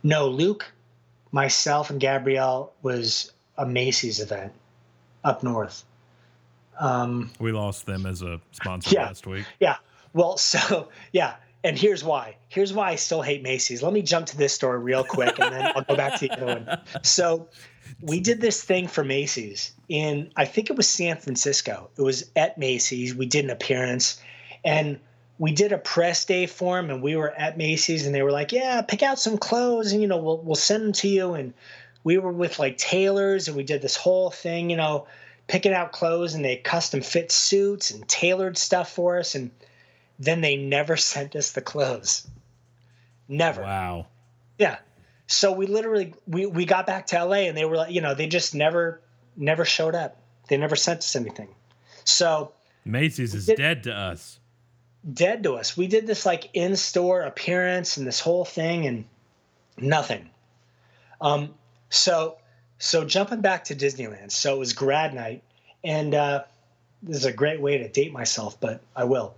no 0.04 0.28
Luke, 0.28 0.72
myself, 1.32 1.90
and 1.90 2.00
Gabrielle 2.00 2.74
was 2.82 3.32
a 3.58 3.66
Macy's 3.66 4.20
event 4.20 4.54
up 5.24 5.44
north. 5.44 5.84
Um, 6.80 7.32
We 7.40 7.52
lost 7.52 7.86
them 7.86 8.06
as 8.06 8.22
a 8.22 8.40
sponsor 8.52 8.96
Yeah. 8.96 9.06
last 9.08 9.28
week. 9.28 9.46
yeah. 9.60 9.78
Well, 10.14 10.38
so 10.38 10.90
yeah, 11.12 11.36
and 11.64 11.78
here's 11.78 12.04
why. 12.04 12.38
Here's 12.48 12.72
why 12.74 12.92
I 12.92 12.96
still 12.96 13.22
hate 13.22 13.44
Macy's. 13.44 13.84
Let 13.84 13.92
me 13.94 14.02
jump 14.02 14.28
to 14.28 14.38
this 14.38 14.54
story 14.54 14.80
real 14.80 15.04
quick, 15.04 15.38
and 15.40 15.54
then 15.54 15.72
I'll 15.76 15.84
go 15.84 15.96
back 15.96 16.20
to 16.20 16.28
the 16.28 16.34
other 16.34 16.46
one. 16.46 16.80
So 17.04 17.50
we 18.02 18.20
did 18.22 18.40
this 18.40 18.64
thing 18.64 18.88
for 18.88 19.04
Macy's 19.04 19.72
in 19.90 20.32
I 20.38 20.46
think 20.46 20.70
it 20.70 20.78
was 20.78 20.88
San 20.88 21.18
Francisco. 21.18 21.90
It 21.98 22.02
was 22.02 22.32
at 22.36 22.58
Macy's. 22.58 23.14
We 23.14 23.26
did 23.26 23.44
an 23.46 23.52
appearance, 23.52 24.22
and 24.64 25.00
we 25.40 25.54
did 25.54 25.72
a 25.72 25.78
press 25.78 26.26
day 26.26 26.46
for 26.46 26.76
them, 26.76 26.92
and 26.92 27.02
we 27.02 27.16
were 27.16 27.32
at 27.32 27.58
Macy's, 27.58 28.06
and 28.06 28.14
they 28.14 28.22
were 28.22 28.32
like, 28.32 28.52
"Yeah, 28.52 28.82
pick 28.82 29.02
out 29.02 29.18
some 29.18 29.38
clothes, 29.38 29.92
and 29.94 30.02
you 30.02 30.08
know, 30.08 30.18
we'll 30.18 30.38
we'll 30.42 30.56
send 30.56 30.84
them 30.84 30.92
to 30.94 31.08
you." 31.08 31.34
And 31.34 31.54
we 32.04 32.18
were 32.18 32.32
with 32.32 32.60
like 32.60 32.78
tailors, 32.78 33.48
and 33.48 33.58
we 33.58 33.64
did 33.64 33.82
this 33.82 33.96
whole 33.96 34.30
thing, 34.30 34.70
you 34.70 34.78
know, 34.78 35.08
picking 35.48 35.74
out 35.74 35.94
clothes, 35.94 36.36
and 36.36 36.46
they 36.46 36.58
custom 36.58 37.02
fit 37.02 37.32
suits 37.32 37.90
and 37.90 38.08
tailored 38.08 38.58
stuff 38.58 38.92
for 38.92 39.18
us, 39.18 39.34
and 39.34 39.50
then 40.20 40.42
they 40.42 40.58
never 40.58 40.98
sent 41.12 41.36
us 41.36 41.54
the 41.54 41.62
clothes. 41.62 42.28
Never. 43.28 43.62
Wow. 43.62 44.08
Yeah. 44.58 44.78
So 45.28 45.52
we 45.52 45.68
literally 45.68 46.14
we 46.28 46.48
we 46.48 46.66
got 46.66 46.86
back 46.88 47.08
to 47.08 47.24
LA 47.24 47.48
and 47.48 47.56
they 47.56 47.64
were 47.64 47.76
like, 47.78 47.92
you 47.94 48.02
know, 48.02 48.16
they 48.16 48.28
just 48.28 48.56
never 48.56 49.00
never 49.38 49.64
showed 49.64 49.94
up. 49.96 50.20
They 50.50 50.58
never 50.58 50.76
sent 50.76 51.00
us 51.00 51.16
anything. 51.16 51.50
So 52.04 52.52
Macy's 52.84 53.36
is 53.36 53.46
Did- 53.46 53.58
dead 53.58 53.84
to 53.84 53.94
us. 53.94 54.39
Dead 55.14 55.44
to 55.44 55.56
us. 55.56 55.78
We 55.78 55.88
did 55.88 56.08
this 56.08 56.26
like 56.26 56.50
in-store 56.54 57.22
appearance 57.22 57.98
and 57.98 58.06
this 58.06 58.20
whole 58.20 58.46
thing 58.46 58.86
and 58.86 59.06
nothing. 59.78 60.30
Um 61.22 61.54
so 61.90 62.38
so 62.78 63.06
jumping 63.06 63.42
back 63.42 63.66
to 63.66 63.76
Disneyland. 63.76 64.32
So 64.32 64.56
it 64.56 64.60
was 64.60 64.74
grad 64.74 65.14
night 65.14 65.44
and 65.84 66.14
uh 66.14 66.44
this 67.02 67.18
is 67.18 67.26
a 67.26 67.34
great 67.34 67.62
way 67.62 67.78
to 67.78 67.88
date 67.88 68.12
myself, 68.12 68.60
but 68.60 68.82
I 68.96 69.06
will. 69.06 69.36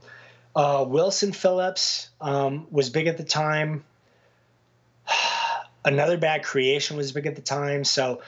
Uh, 0.55 0.83
Wilson 0.87 1.31
Phillips 1.31 2.09
um, 2.19 2.67
was 2.71 2.89
big 2.89 3.07
at 3.07 3.17
the 3.17 3.23
time. 3.23 3.83
Another 5.85 6.17
Bad 6.17 6.43
Creation 6.43 6.97
was 6.97 7.11
big 7.11 7.27
at 7.27 7.35
the 7.35 7.41
time. 7.41 7.83
So, 7.83 8.21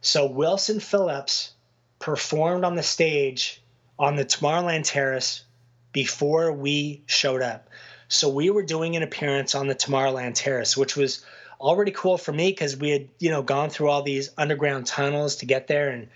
so 0.00 0.26
Wilson 0.26 0.80
Phillips 0.80 1.52
performed 1.98 2.64
on 2.64 2.74
the 2.74 2.82
stage 2.82 3.62
on 3.98 4.16
the 4.16 4.24
Tomorrowland 4.24 4.84
Terrace 4.84 5.44
before 5.92 6.52
we 6.52 7.02
showed 7.06 7.42
up. 7.42 7.68
So 8.08 8.28
we 8.28 8.50
were 8.50 8.62
doing 8.62 8.96
an 8.96 9.02
appearance 9.02 9.54
on 9.54 9.68
the 9.68 9.74
Tomorrowland 9.74 10.34
Terrace, 10.34 10.76
which 10.76 10.96
was 10.96 11.24
already 11.60 11.92
cool 11.92 12.18
for 12.18 12.32
me 12.32 12.50
because 12.50 12.76
we 12.76 12.90
had 12.90 13.08
you 13.18 13.30
know 13.30 13.42
gone 13.42 13.70
through 13.70 13.88
all 13.88 14.02
these 14.02 14.30
underground 14.36 14.86
tunnels 14.86 15.36
to 15.36 15.46
get 15.46 15.66
there, 15.66 15.90
and 15.90 16.08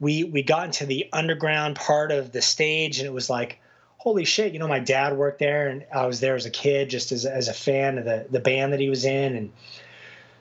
we 0.00 0.24
we 0.24 0.42
got 0.42 0.66
into 0.66 0.86
the 0.86 1.08
underground 1.12 1.76
part 1.76 2.10
of 2.10 2.32
the 2.32 2.42
stage, 2.42 2.98
and 2.98 3.06
it 3.06 3.12
was 3.12 3.30
like 3.30 3.60
holy 4.06 4.24
shit, 4.24 4.52
you 4.52 4.60
know, 4.60 4.68
my 4.68 4.78
dad 4.78 5.16
worked 5.16 5.40
there 5.40 5.66
and 5.66 5.84
I 5.92 6.06
was 6.06 6.20
there 6.20 6.36
as 6.36 6.46
a 6.46 6.50
kid 6.50 6.90
just 6.90 7.10
as, 7.10 7.26
as 7.26 7.48
a 7.48 7.52
fan 7.52 7.98
of 7.98 8.04
the, 8.04 8.24
the 8.30 8.38
band 8.38 8.72
that 8.72 8.78
he 8.78 8.88
was 8.88 9.04
in. 9.04 9.34
And 9.34 9.52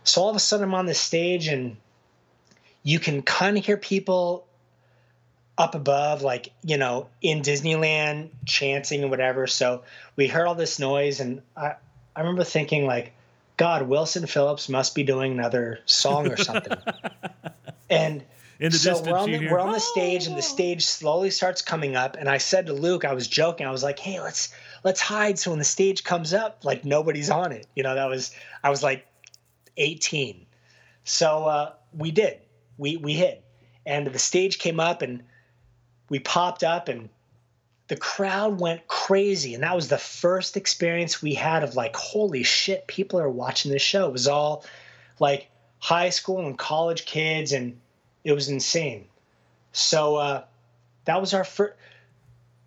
so 0.03 0.21
all 0.21 0.29
of 0.29 0.36
a 0.36 0.39
sudden 0.39 0.65
I'm 0.65 0.75
on 0.75 0.86
this 0.86 0.99
stage 0.99 1.47
and 1.47 1.75
you 2.83 2.99
can 2.99 3.23
kind 3.23 3.57
of 3.57 3.65
hear 3.65 3.75
people 3.75 4.45
up 5.58 5.76
above, 5.76 6.22
like, 6.22 6.51
you 6.64 6.78
know, 6.78 7.08
in 7.22 7.41
Disneyland 7.41 8.30
chanting 8.45 9.01
and 9.01 9.10
whatever. 9.10 9.47
So 9.47 9.84
we 10.16 10.28
heard 10.28 10.47
all 10.47 10.56
this 10.56 10.80
noise 10.80 11.20
and 11.20 11.41
I, 11.56 11.76
I 12.16 12.20
remember 12.20 12.43
thinking 12.43 12.86
like, 12.86 13.14
God, 13.58 13.84
Wilson 13.84 14.28
Phillips 14.28 14.68
must 14.68 14.95
be 14.95 15.03
doing 15.03 15.32
another 15.32 15.80
song 15.86 16.30
or 16.30 16.38
something. 16.38 16.78
and 17.89 18.24
In 18.60 18.72
the 18.72 18.78
so 18.78 18.91
distance, 18.91 19.08
we're 19.08 19.18
on 19.18 19.32
the, 19.32 19.47
we're 19.49 19.60
on 19.60 19.72
the 19.72 19.80
stage 19.80 20.26
"Oh!" 20.26 20.30
and 20.30 20.38
the 20.38 20.41
stage 20.41 20.86
slowly 20.86 21.30
starts 21.30 21.62
coming 21.62 21.95
up 21.95 22.16
and 22.18 22.30
i 22.30 22.38
said 22.38 22.68
to 22.68 22.74
luke 22.74 23.06
i 23.06 23.14
was 23.14 23.28
joking 23.28 23.68
i 23.68 23.72
was 23.72 23.84
like 23.84 23.99
hey 23.99 24.20
let's 24.20 24.53
let's 24.84 25.01
hide 25.01 25.38
so 25.38 25.51
when 25.51 25.60
the 25.60 25.66
stage 25.66 26.03
comes 26.03 26.34
up 26.34 26.64
like 26.64 26.86
nobody's 26.86 27.30
on 27.30 27.51
it 27.51 27.68
you 27.76 27.84
know 27.84 27.95
that 27.95 28.10
was 28.10 28.32
i 28.64 28.70
was 28.70 28.82
like 28.82 29.06
18 29.78 30.45
so 31.03 31.45
uh, 31.45 31.74
we 31.93 32.12
did 32.12 32.39
we 32.78 32.97
we 32.97 33.14
hid 33.14 33.39
and 33.86 34.08
the 34.08 34.20
stage 34.20 34.58
came 34.58 34.80
up 34.80 35.01
and 35.01 35.24
we 36.10 36.20
popped 36.20 36.64
up 36.64 36.88
and 36.88 37.10
the 37.88 37.95
crowd 37.95 38.60
went 38.60 38.88
crazy. 38.88 39.53
And 39.53 39.64
that 39.64 39.76
was 39.76 39.88
the 39.88 39.97
first 39.97 40.58
experience 40.58 41.22
we 41.22 41.34
had 41.34 41.64
of 41.64 41.76
like 41.76 41.95
holy 41.95 42.43
shit 42.43 42.88
people 42.88 43.20
are 43.20 43.30
watching 43.30 43.72
this 43.72 43.82
show. 43.82 44.08
It 44.08 44.14
was 44.14 44.28
all 44.28 44.66
like 45.20 45.49
high 45.80 46.10
school 46.10 46.45
and 46.45 46.58
college 46.58 47.06
kids 47.06 47.51
and 47.53 47.80
it 48.24 48.34
was 48.34 48.49
insane. 48.49 49.06
So 49.72 50.16
uh, 50.16 50.43
that 51.06 51.22
was 51.22 51.34
our 51.34 51.43
first 51.43 51.76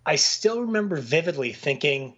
i 0.07 0.16
still 0.16 0.62
remember 0.62 0.97
vividly 0.97 1.53
thinking 1.53 2.14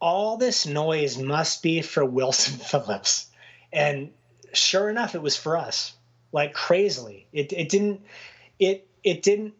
all 0.00 0.36
this 0.36 0.66
noise 0.66 1.18
must 1.18 1.62
be 1.62 1.82
for 1.82 2.04
wilson 2.04 2.58
phillips. 2.70 3.26
And 3.72 4.12
sure 4.52 4.88
enough 4.88 5.14
it 5.14 5.22
was 5.22 5.36
for 5.36 5.56
us 5.56 5.94
like 6.30 6.52
crazily. 6.54 7.26
It, 7.32 7.52
it 7.52 7.68
didn't 7.68 8.02
it 8.58 8.86
it 9.02 9.22
didn't 9.22 9.54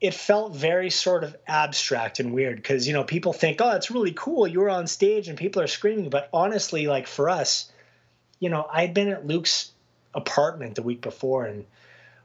it 0.00 0.14
felt 0.14 0.54
very 0.54 0.90
sort 0.90 1.24
of 1.24 1.36
abstract 1.46 2.20
and 2.20 2.32
weird 2.32 2.56
because 2.56 2.86
you 2.86 2.92
know 2.92 3.04
people 3.04 3.32
think 3.32 3.60
oh 3.60 3.72
it's 3.72 3.90
really 3.90 4.12
cool 4.12 4.46
you 4.46 4.60
were 4.60 4.70
on 4.70 4.86
stage 4.86 5.28
and 5.28 5.38
people 5.38 5.60
are 5.62 5.66
screaming 5.66 6.08
but 6.08 6.28
honestly 6.32 6.86
like 6.86 7.06
for 7.06 7.28
us 7.28 7.70
you 8.38 8.48
know 8.48 8.66
i'd 8.72 8.94
been 8.94 9.08
at 9.08 9.26
luke's 9.26 9.72
apartment 10.14 10.74
the 10.74 10.82
week 10.82 11.00
before 11.00 11.44
and 11.44 11.66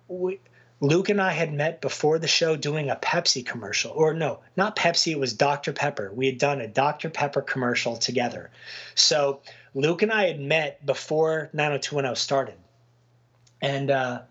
we, 0.07 0.39
luke 0.79 1.09
and 1.09 1.21
i 1.21 1.31
had 1.31 1.53
met 1.53 1.81
before 1.81 2.17
the 2.17 2.27
show 2.27 2.55
doing 2.55 2.89
a 2.89 2.95
pepsi 2.95 3.45
commercial 3.45 3.91
or 3.91 4.13
no 4.13 4.39
not 4.55 4.75
pepsi 4.75 5.11
it 5.11 5.19
was 5.19 5.33
dr 5.33 5.71
pepper. 5.73 6.11
We 6.13 6.27
had 6.27 6.37
done 6.37 6.61
a 6.61 6.67
dr 6.67 7.09
pepper 7.09 7.41
commercial 7.41 7.97
together. 7.97 8.49
So 8.95 9.41
luke 9.73 10.01
and 10.01 10.11
i 10.11 10.27
had 10.27 10.39
met 10.39 10.85
before 10.85 11.49
90210 11.53 12.15
started. 12.15 12.55
And 13.61 13.91
uh 13.91 14.21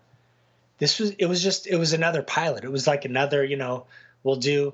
this 0.77 0.99
was 0.99 1.11
it 1.11 1.25
was 1.25 1.41
just 1.41 1.67
it 1.67 1.77
was 1.77 1.93
another 1.93 2.21
pilot. 2.21 2.63
It 2.63 2.71
was 2.71 2.87
like 2.87 3.05
another 3.05 3.43
you 3.43 3.57
know 3.57 3.85
we'll 4.23 4.35
do 4.37 4.73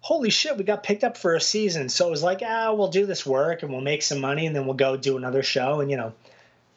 holy 0.00 0.30
shit 0.30 0.56
we 0.56 0.64
got 0.64 0.82
picked 0.82 1.04
up 1.04 1.16
for 1.16 1.34
a 1.34 1.40
season. 1.40 1.88
So 1.88 2.08
it 2.08 2.10
was 2.10 2.22
like 2.22 2.42
ah 2.44 2.72
we'll 2.72 2.88
do 2.88 3.06
this 3.06 3.26
work 3.26 3.62
and 3.62 3.72
we'll 3.72 3.80
make 3.80 4.02
some 4.02 4.20
money 4.20 4.46
and 4.46 4.54
then 4.54 4.66
we'll 4.66 4.74
go 4.74 4.96
do 4.96 5.16
another 5.16 5.42
show. 5.42 5.80
And 5.80 5.90
you 5.90 5.96
know 5.96 6.14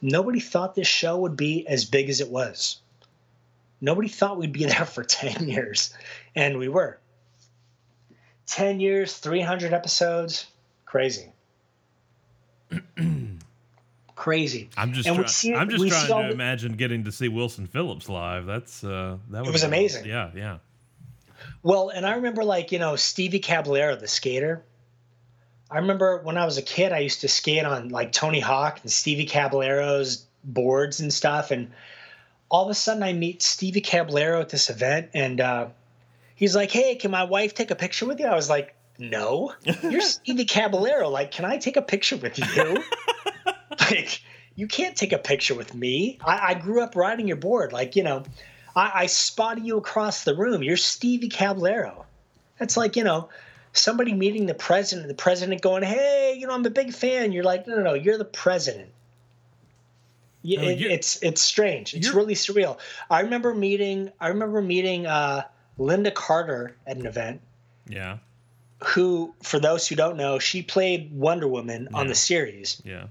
nobody 0.01 0.39
thought 0.39 0.75
this 0.75 0.87
show 0.87 1.17
would 1.17 1.37
be 1.37 1.67
as 1.67 1.85
big 1.85 2.09
as 2.09 2.21
it 2.21 2.29
was. 2.29 2.79
Nobody 3.81 4.07
thought 4.07 4.37
we'd 4.37 4.53
be 4.53 4.65
there 4.65 4.85
for 4.85 5.03
10 5.03 5.49
years. 5.49 5.93
And 6.35 6.57
we 6.57 6.69
were. 6.69 6.99
10 8.47 8.79
years 8.79 9.17
300 9.17 9.73
episodes. 9.73 10.47
Crazy 10.85 11.31
crazy 14.15 14.69
I'm 14.77 14.93
just 14.93 15.07
trying, 15.07 15.27
see 15.27 15.53
I'm 15.53 15.69
just 15.69 15.87
trying 15.87 16.07
to 16.07 16.27
the- 16.27 16.33
imagine 16.33 16.73
getting 16.73 17.03
to 17.05 17.11
see 17.11 17.27
Wilson 17.29 17.67
Phillips 17.67 18.09
live. 18.09 18.45
That's 18.45 18.83
uh 18.83 19.17
that 19.29 19.43
would 19.43 19.51
was 19.51 19.63
amazing. 19.63 20.05
Yeah, 20.05 20.31
yeah. 20.35 20.57
Well, 21.61 21.89
and 21.89 22.05
I 22.05 22.15
remember 22.15 22.43
like, 22.43 22.71
you 22.71 22.79
know, 22.79 22.95
Stevie 22.95 23.39
Caballero, 23.39 23.95
the 23.95 24.07
skater. 24.07 24.63
I 25.71 25.77
remember 25.77 26.19
when 26.21 26.37
I 26.37 26.45
was 26.45 26.57
a 26.57 26.61
kid, 26.61 26.91
I 26.91 26.99
used 26.99 27.21
to 27.21 27.27
skate 27.27 27.65
on 27.65 27.89
like 27.89 28.11
Tony 28.11 28.39
Hawk 28.39 28.79
and 28.83 28.91
Stevie 28.91 29.25
Caballero's 29.25 30.25
boards 30.43 30.99
and 30.99 31.11
stuff. 31.11 31.51
And 31.51 31.71
all 32.49 32.65
of 32.65 32.69
a 32.69 32.75
sudden 32.75 33.01
I 33.01 33.13
meet 33.13 33.41
Stevie 33.41 33.81
Caballero 33.81 34.41
at 34.41 34.49
this 34.49 34.69
event 34.69 35.09
and 35.13 35.41
uh, 35.41 35.67
he's 36.35 36.55
like, 36.55 36.69
Hey, 36.69 36.95
can 36.95 37.11
my 37.11 37.23
wife 37.23 37.53
take 37.55 37.71
a 37.71 37.75
picture 37.75 38.05
with 38.05 38.19
you? 38.19 38.27
I 38.27 38.35
was 38.35 38.49
like, 38.49 38.75
No, 38.99 39.53
you're 39.81 40.01
Stevie 40.01 40.45
Caballero. 40.45 41.09
Like, 41.09 41.31
can 41.31 41.45
I 41.45 41.57
take 41.57 41.77
a 41.77 41.81
picture 41.81 42.17
with 42.17 42.37
you? 42.37 42.83
like, 43.91 44.21
you 44.55 44.67
can't 44.67 44.95
take 44.95 45.13
a 45.13 45.17
picture 45.17 45.55
with 45.55 45.73
me. 45.73 46.19
I, 46.25 46.49
I 46.49 46.53
grew 46.53 46.81
up 46.81 46.95
riding 46.95 47.27
your 47.27 47.37
board. 47.37 47.73
Like, 47.73 47.95
you 47.95 48.03
know, 48.03 48.23
I, 48.75 48.91
I 48.93 49.05
spotted 49.07 49.65
you 49.65 49.77
across 49.77 50.23
the 50.23 50.35
room. 50.35 50.63
You're 50.63 50.77
Stevie 50.77 51.29
Caballero. 51.29 52.05
That's 52.59 52.77
like, 52.77 52.95
you 52.95 53.03
know, 53.03 53.29
somebody 53.73 54.13
meeting 54.13 54.45
the 54.45 54.53
president, 54.53 55.07
the 55.07 55.15
president 55.15 55.61
going, 55.61 55.83
Hey, 55.83 56.35
you 56.37 56.47
know, 56.47 56.53
I'm 56.53 56.65
a 56.65 56.69
big 56.69 56.93
fan. 56.93 57.31
You're 57.31 57.43
like, 57.43 57.67
No, 57.67 57.75
no, 57.77 57.83
no, 57.83 57.93
you're 57.93 58.17
the 58.17 58.25
president. 58.25 58.89
Yeah, 60.43 60.61
No, 60.61 60.67
it, 60.67 60.81
it's 60.81 61.23
it's 61.23 61.41
strange. 61.41 61.93
It's 61.93 62.13
really 62.13 62.35
surreal. 62.35 62.77
I 63.09 63.21
remember 63.21 63.53
meeting 63.53 64.11
I 64.19 64.27
remember 64.27 64.61
meeting 64.61 65.05
uh, 65.07 65.43
Lynda 65.79 66.13
Carter 66.13 66.75
at 66.85 66.97
an 66.97 67.05
event 67.05 67.41
Yeah. 67.87 68.17
who, 68.83 69.33
for 69.41 69.59
those 69.59 69.87
who 69.87 69.95
don't 69.95 70.17
know, 70.17 70.39
she 70.39 70.61
played 70.61 71.11
Wonder 71.13 71.47
Woman 71.47 71.89
on 71.93 72.07
the 72.07 72.15
series, 72.15 72.81
Yeah. 72.83 73.05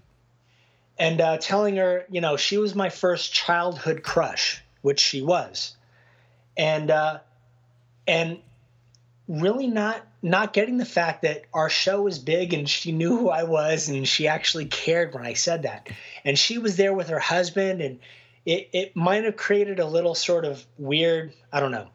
And 0.99 1.21
uh, 1.21 1.39
telling 1.39 1.77
her, 1.77 2.05
you 2.11 2.21
know, 2.21 2.37
she 2.37 2.59
was 2.59 2.75
my 2.75 2.89
first 2.89 3.33
childhood 3.33 4.03
crush, 4.03 4.63
which 4.83 5.01
she 5.01 5.23
was, 5.23 5.77
and 6.57 6.91
uh, 6.91 7.21
and 8.07 8.39
really 9.29 9.67
not 9.67 10.07
not 10.23 10.53
getting 10.53 10.77
the 10.77 10.85
fact 10.85 11.23
that 11.23 11.45
our 11.53 11.69
show 11.69 12.03
was 12.03 12.19
big 12.19 12.55
and 12.55 12.69
she 12.69 12.93
knew 12.93 13.17
who 13.17 13.29
I 13.29 13.43
was 13.43 13.89
and 13.89 14.07
she 14.07 14.29
actually 14.29 14.67
cared 14.67 15.15
when 15.15 15.27
I 15.27 15.35
said 15.35 15.63
that, 15.63 15.89
and 16.25 16.39
she 16.39 16.59
was 16.59 16.77
there 16.77 16.95
with 16.95 17.09
her 17.09 17.19
husband, 17.19 17.81
and 17.81 17.99
it 18.45 18.69
it 18.73 18.97
might 18.97 19.25
have 19.25 19.37
created 19.37 19.79
a 19.79 19.87
little 19.87 20.15
sort 20.15 20.45
of 20.45 20.65
weird, 20.79 21.33
I 21.53 21.61
don't 21.61 21.73
know. 21.73 21.89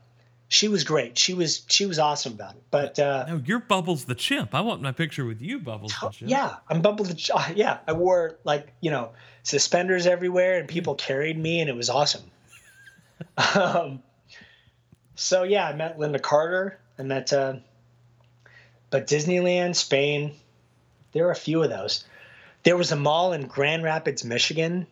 She 0.50 0.70
was 0.70 0.84
great. 0.86 1.18
She 1.18 1.34
was 1.34 1.64
she 1.68 1.86
was 1.86 2.00
awesome 2.00 2.34
about 2.34 2.56
it, 2.56 2.64
but. 2.72 2.98
uh 3.00 3.26
No, 3.28 3.42
you're 3.46 3.60
Bubbles 3.60 4.06
the 4.06 4.16
chimp. 4.16 4.56
I 4.56 4.62
want 4.62 4.82
my 4.82 4.94
picture 4.94 5.26
with 5.26 5.42
you, 5.42 5.60
Bubbles 5.60 5.94
the 6.02 6.10
chimp. 6.10 6.32
yeah, 6.32 6.56
I'm 6.70 6.82
Bumble 6.82 7.04
the 7.04 7.16
Ch- 7.16 7.32
uh, 7.34 7.52
yeah. 7.54 7.80
I 7.88 7.94
wore 7.94 8.38
like 8.46 8.72
you 8.80 8.90
know 8.92 9.12
suspenders 9.44 10.08
everywhere, 10.08 10.58
and 10.60 10.68
people 10.68 10.96
carried 10.96 11.38
me, 11.38 11.60
and 11.60 11.70
it 11.70 11.76
was 11.76 11.90
awesome. 11.90 12.24
um, 13.56 14.02
so 15.16 15.44
yeah, 15.44 15.68
I 15.68 15.74
met 15.74 15.98
Lynda 15.98 16.22
Carter. 16.22 16.80
I 16.98 17.04
met, 17.04 17.34
uh, 17.34 17.56
but 18.90 19.08
Disneyland, 19.08 19.76
Spain. 19.76 20.34
There 21.12 21.26
were 21.26 21.32
a 21.32 21.36
few 21.36 21.62
of 21.64 21.70
those. 21.70 22.06
There 22.64 22.78
was 22.78 22.92
a 22.92 22.96
mall 22.96 23.34
in 23.34 23.48
Grand 23.48 23.84
Rapids, 23.84 24.24
Michigan, 24.24 24.88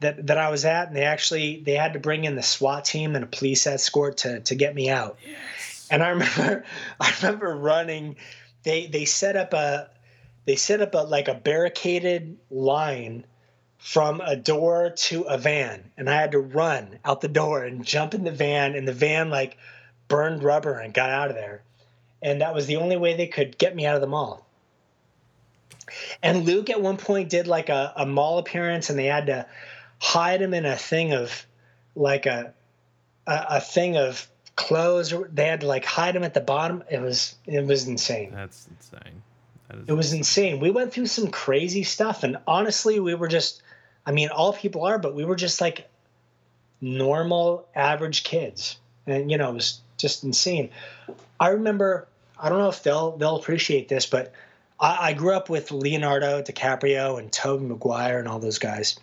that 0.00 0.26
that 0.26 0.38
I 0.38 0.50
was 0.50 0.64
at, 0.64 0.88
and 0.88 0.96
they 0.96 1.04
actually 1.04 1.62
they 1.64 1.74
had 1.74 1.94
to 1.94 1.98
bring 1.98 2.24
in 2.24 2.36
the 2.36 2.42
SWAT 2.42 2.84
team 2.84 3.14
and 3.14 3.24
a 3.24 3.28
police 3.28 3.66
escort 3.66 4.18
to 4.18 4.40
to 4.40 4.54
get 4.54 4.74
me 4.74 4.90
out. 4.90 5.18
Yes. 5.26 5.88
And 5.90 6.02
I 6.02 6.08
remember, 6.10 6.64
I 7.00 7.14
remember 7.20 7.54
running. 7.54 8.16
They 8.62 8.86
they 8.86 9.04
set 9.04 9.36
up 9.36 9.52
a 9.52 9.90
they 10.44 10.56
set 10.56 10.80
up 10.80 10.94
a 10.94 10.98
like 10.98 11.28
a 11.28 11.34
barricaded 11.34 12.38
line 12.50 13.24
from 13.78 14.20
a 14.20 14.36
door 14.36 14.92
to 14.96 15.22
a 15.22 15.38
van, 15.38 15.90
and 15.96 16.10
I 16.10 16.14
had 16.14 16.32
to 16.32 16.40
run 16.40 16.98
out 17.04 17.20
the 17.20 17.28
door 17.28 17.64
and 17.64 17.84
jump 17.84 18.14
in 18.14 18.24
the 18.24 18.30
van, 18.30 18.74
and 18.74 18.86
the 18.86 18.92
van 18.92 19.30
like 19.30 19.56
burned 20.08 20.42
rubber 20.42 20.78
and 20.78 20.92
got 20.92 21.10
out 21.10 21.30
of 21.30 21.36
there. 21.36 21.62
And 22.22 22.40
that 22.40 22.54
was 22.54 22.66
the 22.66 22.76
only 22.76 22.96
way 22.96 23.14
they 23.14 23.26
could 23.26 23.58
get 23.58 23.76
me 23.76 23.86
out 23.86 23.94
of 23.94 24.00
the 24.00 24.06
mall. 24.06 24.46
And 26.22 26.44
Luke 26.44 26.70
at 26.70 26.80
one 26.80 26.96
point 26.96 27.28
did 27.28 27.46
like 27.46 27.68
a, 27.68 27.92
a 27.96 28.06
mall 28.06 28.38
appearance, 28.38 28.90
and 28.90 28.98
they 28.98 29.06
had 29.06 29.26
to 29.26 29.46
hide 29.98 30.40
them 30.40 30.54
in 30.54 30.64
a 30.64 30.76
thing 30.76 31.12
of 31.12 31.46
like 31.94 32.26
a 32.26 32.52
a, 33.26 33.46
a 33.50 33.60
thing 33.60 33.96
of 33.96 34.28
clothes. 34.56 35.14
They 35.32 35.46
had 35.46 35.60
to 35.60 35.66
like 35.66 35.84
hide 35.84 36.14
them 36.14 36.24
at 36.24 36.34
the 36.34 36.40
bottom. 36.40 36.82
It 36.90 37.00
was 37.00 37.34
it 37.46 37.64
was 37.64 37.86
insane. 37.86 38.30
That's 38.32 38.66
insane. 38.68 39.22
That 39.68 39.88
It 39.88 39.92
was 39.92 40.12
insane. 40.12 40.60
We 40.60 40.70
went 40.70 40.92
through 40.92 41.06
some 41.06 41.30
crazy 41.30 41.82
stuff, 41.82 42.22
and 42.22 42.38
honestly, 42.46 43.00
we 43.00 43.14
were 43.14 43.28
just. 43.28 43.62
I 44.08 44.12
mean, 44.12 44.28
all 44.28 44.52
people 44.52 44.84
are, 44.84 44.98
but 44.98 45.16
we 45.16 45.24
were 45.24 45.34
just 45.34 45.60
like 45.60 45.88
normal, 46.80 47.66
average 47.74 48.22
kids, 48.22 48.78
and 49.06 49.30
you 49.30 49.36
know, 49.36 49.50
it 49.50 49.54
was 49.54 49.80
just 49.96 50.24
insane. 50.24 50.70
I 51.40 51.48
remember. 51.48 52.08
I 52.38 52.50
don't 52.50 52.58
know 52.58 52.68
if 52.68 52.82
they'll 52.82 53.16
they'll 53.16 53.36
appreciate 53.36 53.88
this, 53.88 54.06
but 54.06 54.32
I, 54.78 55.08
I 55.08 55.12
grew 55.14 55.34
up 55.34 55.48
with 55.48 55.70
Leonardo 55.72 56.42
DiCaprio 56.42 57.18
and 57.18 57.32
Tobey 57.32 57.64
Maguire 57.64 58.18
and 58.18 58.28
all 58.28 58.38
those 58.38 58.58
guys. 58.58 58.98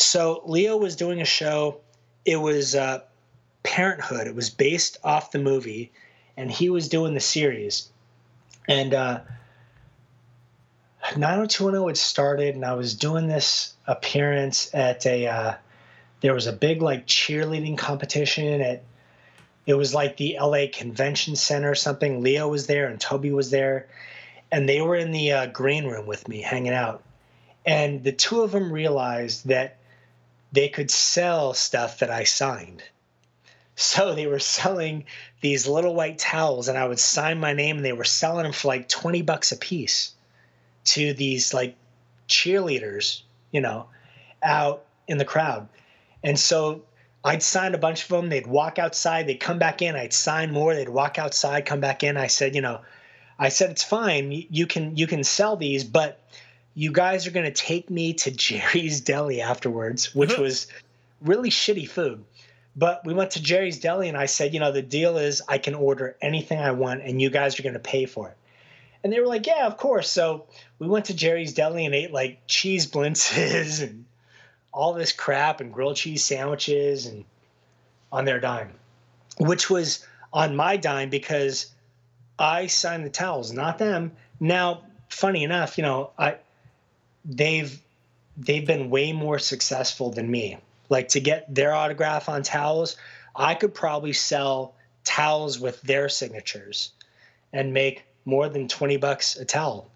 So 0.00 0.42
Leo 0.46 0.76
was 0.76 0.96
doing 0.96 1.20
a 1.20 1.26
show. 1.26 1.80
It 2.24 2.36
was 2.36 2.74
uh, 2.74 3.00
Parenthood. 3.62 4.26
It 4.26 4.34
was 4.34 4.50
based 4.50 4.98
off 5.04 5.32
the 5.32 5.38
movie, 5.38 5.92
and 6.36 6.50
he 6.50 6.70
was 6.70 6.88
doing 6.88 7.14
the 7.14 7.20
series. 7.20 7.88
And 8.68 8.94
uh, 8.94 9.20
90210 11.16 11.88
had 11.88 11.96
started, 11.96 12.54
and 12.54 12.64
I 12.64 12.74
was 12.74 12.94
doing 12.94 13.26
this 13.26 13.74
appearance 13.86 14.72
at 14.74 15.04
a. 15.06 15.26
Uh, 15.26 15.54
there 16.20 16.34
was 16.34 16.46
a 16.46 16.52
big 16.52 16.82
like 16.82 17.06
cheerleading 17.06 17.76
competition 17.76 18.60
at. 18.60 18.82
It 19.66 19.74
was 19.74 19.94
like 19.94 20.16
the 20.16 20.38
LA 20.40 20.64
Convention 20.72 21.36
Center 21.36 21.70
or 21.70 21.74
something. 21.74 22.22
Leo 22.22 22.48
was 22.48 22.66
there 22.66 22.88
and 22.88 22.98
Tobey 22.98 23.30
was 23.30 23.50
there, 23.50 23.86
and 24.50 24.68
they 24.68 24.80
were 24.80 24.96
in 24.96 25.12
the 25.12 25.32
uh, 25.32 25.46
green 25.46 25.86
room 25.86 26.06
with 26.06 26.26
me, 26.26 26.40
hanging 26.40 26.72
out. 26.72 27.02
And 27.66 28.02
the 28.02 28.12
two 28.12 28.40
of 28.40 28.52
them 28.52 28.72
realized 28.72 29.48
that 29.48 29.76
they 30.52 30.68
could 30.68 30.90
sell 30.90 31.54
stuff 31.54 31.98
that 32.00 32.10
I 32.10 32.24
signed. 32.24 32.82
So 33.76 34.14
they 34.14 34.26
were 34.26 34.38
selling 34.38 35.04
these 35.40 35.66
little 35.66 35.94
white 35.94 36.18
towels, 36.18 36.68
and 36.68 36.76
I 36.76 36.86
would 36.86 36.98
sign 36.98 37.40
my 37.40 37.52
name, 37.52 37.76
and 37.76 37.84
they 37.84 37.92
were 37.92 38.04
selling 38.04 38.42
them 38.42 38.52
for 38.52 38.68
like 38.68 38.88
20 38.88 39.22
bucks 39.22 39.52
a 39.52 39.56
piece 39.56 40.12
to 40.84 41.14
these 41.14 41.54
like 41.54 41.76
cheerleaders, 42.28 43.22
you 43.50 43.60
know, 43.60 43.86
out 44.42 44.84
in 45.08 45.18
the 45.18 45.24
crowd. 45.24 45.68
And 46.22 46.38
so 46.38 46.82
I'd 47.24 47.42
sign 47.42 47.74
a 47.74 47.78
bunch 47.78 48.02
of 48.02 48.08
them. 48.08 48.28
They'd 48.28 48.46
walk 48.46 48.78
outside. 48.78 49.26
They'd 49.26 49.40
come 49.40 49.58
back 49.58 49.82
in. 49.82 49.96
I'd 49.96 50.12
sign 50.12 50.52
more. 50.52 50.74
They'd 50.74 50.88
walk 50.88 51.18
outside, 51.18 51.66
come 51.66 51.80
back 51.80 52.02
in. 52.02 52.16
I 52.16 52.28
said, 52.28 52.54
you 52.54 52.62
know, 52.62 52.80
I 53.38 53.48
said 53.48 53.70
it's 53.70 53.84
fine. 53.84 54.30
You, 54.32 54.66
can 54.66 54.96
you 54.96 55.06
can 55.06 55.24
sell 55.24 55.56
these, 55.56 55.84
but 55.84 56.20
you 56.74 56.92
guys 56.92 57.26
are 57.26 57.30
going 57.30 57.46
to 57.46 57.52
take 57.52 57.90
me 57.90 58.14
to 58.14 58.30
Jerry's 58.30 59.00
Deli 59.00 59.40
afterwards, 59.40 60.14
which 60.14 60.32
uh-huh. 60.32 60.42
was 60.42 60.66
really 61.20 61.50
shitty 61.50 61.88
food. 61.88 62.24
But 62.76 63.04
we 63.04 63.12
went 63.12 63.32
to 63.32 63.42
Jerry's 63.42 63.80
Deli, 63.80 64.08
and 64.08 64.16
I 64.16 64.26
said, 64.26 64.54
you 64.54 64.60
know, 64.60 64.72
the 64.72 64.82
deal 64.82 65.18
is 65.18 65.42
I 65.48 65.58
can 65.58 65.74
order 65.74 66.16
anything 66.22 66.58
I 66.58 66.70
want, 66.70 67.02
and 67.02 67.20
you 67.20 67.28
guys 67.28 67.58
are 67.58 67.62
going 67.64 67.74
to 67.74 67.80
pay 67.80 68.06
for 68.06 68.28
it. 68.28 68.36
And 69.02 69.12
they 69.12 69.18
were 69.18 69.26
like, 69.26 69.46
yeah, 69.46 69.66
of 69.66 69.76
course. 69.76 70.10
So 70.10 70.46
we 70.78 70.86
went 70.86 71.06
to 71.06 71.14
Jerry's 71.14 71.54
Deli 71.54 71.84
and 71.84 71.94
ate 71.94 72.12
like 72.12 72.46
cheese 72.46 72.86
blintzes 72.86 73.82
and 73.82 74.04
all 74.72 74.92
this 74.92 75.12
crap 75.12 75.60
and 75.60 75.72
grilled 75.72 75.96
cheese 75.96 76.24
sandwiches 76.24 77.06
and 77.06 77.24
on 78.12 78.24
their 78.24 78.40
dime, 78.40 78.72
which 79.38 79.70
was 79.70 80.06
on 80.32 80.54
my 80.54 80.76
dime 80.76 81.10
because 81.10 81.72
I 82.38 82.66
signed 82.66 83.04
the 83.04 83.10
towels, 83.10 83.52
not 83.52 83.78
them. 83.78 84.12
Now, 84.38 84.82
funny 85.08 85.44
enough, 85.44 85.76
you 85.76 85.82
know, 85.82 86.10
I 86.18 86.36
they've 87.24 87.80
they've 88.36 88.66
been 88.66 88.90
way 88.90 89.12
more 89.12 89.38
successful 89.38 90.10
than 90.10 90.30
me. 90.30 90.58
Like 90.88 91.08
to 91.08 91.20
get 91.20 91.52
their 91.54 91.74
autograph 91.74 92.28
on 92.28 92.42
towels, 92.42 92.96
I 93.36 93.54
could 93.54 93.74
probably 93.74 94.12
sell 94.12 94.74
towels 95.04 95.58
with 95.58 95.80
their 95.82 96.08
signatures 96.08 96.92
and 97.52 97.72
make 97.72 98.04
more 98.24 98.48
than 98.48 98.68
20 98.68 98.96
bucks 98.96 99.36
a 99.36 99.44
towel. 99.44 99.90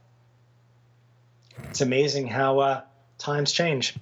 It's 1.71 1.81
amazing 1.81 2.27
how 2.29 2.59
uh, 2.59 2.81
times 3.19 3.53
change. 3.53 3.95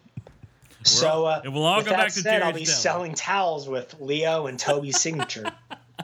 So, 0.85 1.27
uh, 1.27 1.43
It 1.45 1.49
will 1.49 1.65
all 1.65 1.77
with 1.79 1.87
go 1.87 1.91
that 1.93 1.99
back 1.99 2.13
to 2.13 2.21
said, 2.21 2.43
I'll 2.43 2.53
be 2.53 2.65
selling 2.65 3.15
towels 3.15 3.69
with 3.69 3.95
Leo 4.01 4.47
and 4.47 4.59
Tobey's 4.59 5.01
signature. 5.01 5.51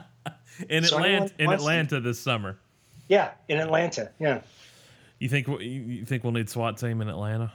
in 0.69 0.85
So 0.85 0.97
Atlanta. 0.97 1.33
In 1.37 1.51
Atlanta 1.51 1.99
this 1.99 2.19
summer. 2.19 2.57
yeah, 3.09 3.31
in 3.49 3.57
Atlanta. 3.59 4.11
Yeah. 4.19 4.41
You 5.19 5.27
think 5.29 5.47
you 5.47 5.57
you 5.59 6.05
think 6.05 6.23
we'll 6.23 6.33
need 6.33 6.49
SWAT 6.49 6.77
team 6.77 7.01
in 7.01 7.09
Atlanta? 7.09 7.51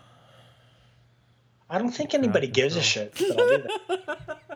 I 1.70 1.78
don't 1.78 1.90
think 1.92 2.12
anybody 2.14 2.46
gives 2.46 2.76
a 2.76 2.82
shit. 2.82 3.14
That 3.14 3.36
I'll 3.38 3.48
do 3.48 3.96
that. 3.96 4.38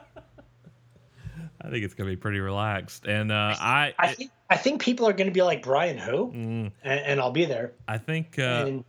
I 1.61 1.70
think 1.70 1.84
it's 1.84 1.94
gonna 1.94 2.11
be 2.11 2.16
pretty 2.16 2.38
relaxed, 2.38 3.06
and 3.06 3.32
uh, 3.32 3.54
I 3.59 3.92
I 3.98 4.12
think 4.14 4.30
I 4.48 4.56
think 4.56 4.80
people 4.80 5.09
are 5.09 5.12
going 5.12 5.26
to 5.26 5.32
be 5.32 5.42
like 5.42 5.62
Brian 5.62 5.98
who, 5.98 6.28
Mm, 6.32 6.72
and, 6.84 7.00
and 7.00 7.20
I'll 7.20 7.32
be 7.32 7.44
there. 7.46 7.72
I 7.88 7.98
think 7.98 8.38
uh, 8.38 8.42
and 8.66 8.84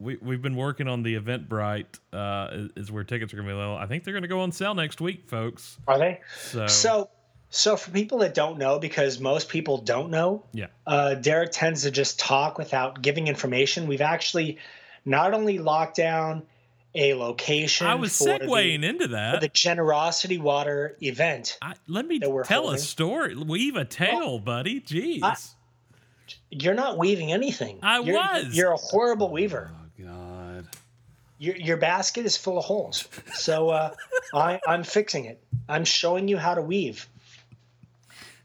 we 0.00 0.16
we've 0.16 0.42
been 0.42 0.56
working 0.56 0.88
on 0.88 1.02
the 1.02 1.18
Eventbrite. 1.18 1.98
Uh, 2.12 2.48
is- 2.52 2.70
is 2.76 2.92
where 2.92 3.04
tickets 3.04 3.32
are 3.32 3.36
gonna 3.36 3.48
be 3.48 3.54
low. 3.54 3.76
I 3.76 3.86
think 3.86 4.02
they're 4.04 4.14
gonna 4.14 4.26
go 4.28 4.40
on 4.40 4.50
sale 4.50 4.74
next 4.74 5.00
week, 5.00 5.28
folks. 5.28 5.78
are 5.86 5.98
they? 5.98 6.20
So, 6.38 6.66
So 6.66 7.10
So 7.50 7.76
for 7.76 7.90
people 7.90 8.18
that 8.18 8.34
don't 8.34 8.58
know, 8.58 8.78
because 8.78 9.18
most 9.20 9.48
people 9.48 9.78
don't 9.78 10.10
know, 10.10 10.44
Yeah. 10.52 10.66
uh, 10.86 11.14
Derek 11.14 11.50
tends 11.52 11.82
to 11.82 11.90
just 11.90 12.18
talk 12.18 12.58
without 12.58 13.00
giving 13.00 13.26
information. 13.26 13.86
We've 13.86 14.02
actually 14.02 14.58
not 15.04 15.32
only 15.32 15.58
locked 15.58 15.96
down 15.96 16.42
a 16.94 17.14
location. 17.14 17.86
I 17.86 17.94
was 17.94 18.16
for 18.18 18.26
segueing 18.38 18.82
the, 18.82 18.88
into 18.88 19.04
for 19.04 19.12
that. 19.12 19.40
the 19.40 19.48
Generosity 19.48 20.38
Water 20.38 20.96
event. 21.02 21.58
I, 21.62 21.74
let 21.86 22.06
me 22.06 22.18
that 22.18 22.30
we're 22.30 22.44
tell 22.44 22.70
a 22.70 22.78
story. 22.78 23.34
Weave 23.34 23.76
a 23.76 23.84
tale, 23.84 24.38
buddy. 24.38 24.80
Jeez. 24.80 25.20
I- 25.22 25.36
You're 26.50 26.74
not 26.74 26.98
weaving 26.98 27.32
anything. 27.32 27.78
I 27.82 28.00
You're- 28.00 28.12
was. 28.12 28.54
You're 28.56 28.72
a 28.72 28.76
horrible 28.76 29.30
weaver. 29.30 29.70
oh 29.72 30.02
God. 30.04 30.66
Your 31.38 31.56
your 31.56 31.76
basket 31.76 32.26
is 32.26 32.36
full 32.36 32.58
of 32.58 32.64
holes. 32.64 33.06
So 33.34 33.68
uh, 33.70 33.94
I 34.34 34.60
I'm 34.66 34.82
fixing 34.82 35.24
it. 35.26 35.40
I'm 35.68 35.84
showing 35.84 36.26
you 36.28 36.36
how 36.36 36.54
to 36.54 36.62
weave. 36.62 37.06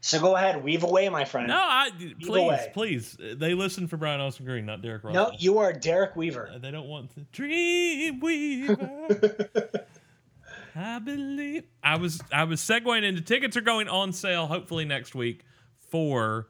So 0.04 0.20
go 0.20 0.36
ahead, 0.36 0.62
weave 0.62 0.82
away, 0.82 1.08
my 1.08 1.24
friend. 1.24 1.48
No, 1.48 1.56
I 1.56 1.88
please, 2.20 2.28
away. 2.28 2.70
please. 2.74 3.16
They 3.18 3.54
listen 3.54 3.88
for 3.88 3.96
Brian 3.96 4.20
Austin 4.20 4.44
Green, 4.44 4.66
not 4.66 4.82
Derek 4.82 5.02
Russell. 5.02 5.30
No, 5.30 5.36
you 5.38 5.56
are 5.60 5.72
Derek 5.72 6.14
Weaver. 6.14 6.50
Uh, 6.54 6.58
they 6.58 6.70
don't 6.70 6.88
want 6.88 7.14
to 7.14 7.20
dream 7.32 8.20
weaver. 8.20 9.08
I 10.76 10.98
believe 10.98 11.64
I 11.82 11.96
was 11.96 12.20
I 12.30 12.44
was 12.44 12.60
segueing 12.60 13.02
into 13.02 13.22
tickets 13.22 13.56
are 13.56 13.62
going 13.62 13.88
on 13.88 14.12
sale 14.12 14.46
hopefully 14.46 14.84
next 14.84 15.14
week 15.14 15.46
for 15.78 16.48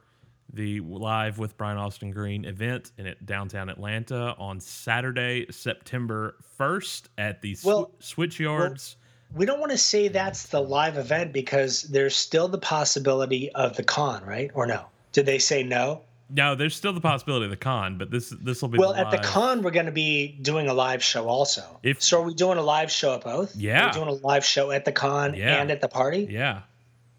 the 0.52 0.80
live 0.80 1.38
with 1.38 1.56
Brian 1.56 1.78
Austin 1.78 2.10
Green 2.10 2.44
event 2.44 2.90
in 2.98 3.06
it 3.06 3.24
downtown 3.24 3.68
Atlanta 3.68 4.34
on 4.36 4.58
Saturday, 4.58 5.46
September 5.52 6.34
first 6.58 7.08
at 7.18 7.40
the 7.40 7.56
Well- 7.62 7.92
Switch 8.00 8.40
Yards. 8.40 8.96
We 9.34 9.46
don't 9.46 9.58
want 9.58 9.72
to 9.72 9.78
say 9.78 10.08
that's 10.08 10.46
the 10.46 10.60
live 10.60 10.96
event 10.96 11.32
because 11.32 11.82
there's 11.82 12.14
still 12.14 12.46
the 12.48 12.58
possibility 12.58 13.50
of 13.52 13.76
the 13.76 13.82
con, 13.82 14.24
right? 14.24 14.50
Or 14.54 14.64
no? 14.66 14.86
Did 15.12 15.26
they 15.26 15.38
say 15.38 15.62
no? 15.62 16.02
no, 16.30 16.54
there's 16.54 16.74
still 16.74 16.92
the 16.92 17.00
possibility 17.02 17.44
of 17.44 17.50
the 17.50 17.56
con, 17.56 17.98
but 17.98 18.10
this 18.10 18.30
this 18.40 18.62
will 18.62 18.68
be 18.70 18.78
Well, 18.78 18.94
the 18.94 19.00
at 19.00 19.10
the 19.10 19.18
con, 19.18 19.62
we're 19.62 19.70
going 19.72 19.86
to 19.86 19.92
be 19.92 20.28
doing 20.40 20.68
a 20.68 20.74
live 20.74 21.02
show 21.02 21.28
also. 21.28 21.78
If- 21.82 22.02
so, 22.02 22.20
are 22.20 22.24
we 22.24 22.34
doing 22.34 22.58
a 22.58 22.62
live 22.62 22.90
show 22.90 23.14
at 23.14 23.22
both? 23.22 23.54
Yeah. 23.54 23.86
We're 23.86 23.92
doing 24.04 24.08
a 24.08 24.26
live 24.26 24.44
show 24.44 24.70
at 24.70 24.84
the 24.84 24.92
con 24.92 25.34
Yeah. 25.34 25.60
and 25.60 25.70
at 25.70 25.80
the 25.80 25.88
party? 25.88 26.26
Yeah. 26.30 26.62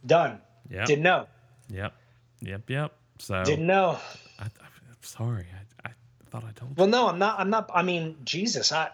Done. 0.05 0.41
Yeah. 0.69 0.85
Didn't 0.85 1.03
know. 1.03 1.27
Yep. 1.69 1.93
Yep. 2.41 2.69
Yep. 2.69 2.91
So 3.19 3.43
Didn't 3.43 3.67
know. 3.67 3.99
I, 4.39 4.43
I'm 4.45 4.49
sorry. 5.01 5.45
I, 5.85 5.89
I 5.89 5.91
thought 6.31 6.43
I 6.43 6.51
told 6.53 6.71
you. 6.71 6.75
Well, 6.77 6.87
no, 6.87 7.07
I'm 7.07 7.19
not. 7.19 7.39
I'm 7.39 7.49
not. 7.49 7.69
I 7.73 7.83
mean, 7.83 8.17
Jesus, 8.25 8.71
I 8.71 8.89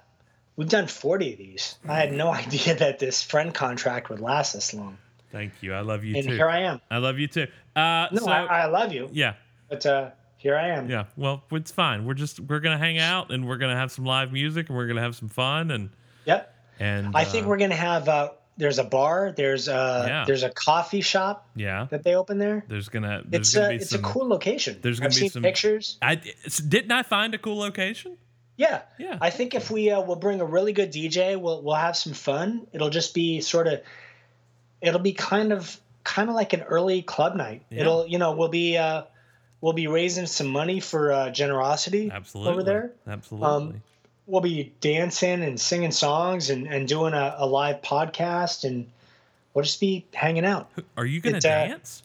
we've 0.56 0.70
done 0.70 0.88
40 0.88 1.34
of 1.34 1.38
these. 1.38 1.78
I 1.88 1.98
had 1.98 2.12
no 2.14 2.32
idea 2.34 2.76
that 2.76 3.00
this 3.00 3.24
friend 3.24 3.54
contract 3.54 4.10
would 4.10 4.20
last 4.20 4.54
this 4.54 4.74
long, 4.74 4.98
Thank 5.32 5.54
you. 5.62 5.74
I 5.74 5.80
love 5.82 6.04
you 6.04 6.16
and 6.16 6.28
too. 6.28 6.34
here 6.36 6.50
I 6.50 6.60
am. 6.62 6.82
I 6.90 6.98
love 6.98 7.18
you 7.20 7.28
too. 7.28 7.48
Uh, 7.76 8.08
No, 8.12 8.20
so 8.24 8.30
I, 8.32 8.64
I 8.64 8.66
love 8.66 8.92
you, 8.92 9.10
yeah, 9.14 9.36
but 9.70 9.86
uh, 9.86 10.10
here 10.38 10.58
I 10.58 10.70
am. 10.70 10.90
yeah. 10.90 11.06
Well, 11.16 11.44
it's 11.52 11.72
fine. 11.72 12.06
We're 12.06 12.16
just 12.16 12.40
we're 12.40 12.60
gonna 12.60 12.78
hang 12.78 13.00
out 13.00 13.32
and 13.32 13.48
we're 13.48 13.58
gonna 13.58 13.78
have 13.78 13.92
some 13.92 14.04
live 14.06 14.32
music 14.34 14.68
and 14.70 14.78
we're 14.78 14.88
gonna 14.88 15.02
have 15.02 15.16
some 15.16 15.30
fun 15.30 15.72
and 15.72 15.90
Yep. 16.26 16.54
and 16.80 17.16
I 17.16 17.24
think 17.24 17.46
uh, 17.46 17.50
we're 17.50 17.58
gonna 17.58 17.76
have. 17.76 18.10
Uh, 18.10 18.30
there's 18.58 18.78
a 18.78 18.84
bar. 18.84 19.32
There's 19.36 19.70
a 19.70 20.04
Yeah. 20.08 20.24
there's 20.28 20.44
a 20.44 20.50
coffee 20.50 21.02
shop 21.02 21.48
yeah. 21.56 21.88
that 21.90 22.04
they 22.04 22.16
open 22.16 22.38
there. 22.38 22.66
There's 22.68 22.90
gonna 22.90 23.22
there's 23.26 23.48
It's 23.48 23.56
gonna 23.56 23.68
a 23.68 23.70
be 23.70 23.76
it's 23.78 23.90
some. 23.92 24.02
a 24.02 24.08
cool 24.08 24.28
location. 24.28 24.80
there's 24.82 25.00
gonna 25.00 25.14
I've 25.16 25.20
be 25.20 25.30
some- 25.30 25.42
pictures. 25.42 25.98
I 26.02 26.16
didn't 26.68 26.92
I 26.92 27.04
find 27.04 27.34
a 27.34 27.38
cool 27.38 27.58
location? 27.58 28.18
Yeah. 28.62 28.82
Yeah. 29.00 29.18
I 29.20 29.32
think 29.32 29.56
if 29.56 29.72
we 29.72 29.90
uh, 29.90 30.02
will 30.02 30.16
bring 30.16 30.40
a 30.40 30.46
really 30.46 30.72
good 30.72 30.92
DJ, 30.92 31.40
we'll 31.40 31.62
we'll 31.64 31.76
have 31.76 31.98
some 31.98 32.14
fun. 32.14 32.68
It'll 32.72 32.92
just 32.92 33.16
be 33.16 33.42
sort 33.42 33.68
of, 33.68 33.82
it'll 34.82 35.00
be 35.00 35.14
kind 35.14 35.52
of 35.52 35.80
kind 36.04 36.30
of 36.30 36.36
like 36.36 36.54
an 36.54 36.62
early 36.62 37.02
club 37.02 37.36
night. 37.36 37.64
Yeah. 37.72 37.82
It'll 37.82 38.08
you 38.08 38.20
know 38.20 38.34
we'll 38.34 38.50
be 38.50 38.78
uh, 38.78 39.04
we'll 39.62 39.74
be 39.74 39.88
raising 39.88 40.28
some 40.28 40.48
money 40.48 40.80
for 40.80 41.12
uh, 41.12 41.30
generosity 41.32 42.12
Absolutely. 42.12 42.54
over 42.54 42.64
there. 42.64 42.92
Absolutely. 43.08 43.48
Um, 43.48 43.82
We'll 44.28 44.42
be 44.42 44.72
dancing 44.80 45.44
and 45.44 45.60
singing 45.60 45.92
songs 45.92 46.52
and 46.52 46.68
and 46.68 46.88
doing 46.88 47.14
a, 47.14 47.36
a 47.40 47.46
live 47.46 47.82
podcast 47.82 48.64
and 48.64 48.88
we'll 49.54 49.64
just 49.64 49.80
be 49.82 50.06
hanging 50.14 50.46
out. 50.46 50.70
Are 50.96 51.06
you 51.06 51.20
gonna 51.20 51.38
it's, 51.38 51.46
uh, 51.46 51.50
dance? 51.50 52.04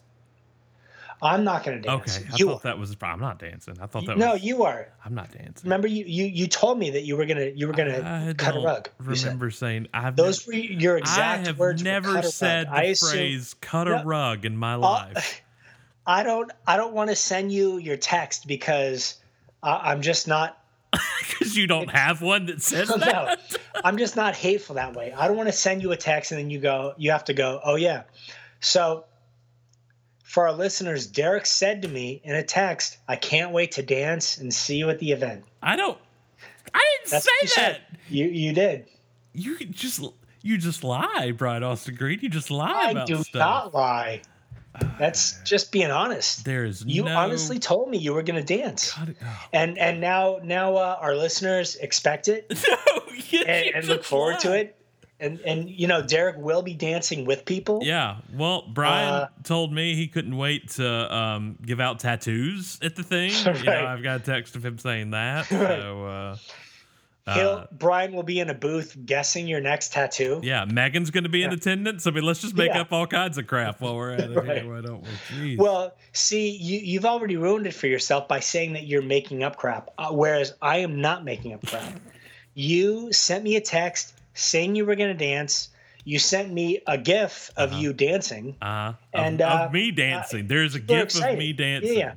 I'm 1.21 1.43
not 1.43 1.63
going 1.63 1.81
to 1.81 1.87
dance. 1.87 2.17
Okay. 2.19 2.27
I 2.31 2.35
you 2.37 2.45
thought 2.49 2.63
that 2.63 2.77
was. 2.77 2.95
I'm 3.01 3.19
not 3.19 3.39
dancing. 3.39 3.75
I 3.81 3.87
thought 3.87 4.05
that 4.05 4.17
no, 4.17 4.33
was. 4.33 4.43
you 4.43 4.63
are. 4.63 4.87
I'm 5.03 5.15
not 5.15 5.31
dancing. 5.31 5.63
Remember 5.63 5.87
you, 5.87 6.05
you 6.05 6.25
you 6.25 6.47
told 6.47 6.77
me 6.77 6.91
that 6.91 7.03
you 7.05 7.17
were 7.17 7.25
gonna 7.25 7.51
you 7.55 7.67
were 7.67 7.73
gonna 7.73 8.35
cut 8.37 8.55
a 8.55 8.59
rug. 8.59 8.89
you 9.07 9.15
said. 9.15 9.25
Remember 9.27 9.49
saying 9.49 9.87
I've 9.93 10.15
Those 10.15 10.47
never- 10.47 10.57
were 10.57 10.63
your 10.63 10.97
exact 10.97 11.45
I 11.45 11.47
have 11.47 11.57
words. 11.59 11.81
never 11.83 12.21
said 12.21 12.67
the 12.67 12.71
I 12.73 12.81
assume- 12.83 13.09
phrase 13.09 13.55
"cut 13.61 13.87
a 13.87 14.03
rug" 14.05 14.45
in 14.45 14.55
my 14.57 14.73
Uh, 14.75 14.77
life. 14.79 15.41
I 16.05 16.23
don't. 16.23 16.51
I 16.67 16.77
don't 16.77 16.93
want 16.93 17.09
to 17.09 17.15
send 17.15 17.51
you 17.51 17.77
your 17.77 17.97
text 17.97 18.47
because 18.47 19.15
I, 19.63 19.91
I'm 19.91 20.01
just 20.01 20.27
not. 20.27 20.61
because 21.19 21.57
you 21.57 21.67
don't 21.67 21.89
have 21.89 22.21
one 22.21 22.45
that 22.45 22.61
says 22.61 22.89
No, 22.91 22.97
that. 22.97 23.57
I'm 23.83 23.97
just 23.97 24.15
not 24.15 24.35
hateful 24.35 24.75
that 24.75 24.93
way. 24.95 25.11
I 25.11 25.27
don't 25.27 25.35
want 25.35 25.49
to 25.49 25.53
send 25.53 25.81
you 25.81 25.91
a 25.91 25.97
text 25.97 26.31
and 26.31 26.39
then 26.39 26.49
you 26.49 26.59
go. 26.59 26.93
You 26.97 27.11
have 27.11 27.25
to 27.25 27.33
go. 27.33 27.59
Oh 27.63 27.75
yeah. 27.75 28.03
So, 28.59 29.03
for 30.27 30.45
our 30.47 30.53
listeners, 30.53 31.07
Derek 31.07 31.45
said 31.45 31.81
to 31.83 31.87
me 31.87 32.21
in 32.23 32.35
a 32.35 32.43
text, 32.43 32.97
"I 33.07 33.15
can't 33.15 33.51
wait 33.51 33.71
to 33.73 33.81
dance 33.81 34.37
and 34.37 34.53
see 34.53 34.75
you 34.75 34.89
at 34.89 34.99
the 34.99 35.13
event." 35.13 35.45
I 35.63 35.75
don't. 35.77 35.97
I 36.73 36.83
didn't 36.99 37.11
That's 37.11 37.25
what 37.25 37.41
you 37.41 37.47
say 37.47 37.61
that. 37.61 37.75
said. 37.75 37.81
You 38.09 38.25
you 38.25 38.53
did. 38.53 38.85
You 39.33 39.57
just 39.57 40.01
you 40.41 40.57
just 40.57 40.83
lie, 40.83 41.31
Brian 41.35 41.63
Austin 41.63 41.95
Green. 41.95 42.19
You 42.21 42.29
just 42.29 42.51
lie 42.51 42.93
I 42.95 43.05
do 43.05 43.23
stuff. 43.23 43.39
not 43.39 43.73
lie. 43.73 44.21
That's 44.99 45.41
just 45.41 45.71
being 45.71 45.89
honest. 45.91 46.45
There 46.45 46.65
is 46.65 46.85
You 46.85 47.03
no. 47.03 47.17
honestly 47.17 47.57
told 47.57 47.89
me 47.89 47.97
you 47.97 48.13
were 48.13 48.21
going 48.21 48.43
to 48.43 48.57
dance. 48.57 48.93
God, 48.93 49.15
oh. 49.23 49.47
and 49.53 49.77
and 49.77 49.99
now 50.01 50.39
now 50.43 50.75
uh, 50.75 50.97
our 51.01 51.15
listeners 51.15 51.75
expect 51.77 52.27
it 52.27 52.45
no, 52.67 53.01
you, 53.29 53.43
and, 53.43 53.65
you 53.65 53.71
and 53.75 53.87
look 53.87 54.03
forward 54.03 54.39
to 54.41 54.53
it 54.53 54.76
and 55.19 55.39
and 55.41 55.69
you 55.69 55.87
know 55.87 56.01
derek 56.01 56.37
will 56.37 56.61
be 56.61 56.73
dancing 56.73 57.25
with 57.25 57.43
people 57.45 57.79
Yeah. 57.83 58.17
Well, 58.33 58.63
Brian 58.73 59.13
Uh, 59.13 59.27
told 59.43 59.73
me 59.73 59.95
he 59.95 60.07
couldn't 60.07 60.37
wait 60.37 60.69
to 60.71 61.15
um, 61.15 61.57
give 61.65 61.79
out 61.79 61.99
tattoos 61.99 62.77
at 62.83 62.95
the 62.95 63.03
thing. 63.03 63.31
You 63.31 63.63
know, 63.63 63.85
I've 63.87 64.03
got 64.03 64.21
a 64.21 64.23
text 64.23 64.55
of 64.55 64.65
him 64.65 64.77
saying 64.77 65.11
that. 65.11 65.45
So, 65.47 66.05
uh, 66.05 66.35
he'll 67.33 67.49
uh, 67.49 67.67
brian 67.73 68.13
will 68.13 68.23
be 68.23 68.39
in 68.39 68.49
a 68.49 68.53
booth 68.53 68.95
guessing 69.05 69.47
your 69.47 69.59
next 69.59 69.91
tattoo 69.91 70.39
yeah, 70.43 70.63
Megan's 70.63 71.11
going 71.11 71.25
to 71.25 71.29
be 71.29 71.43
in 71.43 71.51
attendance. 71.51 72.07
I 72.07 72.11
mean, 72.11 72.23
let's 72.23 72.39
just 72.39 72.55
make 72.55 72.69
Yeah. 72.73 72.81
up 72.81 72.93
all 72.93 73.05
kinds 73.05 73.37
of 73.37 73.47
crap 73.47 73.81
while 73.81 73.95
we're 73.97 74.11
at 74.11 74.19
it. 74.21 74.29
Right. 74.35 74.61
here, 74.61 74.73
Why 74.73 74.79
don't 74.81 75.01
we? 75.03 75.09
Jeez. 75.55 75.57
well 75.57 75.93
see 76.13 76.51
you 76.51 76.79
you've 76.79 77.05
already 77.05 77.35
ruined 77.37 77.67
it 77.67 77.73
for 77.73 77.87
yourself 77.87 78.27
by 78.29 78.39
saying 78.39 78.73
that 78.73 78.85
you're 78.87 79.01
making 79.01 79.43
up 79.43 79.57
crap 79.57 79.89
uh, 79.97 80.09
whereas 80.11 80.53
i 80.61 80.77
am 80.77 81.01
not 81.01 81.25
making 81.25 81.53
up 81.53 81.65
crap 81.65 81.99
you 82.53 83.11
sent 83.11 83.43
me 83.43 83.55
a 83.57 83.61
text 83.61 84.13
saying 84.37 84.75
you 84.75 84.85
were 84.85 84.95
going 84.95 85.15
to 85.15 85.25
dance 85.25 85.69
you 86.07 86.19
sent 86.19 86.53
me 86.53 86.79
a 86.87 86.97
gif 86.97 87.51
of 87.57 87.73
you 87.73 87.91
dancing 87.91 88.55
uh, 88.61 88.93
and, 89.13 89.41
of, 89.41 89.51
uh, 89.51 89.63
of 89.65 89.73
me 89.73 89.91
dancing. 89.91 90.47
There's 90.47 90.73
a 90.73 90.79
gif 90.79 91.13
of 91.21 91.37
me 91.37 91.51
dancing. 91.51 91.97
Yeah, 91.97 91.99
yeah. 91.99 92.13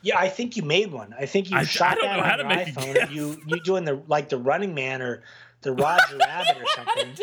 Yeah, 0.00 0.18
I 0.18 0.30
think 0.30 0.56
you 0.56 0.62
made 0.62 0.90
one. 0.90 1.14
I 1.18 1.26
think 1.26 1.50
you 1.50 1.56
I- 1.58 1.60
I 1.60 1.64
shot 1.64 1.98
don't 1.98 2.06
that 2.06 2.40
on 2.40 2.48
your 2.50 2.58
iPhone. 2.66 3.10
You 3.10 3.42
you 3.46 3.60
doing 3.60 3.84
the 3.84 4.00
like 4.06 4.30
the 4.30 4.38
Running 4.38 4.74
Man 4.74 5.02
or 5.02 5.22
the 5.60 5.72
Roger 5.84 6.16
Rabbit 6.16 6.56
or 6.62 6.66
something, 6.76 7.16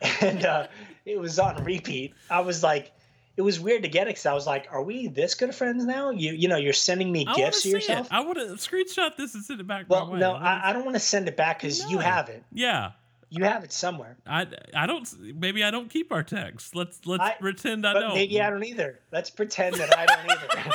and 0.22 0.44
uh, 0.46 0.66
it 1.04 1.20
was 1.20 1.38
on 1.38 1.62
repeat. 1.62 2.14
I 2.30 2.40
was 2.40 2.62
like, 2.62 2.92
it 3.36 3.42
was 3.42 3.60
weird 3.60 3.82
to 3.82 3.88
get 3.90 4.02
it 4.06 4.10
because 4.10 4.26
I 4.26 4.32
was 4.32 4.46
like, 4.46 4.68
are 4.70 4.82
we 4.82 5.08
this 5.08 5.34
good 5.34 5.50
of 5.50 5.56
friends 5.56 5.84
now? 5.84 6.10
You 6.10 6.32
you 6.32 6.48
know, 6.48 6.56
you're 6.56 6.72
sending 6.72 7.12
me 7.12 7.26
I 7.26 7.32
want 7.32 7.36
to 7.36 7.42
gifts 7.44 7.66
yourself. 7.66 8.06
it. 8.06 8.12
I 8.14 8.20
want 8.20 8.38
to 8.38 8.44
screenshot 8.54 9.16
this 9.16 9.34
and 9.34 9.44
send 9.44 9.60
it 9.60 9.66
back. 9.66 9.86
well, 9.88 10.06
my 10.06 10.12
way. 10.14 10.20
no, 10.20 10.32
I, 10.32 10.70
I 10.70 10.72
don't 10.72 10.84
want 10.84 10.94
to 10.94 11.00
send 11.00 11.28
it 11.28 11.36
back 11.36 11.58
because 11.60 11.90
you 11.90 11.98
have 11.98 12.30
it. 12.30 12.42
yeah. 12.52 12.92
You 13.36 13.44
have 13.44 13.64
it 13.64 13.72
somewhere. 13.72 14.16
I, 14.26 14.46
I 14.74 14.86
don't 14.86 15.08
maybe 15.38 15.64
I 15.64 15.70
don't 15.70 15.90
keep 15.90 16.12
our 16.12 16.22
texts. 16.22 16.74
Let's 16.74 17.04
let's 17.04 17.22
I- 17.22 17.34
pretend 17.40 17.86
I 17.86 17.94
don't. 17.94 18.14
maybe 18.14 18.40
I 18.40 18.48
don't 18.50 18.64
either. 18.64 19.00
Let's 19.10 19.30
pretend 19.30 19.74
that 19.76 19.96
I 19.96 20.06
don't 20.06 20.30
either. 20.30 20.72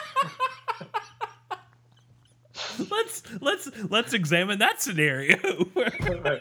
let's 2.91 3.23
let's 3.41 3.69
let's 3.89 4.13
examine 4.13 4.59
that 4.59 4.81
scenario. 4.81 5.37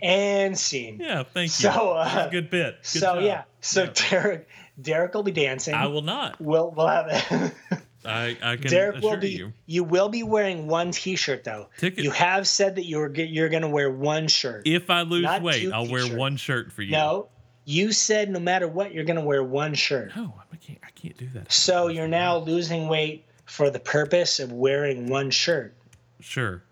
and 0.00 0.58
scene. 0.58 0.98
yeah, 1.00 1.22
thank 1.22 1.46
you. 1.46 1.70
So, 1.70 1.92
uh, 1.92 2.26
a 2.26 2.30
good 2.30 2.50
bit. 2.50 2.82
Good 2.92 3.00
so 3.00 3.14
job. 3.14 3.22
yeah, 3.22 3.44
so 3.60 3.84
Yeah. 3.84 3.92
Derek 4.10 4.48
Derek 4.80 5.14
will 5.14 5.22
be 5.22 5.32
dancing. 5.32 5.74
I 5.74 5.86
will 5.86 6.02
not. 6.02 6.40
We'll 6.40 6.70
we'll 6.70 6.88
have 6.88 7.06
it. 7.08 7.52
I 8.06 8.36
I 8.42 8.56
can 8.56 8.70
Derek 8.70 8.96
assure 8.96 9.10
will 9.12 9.16
be. 9.18 9.30
you. 9.30 9.52
You. 9.66 9.84
will 9.84 10.08
be 10.08 10.22
wearing 10.22 10.66
one 10.68 10.90
T-shirt 10.92 11.44
though. 11.44 11.68
Ticket- 11.78 12.04
You 12.04 12.10
have 12.12 12.46
said 12.48 12.76
that 12.76 12.84
you 12.84 12.98
were 12.98 13.08
g- 13.08 13.24
you're 13.24 13.48
going 13.48 13.62
to 13.62 13.68
wear 13.68 13.90
one 13.90 14.28
shirt. 14.28 14.62
If 14.66 14.90
I 14.90 15.02
lose 15.02 15.26
weight, 15.40 15.70
I'll 15.72 15.86
wear 15.88 16.06
one 16.16 16.36
shirt 16.36 16.72
for 16.72 16.82
you. 16.82 16.92
no, 16.92 17.28
you 17.64 17.92
said 17.92 18.30
no 18.30 18.38
matter 18.40 18.68
what 18.68 18.92
you're 18.94 19.04
going 19.04 19.18
to 19.18 19.24
wear 19.24 19.42
one 19.42 19.74
shirt. 19.74 20.14
No, 20.16 20.34
I 20.52 20.56
can't. 20.56 20.78
I 20.84 20.90
can't 20.90 21.16
do 21.16 21.28
that. 21.34 21.52
So 21.52 21.88
you're 21.88 22.08
now 22.08 22.38
losing 22.38 22.88
weight 22.88 23.24
for 23.44 23.70
the 23.70 23.80
purpose 23.80 24.40
of 24.40 24.52
wearing 24.52 25.06
one 25.08 25.30
shirt. 25.30 25.74
Sure. 26.20 26.62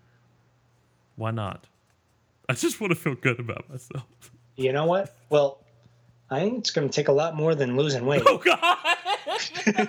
Why 1.16 1.30
not? 1.30 1.64
I 2.49 2.55
just 2.55 2.80
want 2.80 2.91
to 2.93 2.97
feel 2.97 3.14
good 3.14 3.39
about 3.41 3.68
myself. 3.70 4.05
You 4.57 4.72
know 4.72 4.85
what? 4.87 5.14
Well, 5.30 5.59
I 6.30 6.41
think 6.41 6.59
it's 6.59 6.70
going 6.70 6.89
to 6.89 6.93
take 6.95 7.09
a 7.09 7.12
lot 7.12 7.35
more 7.37 7.55
than 7.55 7.76
losing 7.76 8.05
weight. 8.07 8.22
Oh 8.26 8.39
God! 8.39 8.78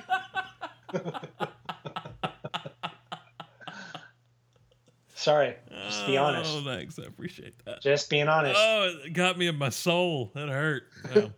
Sorry, 5.25 5.55
just 5.87 6.05
be 6.05 6.17
honest. 6.17 6.51
Oh, 6.53 6.63
thanks. 6.63 6.99
I 6.99 7.03
appreciate 7.03 7.55
that. 7.65 7.81
Just 7.81 8.11
being 8.11 8.27
honest. 8.27 8.59
Oh, 8.59 8.95
it 9.03 9.13
got 9.13 9.39
me 9.39 9.47
in 9.47 9.57
my 9.57 9.69
soul. 9.69 10.31
That 10.35 10.49
hurt. 10.49 10.83
No. 11.15 11.31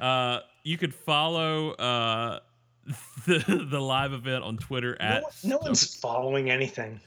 uh, 0.04 0.40
you 0.64 0.76
could 0.76 0.92
follow 0.92 1.70
uh, 1.72 2.40
the 3.26 3.66
the 3.70 3.80
live 3.80 4.12
event 4.12 4.42
on 4.42 4.56
Twitter 4.56 4.96
no, 4.98 5.06
at. 5.06 5.22
one- 5.22 5.32
no 5.44 5.58
one's 5.58 5.94
following 5.94 6.50
anything. 6.50 7.00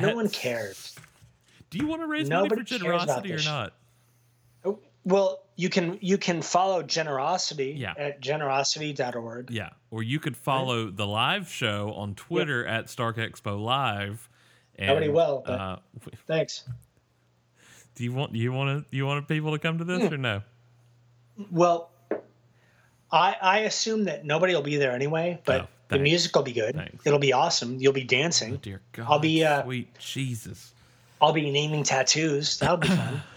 No 0.00 0.16
one 0.16 0.28
cares. 0.30 0.96
Do 1.70 1.78
you 1.78 1.86
want 1.86 2.02
to 2.02 2.06
raise 2.06 2.28
money 2.28 2.48
for 2.48 2.56
Nobody 2.56 2.68
cares 2.68 2.82
about 2.82 3.24
generosity 3.24 3.32
or 3.32 3.42
not? 3.44 3.74
Well, 5.04 5.40
you 5.56 5.68
can 5.68 5.98
you 6.00 6.16
can 6.18 6.42
follow 6.42 6.82
generosity 6.82 7.74
Yeah. 7.76 7.94
at 7.98 8.20
generosity.org. 8.20 9.50
Yeah, 9.50 9.70
or 9.90 10.02
you 10.02 10.18
could 10.20 10.36
follow 10.36 10.90
the 10.90 11.06
live 11.06 11.48
show 11.48 11.92
on 11.94 12.14
Twitter 12.14 12.64
at 12.66 12.88
Stark 12.88 13.16
Expo 13.16 13.60
Live. 13.62 14.28
And, 14.76 14.88
Nobody 14.88 15.08
will, 15.10 15.42
but- 15.44 15.60
Uh, 15.60 15.76
Thanks. 16.26 16.64
do 17.94 18.04
you 18.04 18.12
want 18.12 18.34
you 18.34 18.52
want 18.52 18.88
to 18.90 18.96
you 18.96 19.04
want 19.06 19.28
people 19.28 19.52
to 19.52 19.58
come 19.58 19.78
to 19.78 19.84
this 19.84 20.06
Hmm. 20.08 20.14
or 20.14 20.18
no? 20.18 20.42
Well, 21.50 21.90
I 23.10 23.36
I 23.42 23.58
assume 23.60 24.04
that 24.04 24.24
nobody 24.24 24.54
will 24.54 24.62
be 24.62 24.76
there 24.76 24.92
anyway, 24.92 25.40
but 25.44 25.62
Oh, 25.62 25.68
the 25.88 25.98
music 25.98 26.34
will 26.34 26.42
be 26.44 26.52
good. 26.52 26.74
Thanks. 26.74 27.06
It'll 27.06 27.18
be 27.18 27.32
awesome. 27.34 27.78
You'll 27.78 27.92
be 27.92 28.04
dancing. 28.04 28.54
Oh, 28.54 28.56
dear 28.56 28.80
God, 28.92 29.06
I'll 29.10 29.18
be, 29.18 29.44
uh, 29.44 29.62
sweet 29.64 29.98
Jesus. 29.98 30.72
I'll 31.20 31.32
be 31.34 31.50
naming 31.50 31.82
tattoos. 31.84 32.58
That'll 32.58 32.78
be 32.78 32.88
fun. 32.88 33.22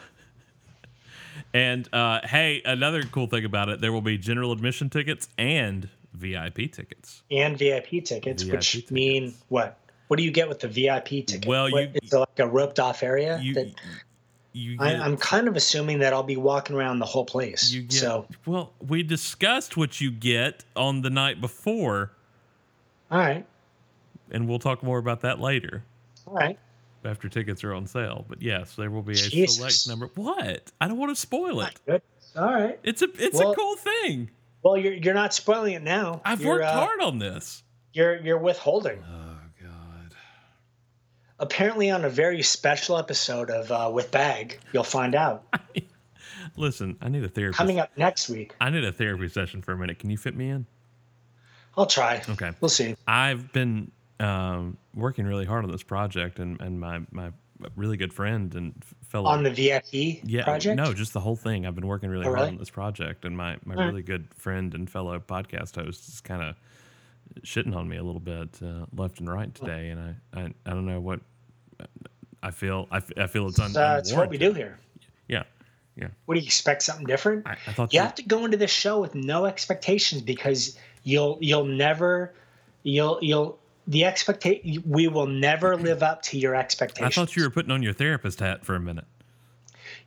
And 1.55 1.87
uh, 1.93 2.19
hey, 2.27 2.61
another 2.65 3.03
cool 3.03 3.27
thing 3.27 3.45
about 3.45 3.69
it, 3.69 3.79
there 3.79 3.93
will 3.93 4.01
be 4.01 4.17
general 4.17 4.51
admission 4.51 4.89
tickets 4.89 5.29
and 5.37 5.87
VIP 6.13 6.69
tickets. 6.69 7.23
and 7.31 7.57
VIP 7.57 8.03
tickets, 8.03 8.43
VIP 8.43 8.55
which 8.55 8.71
tickets. 8.73 8.91
mean 8.91 9.33
what? 9.47 9.79
What 10.09 10.17
do 10.17 10.23
you 10.23 10.31
get 10.31 10.49
with 10.49 10.59
the 10.59 10.67
VIP 10.67 11.25
ticket? 11.25 11.45
Well, 11.47 11.71
What, 11.71 11.81
you- 11.81 11.99
is 12.03 12.11
it 12.11 12.17
like 12.17 12.39
a 12.39 12.45
roped 12.47 12.79
off 12.81 13.03
area. 13.03 13.39
You 13.41 13.53
that, 13.53 13.71
you 14.51 14.75
I, 14.81 14.91
get, 14.91 15.01
I'm 15.01 15.15
kind 15.15 15.47
of 15.47 15.55
assuming 15.55 15.99
that 15.99 16.11
I'll 16.11 16.23
be 16.23 16.35
walking 16.35 16.75
around 16.75 16.99
the 16.99 17.05
whole 17.05 17.25
place. 17.25 17.71
you 17.71 17.83
get 17.83 17.93
so, 17.93 18.27
well. 18.45 18.73
We 18.85 19.01
discussed 19.01 19.77
what 19.77 20.01
you 20.01 20.11
get 20.11 20.65
on 20.75 21.03
the 21.03 21.09
night 21.09 21.39
before, 21.39 22.11
all 23.09 23.19
right, 23.19 23.45
and 24.29 24.47
we'll 24.49 24.59
talk 24.59 24.83
more 24.83 24.97
about 24.97 25.21
that 25.21 25.39
later. 25.39 25.83
all 26.27 26.33
right. 26.33 26.59
After 27.05 27.29
tickets 27.29 27.63
are 27.63 27.73
on 27.73 27.87
sale. 27.87 28.25
But 28.27 28.41
yes, 28.41 28.75
there 28.75 28.89
will 28.91 29.01
be 29.01 29.13
a 29.13 29.15
Jesus. 29.15 29.57
select 29.57 29.87
number. 29.87 30.11
What? 30.15 30.71
I 30.81 30.87
don't 30.87 30.97
want 30.97 31.11
to 31.15 31.19
spoil 31.19 31.61
it. 31.61 31.79
All 32.35 32.53
right. 32.53 32.79
It's 32.83 33.01
a 33.01 33.07
it's 33.17 33.37
Well- 33.37 33.51
a 33.51 33.55
cool 33.55 33.75
thing. 33.75 34.29
Well, 34.63 34.77
you're 34.77 34.93
you're 34.93 35.13
not 35.13 35.31
spoiling 35.33 35.73
it 35.75 35.83
now. 35.83 36.21
I've 36.25 36.41
You're, 36.41 36.53
worked 36.55 36.65
uh, 36.65 36.73
hard 36.73 36.99
on 36.99 37.19
this. 37.19 37.61
You're 37.93 38.19
you're 38.19 38.39
withholding. 38.39 39.03
Oh 39.07 39.37
God. 39.61 40.15
Apparently, 41.37 41.91
on 41.91 42.03
a 42.03 42.09
very 42.09 42.41
special 42.41 42.97
episode 42.97 43.51
of 43.51 43.71
uh, 43.71 43.91
With 43.93 44.09
Bag, 44.09 44.59
you'll 44.73 44.83
find 44.83 45.13
out. 45.13 45.43
Listen, 46.57 46.97
I 46.99 47.09
need 47.09 47.23
a 47.23 47.27
therapy. 47.29 47.55
Coming 47.55 47.79
up 47.79 47.91
next 47.95 48.27
week, 48.27 48.55
I 48.59 48.69
need 48.71 48.83
a 48.83 48.91
therapy 48.91 49.27
session 49.29 49.61
for 49.61 49.73
a 49.73 49.77
minute. 49.77 49.99
Can 49.99 50.09
you 50.09 50.17
fit 50.17 50.35
me 50.35 50.49
in? 50.49 50.65
I'll 51.77 51.85
try. 51.85 52.21
Okay. 52.27 52.51
We'll 52.59 52.69
see. 52.69 52.95
I've 53.07 53.51
been 53.53 53.91
um, 54.19 54.77
working 54.93 55.25
really 55.25 55.45
hard 55.45 55.63
on 55.65 55.71
this 55.71 55.83
project, 55.83 56.39
and 56.39 56.59
and 56.61 56.79
my 56.79 57.01
my 57.11 57.31
really 57.75 57.97
good 57.97 58.11
friend 58.13 58.53
and 58.55 58.73
fellow 59.07 59.29
On 59.29 59.41
the 59.43 59.49
VIP 59.49 60.19
yeah 60.25 60.43
project. 60.43 60.75
no 60.75 60.93
just 60.93 61.13
the 61.13 61.21
whole 61.21 61.37
thing 61.37 61.65
i've 61.65 61.73
been 61.73 61.87
working 61.87 62.09
really 62.09 62.25
Oh, 62.25 62.29
hard 62.29 62.35
really? 62.39 62.49
on 62.49 62.57
this 62.57 62.69
project 62.69 63.23
and 63.23 63.35
my 63.37 63.55
my 63.63 63.75
really 63.85 64.01
good 64.01 64.27
friend 64.35 64.73
and 64.73 64.89
fellow 64.89 65.17
podcast 65.19 65.75
host 65.81 66.05
is 66.09 66.19
kind 66.19 66.43
of 66.43 66.55
shitting 67.43 67.73
on 67.73 67.87
me 67.87 67.95
a 67.95 68.03
little 68.03 68.19
bit 68.19 68.49
uh, 68.61 68.85
left 68.93 69.21
and 69.21 69.31
right 69.31 69.55
today 69.55 69.87
and 69.89 69.99
I, 70.01 70.15
I 70.41 70.53
i 70.65 70.69
don't 70.71 70.85
know 70.85 70.99
what 70.99 71.21
i 72.43 72.51
feel 72.51 72.87
i, 72.91 72.97
f- 72.97 73.11
I 73.17 73.27
feel 73.27 73.47
it's 73.47 73.57
un, 73.59 73.75
Uh, 73.75 73.95
it's 73.99 74.11
what 74.11 74.29
we 74.29 74.37
do 74.37 74.51
here. 74.51 74.77
yeah 75.29 75.43
yeah 75.95 76.07
What 76.25 76.35
do 76.35 76.41
you 76.41 76.45
expect? 76.45 76.83
Something 76.83 77.07
different? 77.07 77.47
i, 77.47 77.53
I 77.67 77.71
thought 77.71 77.93
you 77.93 77.99
you- 77.99 78.03
have 78.03 78.15
to 78.15 78.23
go 78.23 78.43
into 78.43 78.57
this 78.57 78.71
show 78.71 78.99
with 78.99 79.15
no 79.15 79.45
expectations 79.45 80.21
because 80.21 80.77
you'll 81.03 81.37
you'll 81.39 81.65
never 81.65 82.33
you'll 82.83 83.17
you'll 83.21 83.57
the 83.87 84.03
expectation 84.03 84.83
we 84.85 85.07
will 85.07 85.27
never 85.27 85.75
live 85.77 86.01
up 86.01 86.21
to 86.21 86.37
your 86.37 86.55
expectations. 86.55 87.17
i 87.17 87.21
thought 87.21 87.35
you 87.35 87.43
were 87.43 87.49
putting 87.49 87.71
on 87.71 87.83
your 87.83 87.93
therapist 87.93 88.39
hat 88.39 88.65
for 88.65 88.75
a 88.75 88.79
minute 88.79 89.05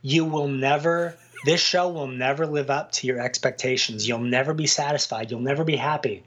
you 0.01 0.25
will 0.25 0.47
never 0.47 1.17
this 1.45 1.61
show 1.61 1.89
will 1.89 2.07
never 2.07 2.45
live 2.45 2.69
up 2.69 2.91
to 2.91 3.07
your 3.07 3.19
expectations. 3.19 4.07
You'll 4.07 4.19
never 4.19 4.53
be 4.53 4.67
satisfied. 4.67 5.31
You'll 5.31 5.39
never 5.39 5.63
be 5.63 5.75
happy. 5.75 6.23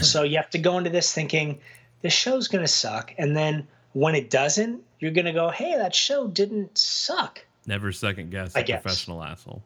So 0.00 0.22
you 0.22 0.36
have 0.36 0.50
to 0.50 0.58
go 0.58 0.78
into 0.78 0.90
this 0.90 1.12
thinking 1.12 1.60
this 2.02 2.12
show's 2.12 2.48
going 2.48 2.64
to 2.64 2.68
suck 2.68 3.12
and 3.18 3.36
then 3.36 3.66
when 3.92 4.14
it 4.14 4.30
doesn't, 4.30 4.82
you're 5.00 5.10
going 5.10 5.26
to 5.26 5.32
go, 5.32 5.50
"Hey, 5.50 5.76
that 5.76 5.94
show 5.94 6.26
didn't 6.26 6.78
suck." 6.78 7.44
never 7.66 7.92
second 7.92 8.30
guess 8.30 8.56
a 8.56 8.64
professional 8.64 9.22
asshole 9.22 9.62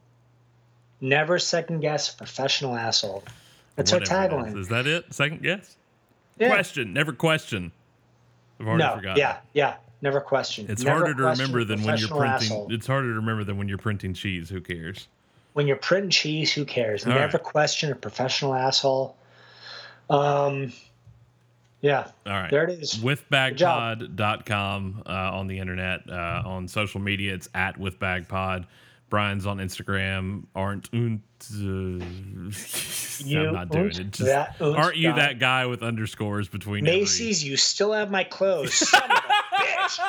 Never 1.00 1.38
second 1.38 1.80
guess 1.80 2.12
a 2.12 2.16
professional 2.16 2.74
asshole. 2.74 3.22
That's 3.74 3.92
our 3.92 4.00
Whatever 4.00 4.48
is. 4.48 4.54
tagline. 4.54 4.58
is 4.60 4.68
that 4.68 4.86
it 4.86 5.14
second 5.14 5.42
guess 5.42 5.76
Yeah. 6.38 6.48
question 6.48 6.92
never 6.92 7.12
question 7.12 7.72
i've 8.60 8.66
already 8.66 8.84
No, 8.84 8.96
forgotten 8.96 9.18
yeah, 9.20 9.38
yeah. 9.54 9.76
Never 10.02 10.20
question. 10.20 10.66
It's 10.68 10.82
Never 10.84 10.98
harder 10.98 11.14
to 11.14 11.22
remember 11.22 11.64
than 11.64 11.82
when 11.82 11.96
you're 11.96 12.08
printing. 12.08 12.26
asshole. 12.28 12.68
It's 12.70 12.86
harder 12.86 13.08
to 13.08 13.14
remember 13.14 13.44
than 13.44 13.56
when 13.56 13.66
you're 13.66 13.78
printing 13.78 14.12
cheese. 14.12 14.50
Who 14.50 14.60
cares? 14.60 15.08
When 15.54 15.66
you're 15.66 15.78
printing 15.78 16.10
cheese, 16.10 16.52
who 16.52 16.66
cares? 16.66 17.06
All 17.06 17.14
Never 17.14 17.38
right. 17.38 17.42
question 17.42 17.90
a 17.90 17.94
professional 17.94 18.52
asshole. 18.54 19.16
Um, 20.10 20.70
yeah, 21.80 22.08
All 22.26 22.32
right. 22.34 22.50
there 22.50 22.64
it 22.64 22.78
is. 22.78 22.96
Withbagpod.com 22.96 25.02
uh, 25.06 25.10
on 25.10 25.46
the 25.46 25.58
internet. 25.58 26.02
Uh, 26.08 26.42
on 26.44 26.68
social 26.68 27.00
media, 27.00 27.34
it's 27.34 27.48
at 27.54 27.78
withbagpod. 27.78 28.66
Brian's 29.08 29.46
on 29.46 29.58
Instagram. 29.58 30.44
Aren't 30.54 30.92
und, 30.92 31.20
uh, 31.52 32.04
You 33.24 33.46
I'm 33.48 33.54
not 33.54 33.70
doing 33.70 33.86
it. 33.86 34.10
Just, 34.10 34.18
that 34.24 34.56
aren't 34.60 34.96
you 34.96 35.10
guy. 35.10 35.16
that 35.16 35.38
guy 35.38 35.66
with 35.66 35.82
underscores 35.82 36.48
between 36.48 36.86
every- 36.86 37.00
Macy's, 37.00 37.42
you 37.44 37.56
still 37.56 37.92
have 37.92 38.10
my 38.10 38.24
clothes. 38.24 38.74
Son 38.74 39.02
of 39.02 39.10
a 39.10 39.56
bitch. 39.62 40.00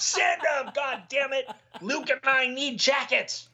Send 0.00 0.40
them, 0.42 0.72
god 0.74 1.02
damn 1.08 1.32
it. 1.32 1.48
Luke 1.80 2.10
and 2.10 2.20
I 2.24 2.48
need 2.48 2.78
jackets. 2.78 3.48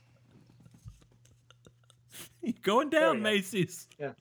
Going 2.63 2.91
There 2.91 3.01
down, 3.01 3.17
we 3.17 3.21
go. 3.21 3.25
Macy's. 3.25 3.87
Yeah. 3.99 4.13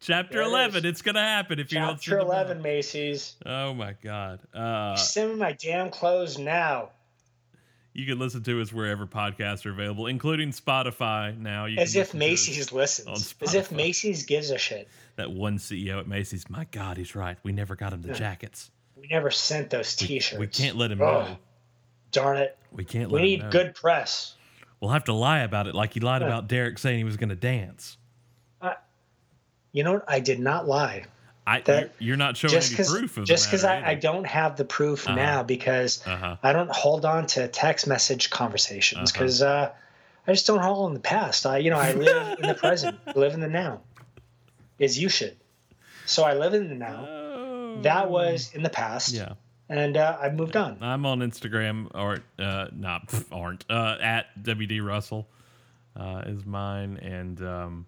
Chapter 0.00 0.34
There 0.38 0.42
11. 0.42 0.84
is. 0.84 0.90
It's 0.90 1.02
going 1.02 1.14
to 1.14 1.20
happen 1.20 1.58
if 1.58 1.72
you 1.72 1.78
don't 1.78 1.98
Chapter 2.00 2.18
11. 2.18 2.60
Macy's. 2.62 3.36
Oh, 3.46 3.72
my 3.74 3.94
God. 4.02 4.40
Uh, 4.54 4.94
Send 4.96 5.30
me 5.32 5.36
my 5.36 5.52
damn 5.52 5.90
clothes 5.90 6.38
now. 6.38 6.90
You 7.96 8.04
can 8.04 8.18
listen 8.18 8.42
to 8.42 8.60
us 8.60 8.74
wherever 8.74 9.06
podcasts 9.06 9.64
are 9.64 9.70
available, 9.70 10.06
including 10.06 10.50
Spotify. 10.50 11.34
Now, 11.38 11.64
you 11.64 11.78
As 11.78 11.96
if 11.96 12.12
listen 12.12 12.20
to 12.20 12.26
us 12.26 12.30
Macy's 12.30 12.72
listens. 12.72 13.34
As 13.40 13.54
if 13.54 13.72
Macy's 13.72 14.24
gives 14.24 14.50
a 14.50 14.58
shit. 14.58 14.86
That 15.16 15.30
one 15.30 15.56
CEO 15.56 15.98
at 15.98 16.06
Macy's. 16.06 16.50
My 16.50 16.66
God, 16.72 16.98
he's 16.98 17.14
right. 17.16 17.38
We 17.42 17.52
never 17.52 17.74
got 17.74 17.94
him 17.94 18.02
the 18.02 18.12
jackets. 18.12 18.70
We 19.00 19.08
never 19.10 19.30
sent 19.30 19.70
those 19.70 19.96
t-shirts. 19.96 20.38
we 20.38 20.46
can't 20.46 20.76
let 20.76 20.90
him 20.90 21.00
Ugh, 21.00 21.28
know. 21.28 21.38
Darn 22.12 22.36
it. 22.36 22.58
We 22.70 22.84
can't 22.84 23.10
We 23.10 23.14
let 23.20 23.24
him 23.24 23.30
need 23.44 23.50
good 23.50 23.74
press. 23.74 24.34
We'll 24.80 24.90
have 24.90 25.04
to 25.04 25.14
lie 25.14 25.38
about 25.40 25.66
it, 25.66 25.74
like 25.74 25.94
he 25.94 26.00
lied 26.00 26.20
Yeah. 26.20 26.28
about 26.28 26.48
Derek 26.48 26.78
saying 26.78 26.98
he 26.98 27.04
was 27.04 27.16
going 27.16 27.30
to 27.30 27.34
dance. 27.34 27.96
You 29.72 29.84
know 29.84 29.94
what? 29.94 30.04
I 30.08 30.20
did 30.20 30.38
not 30.40 30.66
lie. 30.68 31.04
I, 31.46 31.60
That- 31.60 31.92
you're, 32.00 32.16
not 32.16 32.36
showing 32.36 32.52
just 32.54 32.78
any 32.78 32.88
proof 32.88 33.16
of 33.18 33.24
just 33.24 33.46
because 33.46 33.62
I, 33.64 33.90
I 33.90 33.94
don't. 33.94 34.26
have 34.26 34.56
the 34.56 34.64
proof 34.64 35.06
now 35.08 35.42
because 35.44 36.04
Uh-huh. 36.06 36.36
I 36.42 36.52
don't 36.52 36.70
hold 36.70 37.04
on 37.04 37.26
to 37.28 37.46
text 37.48 37.86
message 37.86 38.30
conversations 38.30 39.10
Uh-huh. 39.10 39.18
because 39.20 39.42
uh, 39.42 39.70
I 40.26 40.32
just 40.32 40.46
don't 40.48 40.58
hold 40.60 40.86
on 40.86 40.94
the 40.94 41.00
past. 41.00 41.46
I 41.46 41.58
you 41.58 41.70
know 41.70 41.78
I 41.78 41.92
live 41.92 42.38
in 42.40 42.48
the 42.48 42.54
present, 42.54 42.98
live 43.16 43.34
in 43.34 43.40
the 43.40 43.48
now, 43.48 43.82
as 44.80 44.98
you 44.98 45.08
should. 45.08 45.36
So 46.04 46.24
I 46.24 46.34
live 46.34 46.54
in 46.54 46.68
the 46.68 46.74
now. 46.74 47.80
That 47.82 48.10
was 48.10 48.52
in 48.54 48.62
the 48.62 48.70
past, 48.70 49.14
Oh. 49.14 49.18
Yeah. 49.18 49.32
and 49.68 49.96
uh, 49.96 50.18
I've 50.20 50.34
moved 50.34 50.56
on. 50.56 50.78
I'm 50.80 51.04
on 51.06 51.20
Instagram 51.20 51.88
or 51.94 52.18
uh 52.38 52.68
not 52.72 53.12
aren't 53.30 53.64
uh 53.70 53.98
at 54.00 54.26
WD 54.42 54.84
Russell 54.84 55.28
uh 55.94 56.22
is 56.26 56.44
mine 56.44 56.96
and 57.02 57.40
um 57.42 57.86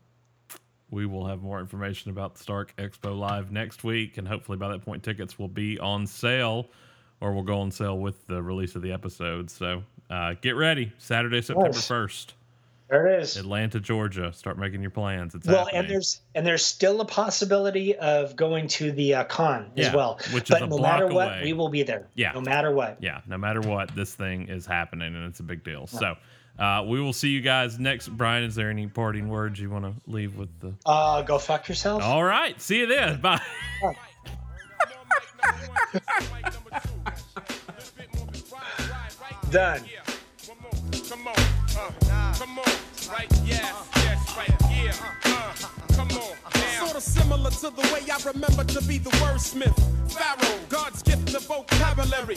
we 0.91 1.07
will 1.07 1.26
have 1.26 1.43
more 1.43 1.61
information 1.61 2.11
about 2.11 2.34
the 2.34 2.43
Stark 2.43 2.74
Expo 2.76 3.18
Live 3.18 3.51
next 3.53 3.84
week 3.84 4.16
and 4.18 4.26
hopefully 4.26 4.57
by 4.59 4.68
that 4.68 4.84
point 4.84 5.03
tickets 5.03 5.39
will 5.39 5.49
be 5.49 5.78
on 5.78 6.07
sale 6.07 6.68
or 7.20 7.32
will 7.32 7.43
go 7.43 7.61
on 7.61 7.70
sale 7.70 7.99
with 7.99 8.26
the 8.26 8.43
release 8.43 8.74
of 8.74 8.82
the 8.82 8.93
episode. 8.93 9.51
So 9.51 9.82
uh 10.11 10.34
get 10.41 10.57
ready. 10.57 10.93
Saturday, 10.99 11.43
September 11.43 11.70
Yes. 11.74 11.89
1st. 11.89 12.26
There 12.89 13.07
it 13.07 13.20
is. 13.22 13.36
Atlanta, 13.36 13.80
Georgia. 13.80 14.32
Start 14.32 14.57
making 14.59 14.80
your 14.80 14.91
plans. 14.91 15.34
It's 15.34 15.47
Well, 15.47 15.66
happening. 15.66 15.80
and 15.80 15.91
there's 15.91 16.20
and 16.34 16.47
there's 16.47 16.64
still 16.64 17.03
a 17.03 17.05
possibility 17.05 17.95
of 17.97 18.34
going 18.34 18.66
to 18.68 18.91
the 18.93 19.12
uh, 19.16 19.24
con 19.24 19.70
Yeah, 19.74 19.89
as 19.89 19.95
well. 19.95 20.18
which 20.32 20.45
is 20.45 20.49
but 20.51 20.62
a 20.62 20.66
no 20.68 20.78
block 20.78 20.93
matter 21.01 21.07
what, 21.09 21.28
away. 21.28 21.41
we 21.45 21.53
will 21.53 21.68
be 21.68 21.82
there. 21.82 22.07
Yeah. 22.14 22.32
no 22.32 22.41
matter 22.41 22.70
what. 22.72 22.97
yeah, 23.03 23.20
no 23.26 23.36
matter 23.36 23.61
what, 23.61 23.95
this 23.95 24.14
thing 24.14 24.49
is 24.49 24.64
happening 24.64 25.14
and 25.14 25.26
it's 25.26 25.41
a 25.41 25.43
big 25.43 25.62
deal. 25.64 25.86
So 25.86 26.14
Uh, 26.59 26.84
we 26.86 27.00
will 27.00 27.12
see 27.12 27.28
you 27.28 27.40
guys 27.40 27.78
next. 27.78 28.09
Brian, 28.09 28.44
is 28.44 28.54
there 28.54 28.68
any 28.70 28.86
parting 28.88 29.28
words 29.28 29.61
you 29.61 29.70
want 29.70 29.84
to 29.84 29.94
leave 30.11 30.36
with 30.36 30.48
the? 30.61 30.74
Uh, 30.84 31.22
go 31.22 31.38
fuck 31.38 31.68
yourself. 31.68 32.02
All 32.02 32.24
right. 32.24 32.61
See 32.61 32.80
you 32.80 32.86
then. 32.86 33.20
Bye. 33.20 33.40
Done. 39.50 39.80
Come 41.09 41.26
on, 41.26 41.34
uh, 41.38 42.34
come 42.36 42.59
on, 42.59 42.64
right, 43.11 43.26
yes, 43.44 43.74
yes, 43.96 44.36
right, 44.36 44.54
yeah, 44.70 44.92
uh, 45.24 45.54
come 45.94 46.09
on, 46.11 46.36
now. 46.54 46.84
Sort 46.84 46.96
of 46.96 47.02
similar 47.02 47.50
to 47.50 47.70
the 47.70 47.80
way 47.94 48.02
I 48.12 48.18
remember 48.30 48.64
to 48.64 48.82
be 48.86 48.98
the 48.98 49.09
wordsmith. 49.11 49.74
Pharoahe, 50.09 50.68
God's 50.68 51.02
gift 51.02 51.28
to 51.28 51.40
vocabulary. 51.40 52.36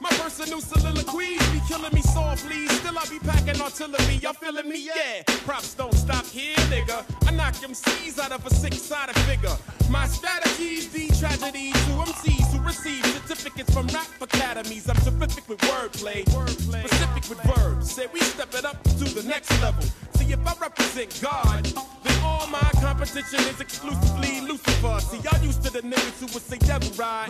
My 0.00 0.10
personal 0.10 0.60
soliloquies 0.60 1.44
be 1.50 1.60
killing 1.66 1.92
me 1.92 2.02
softly. 2.02 2.68
Still, 2.68 2.98
I 2.98 3.04
be 3.06 3.18
packing 3.18 3.60
artillery. 3.60 4.14
Y'all 4.22 4.32
feeling 4.32 4.68
me? 4.68 4.78
Yeah. 4.86 5.22
Props 5.44 5.74
don't 5.74 5.94
stop 5.94 6.24
here, 6.26 6.54
nigga. 6.70 7.04
I 7.26 7.32
knock 7.32 7.54
MCs 7.54 8.18
out 8.18 8.30
of 8.30 8.46
a 8.46 8.50
six 8.54 8.80
sided 8.80 9.16
figure. 9.20 9.56
My 9.90 10.06
strategies 10.06 10.86
be 10.86 11.08
tragedy 11.18 11.72
to 11.72 11.90
MCs 12.06 12.52
who 12.52 12.64
receive 12.64 13.04
certificates 13.06 13.72
from 13.74 13.88
rap 13.88 14.06
academies. 14.20 14.88
I'm 14.88 14.96
terrific 14.96 15.48
with 15.48 15.58
wordplay, 15.60 16.28
specific 16.52 17.28
with 17.28 17.40
verbs. 17.42 17.90
Say 17.90 18.06
we 18.12 18.20
step 18.20 18.54
it 18.54 18.64
up 18.64 18.82
to 18.84 19.04
the 19.04 19.22
next 19.26 19.50
level. 19.60 19.82
See, 20.14 20.32
if 20.32 20.46
I 20.46 20.54
represent 20.60 21.18
God, 21.20 21.64
then 22.04 22.22
all 22.22 22.46
my 22.48 22.70
competition 22.80 23.40
is 23.48 23.60
exclusively 23.60 24.42
Lucifer. 24.42 25.00
See, 25.00 25.18
y'all 25.18 25.42
used 25.42 25.62
to 25.64 25.72
the 25.72 25.80
niggas 25.80 26.20
who 26.20 26.26
would 26.34 26.42
say 26.42 26.58
devil 26.58 26.90
ride, 26.96 27.28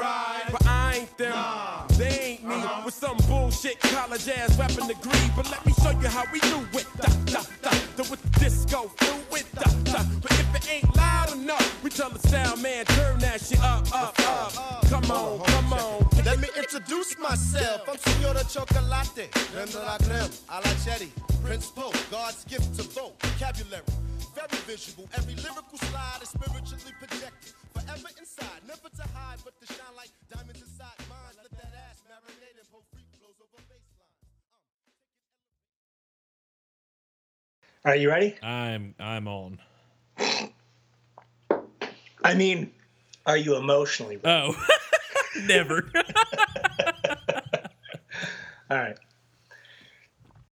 but 0.50 0.66
I 0.66 0.96
ain't 1.00 1.16
them. 1.16 1.34
They 1.96 2.38
ain't 2.40 2.44
me 2.44 2.57
with 2.84 2.94
some 2.94 3.16
bullshit 3.28 3.78
college 3.80 4.28
ass 4.28 4.58
rapping 4.58 4.86
degree. 4.86 5.30
But 5.36 5.50
let 5.50 5.64
me 5.66 5.72
show 5.82 5.90
you 5.90 6.08
how 6.08 6.24
we 6.32 6.40
do 6.40 6.58
it. 6.78 6.86
Da, 6.96 7.08
da, 7.26 7.42
da, 7.62 7.70
da, 7.96 8.10
with 8.10 8.22
the 8.22 8.40
disco 8.40 8.90
fluid. 8.96 9.44
Da, 9.54 9.70
da. 9.84 10.02
But 10.22 10.32
if 10.32 10.54
it 10.56 10.70
ain't 10.70 10.96
loud 10.96 11.32
enough, 11.34 11.84
we 11.84 11.90
tell 11.90 12.10
the 12.10 12.18
sound 12.28 12.62
man 12.62 12.84
turn 12.86 13.18
that 13.20 13.40
shit 13.40 13.62
up, 13.62 13.84
up, 13.94 14.14
up. 14.20 14.88
Come 14.88 15.10
on, 15.10 15.40
come 15.46 15.72
on. 15.72 16.06
Let 16.24 16.40
me 16.40 16.48
introduce 16.56 17.18
myself. 17.18 17.88
I'm 17.88 17.98
Senora 17.98 18.44
Chocolate, 18.44 19.30
creme 19.32 19.68
de 19.68 19.78
la 19.78 19.96
creme, 19.98 20.30
a 20.50 20.60
la 20.60 20.72
cherry. 20.84 21.12
Prince 21.44 21.70
Po, 21.70 21.92
God's 22.10 22.44
gift 22.44 22.74
to 22.76 22.82
vocabulary. 22.82 23.82
Very 24.34 24.60
visual, 24.66 25.08
every 25.16 25.34
lyrical 25.34 25.78
slide 25.78 26.20
is 26.22 26.28
spiritually 26.28 26.94
projected. 26.98 27.52
Forever 27.74 28.08
inside, 28.18 28.60
never 28.66 28.88
to 28.94 29.02
hide, 29.14 29.38
but 29.44 29.58
to 29.60 29.66
shine 29.66 29.94
like 29.96 30.10
diamonds 30.30 30.62
inside 30.62 30.77
Are 37.84 37.96
you 37.96 38.10
ready? 38.10 38.34
I'm 38.42 38.94
I'm 38.98 39.28
on. 39.28 39.58
I 42.24 42.34
mean, 42.34 42.72
are 43.24 43.36
you 43.36 43.56
emotionally 43.56 44.16
ready? 44.16 44.28
Oh, 44.28 44.66
never. 45.46 45.90
All 48.70 48.76
right. 48.76 48.98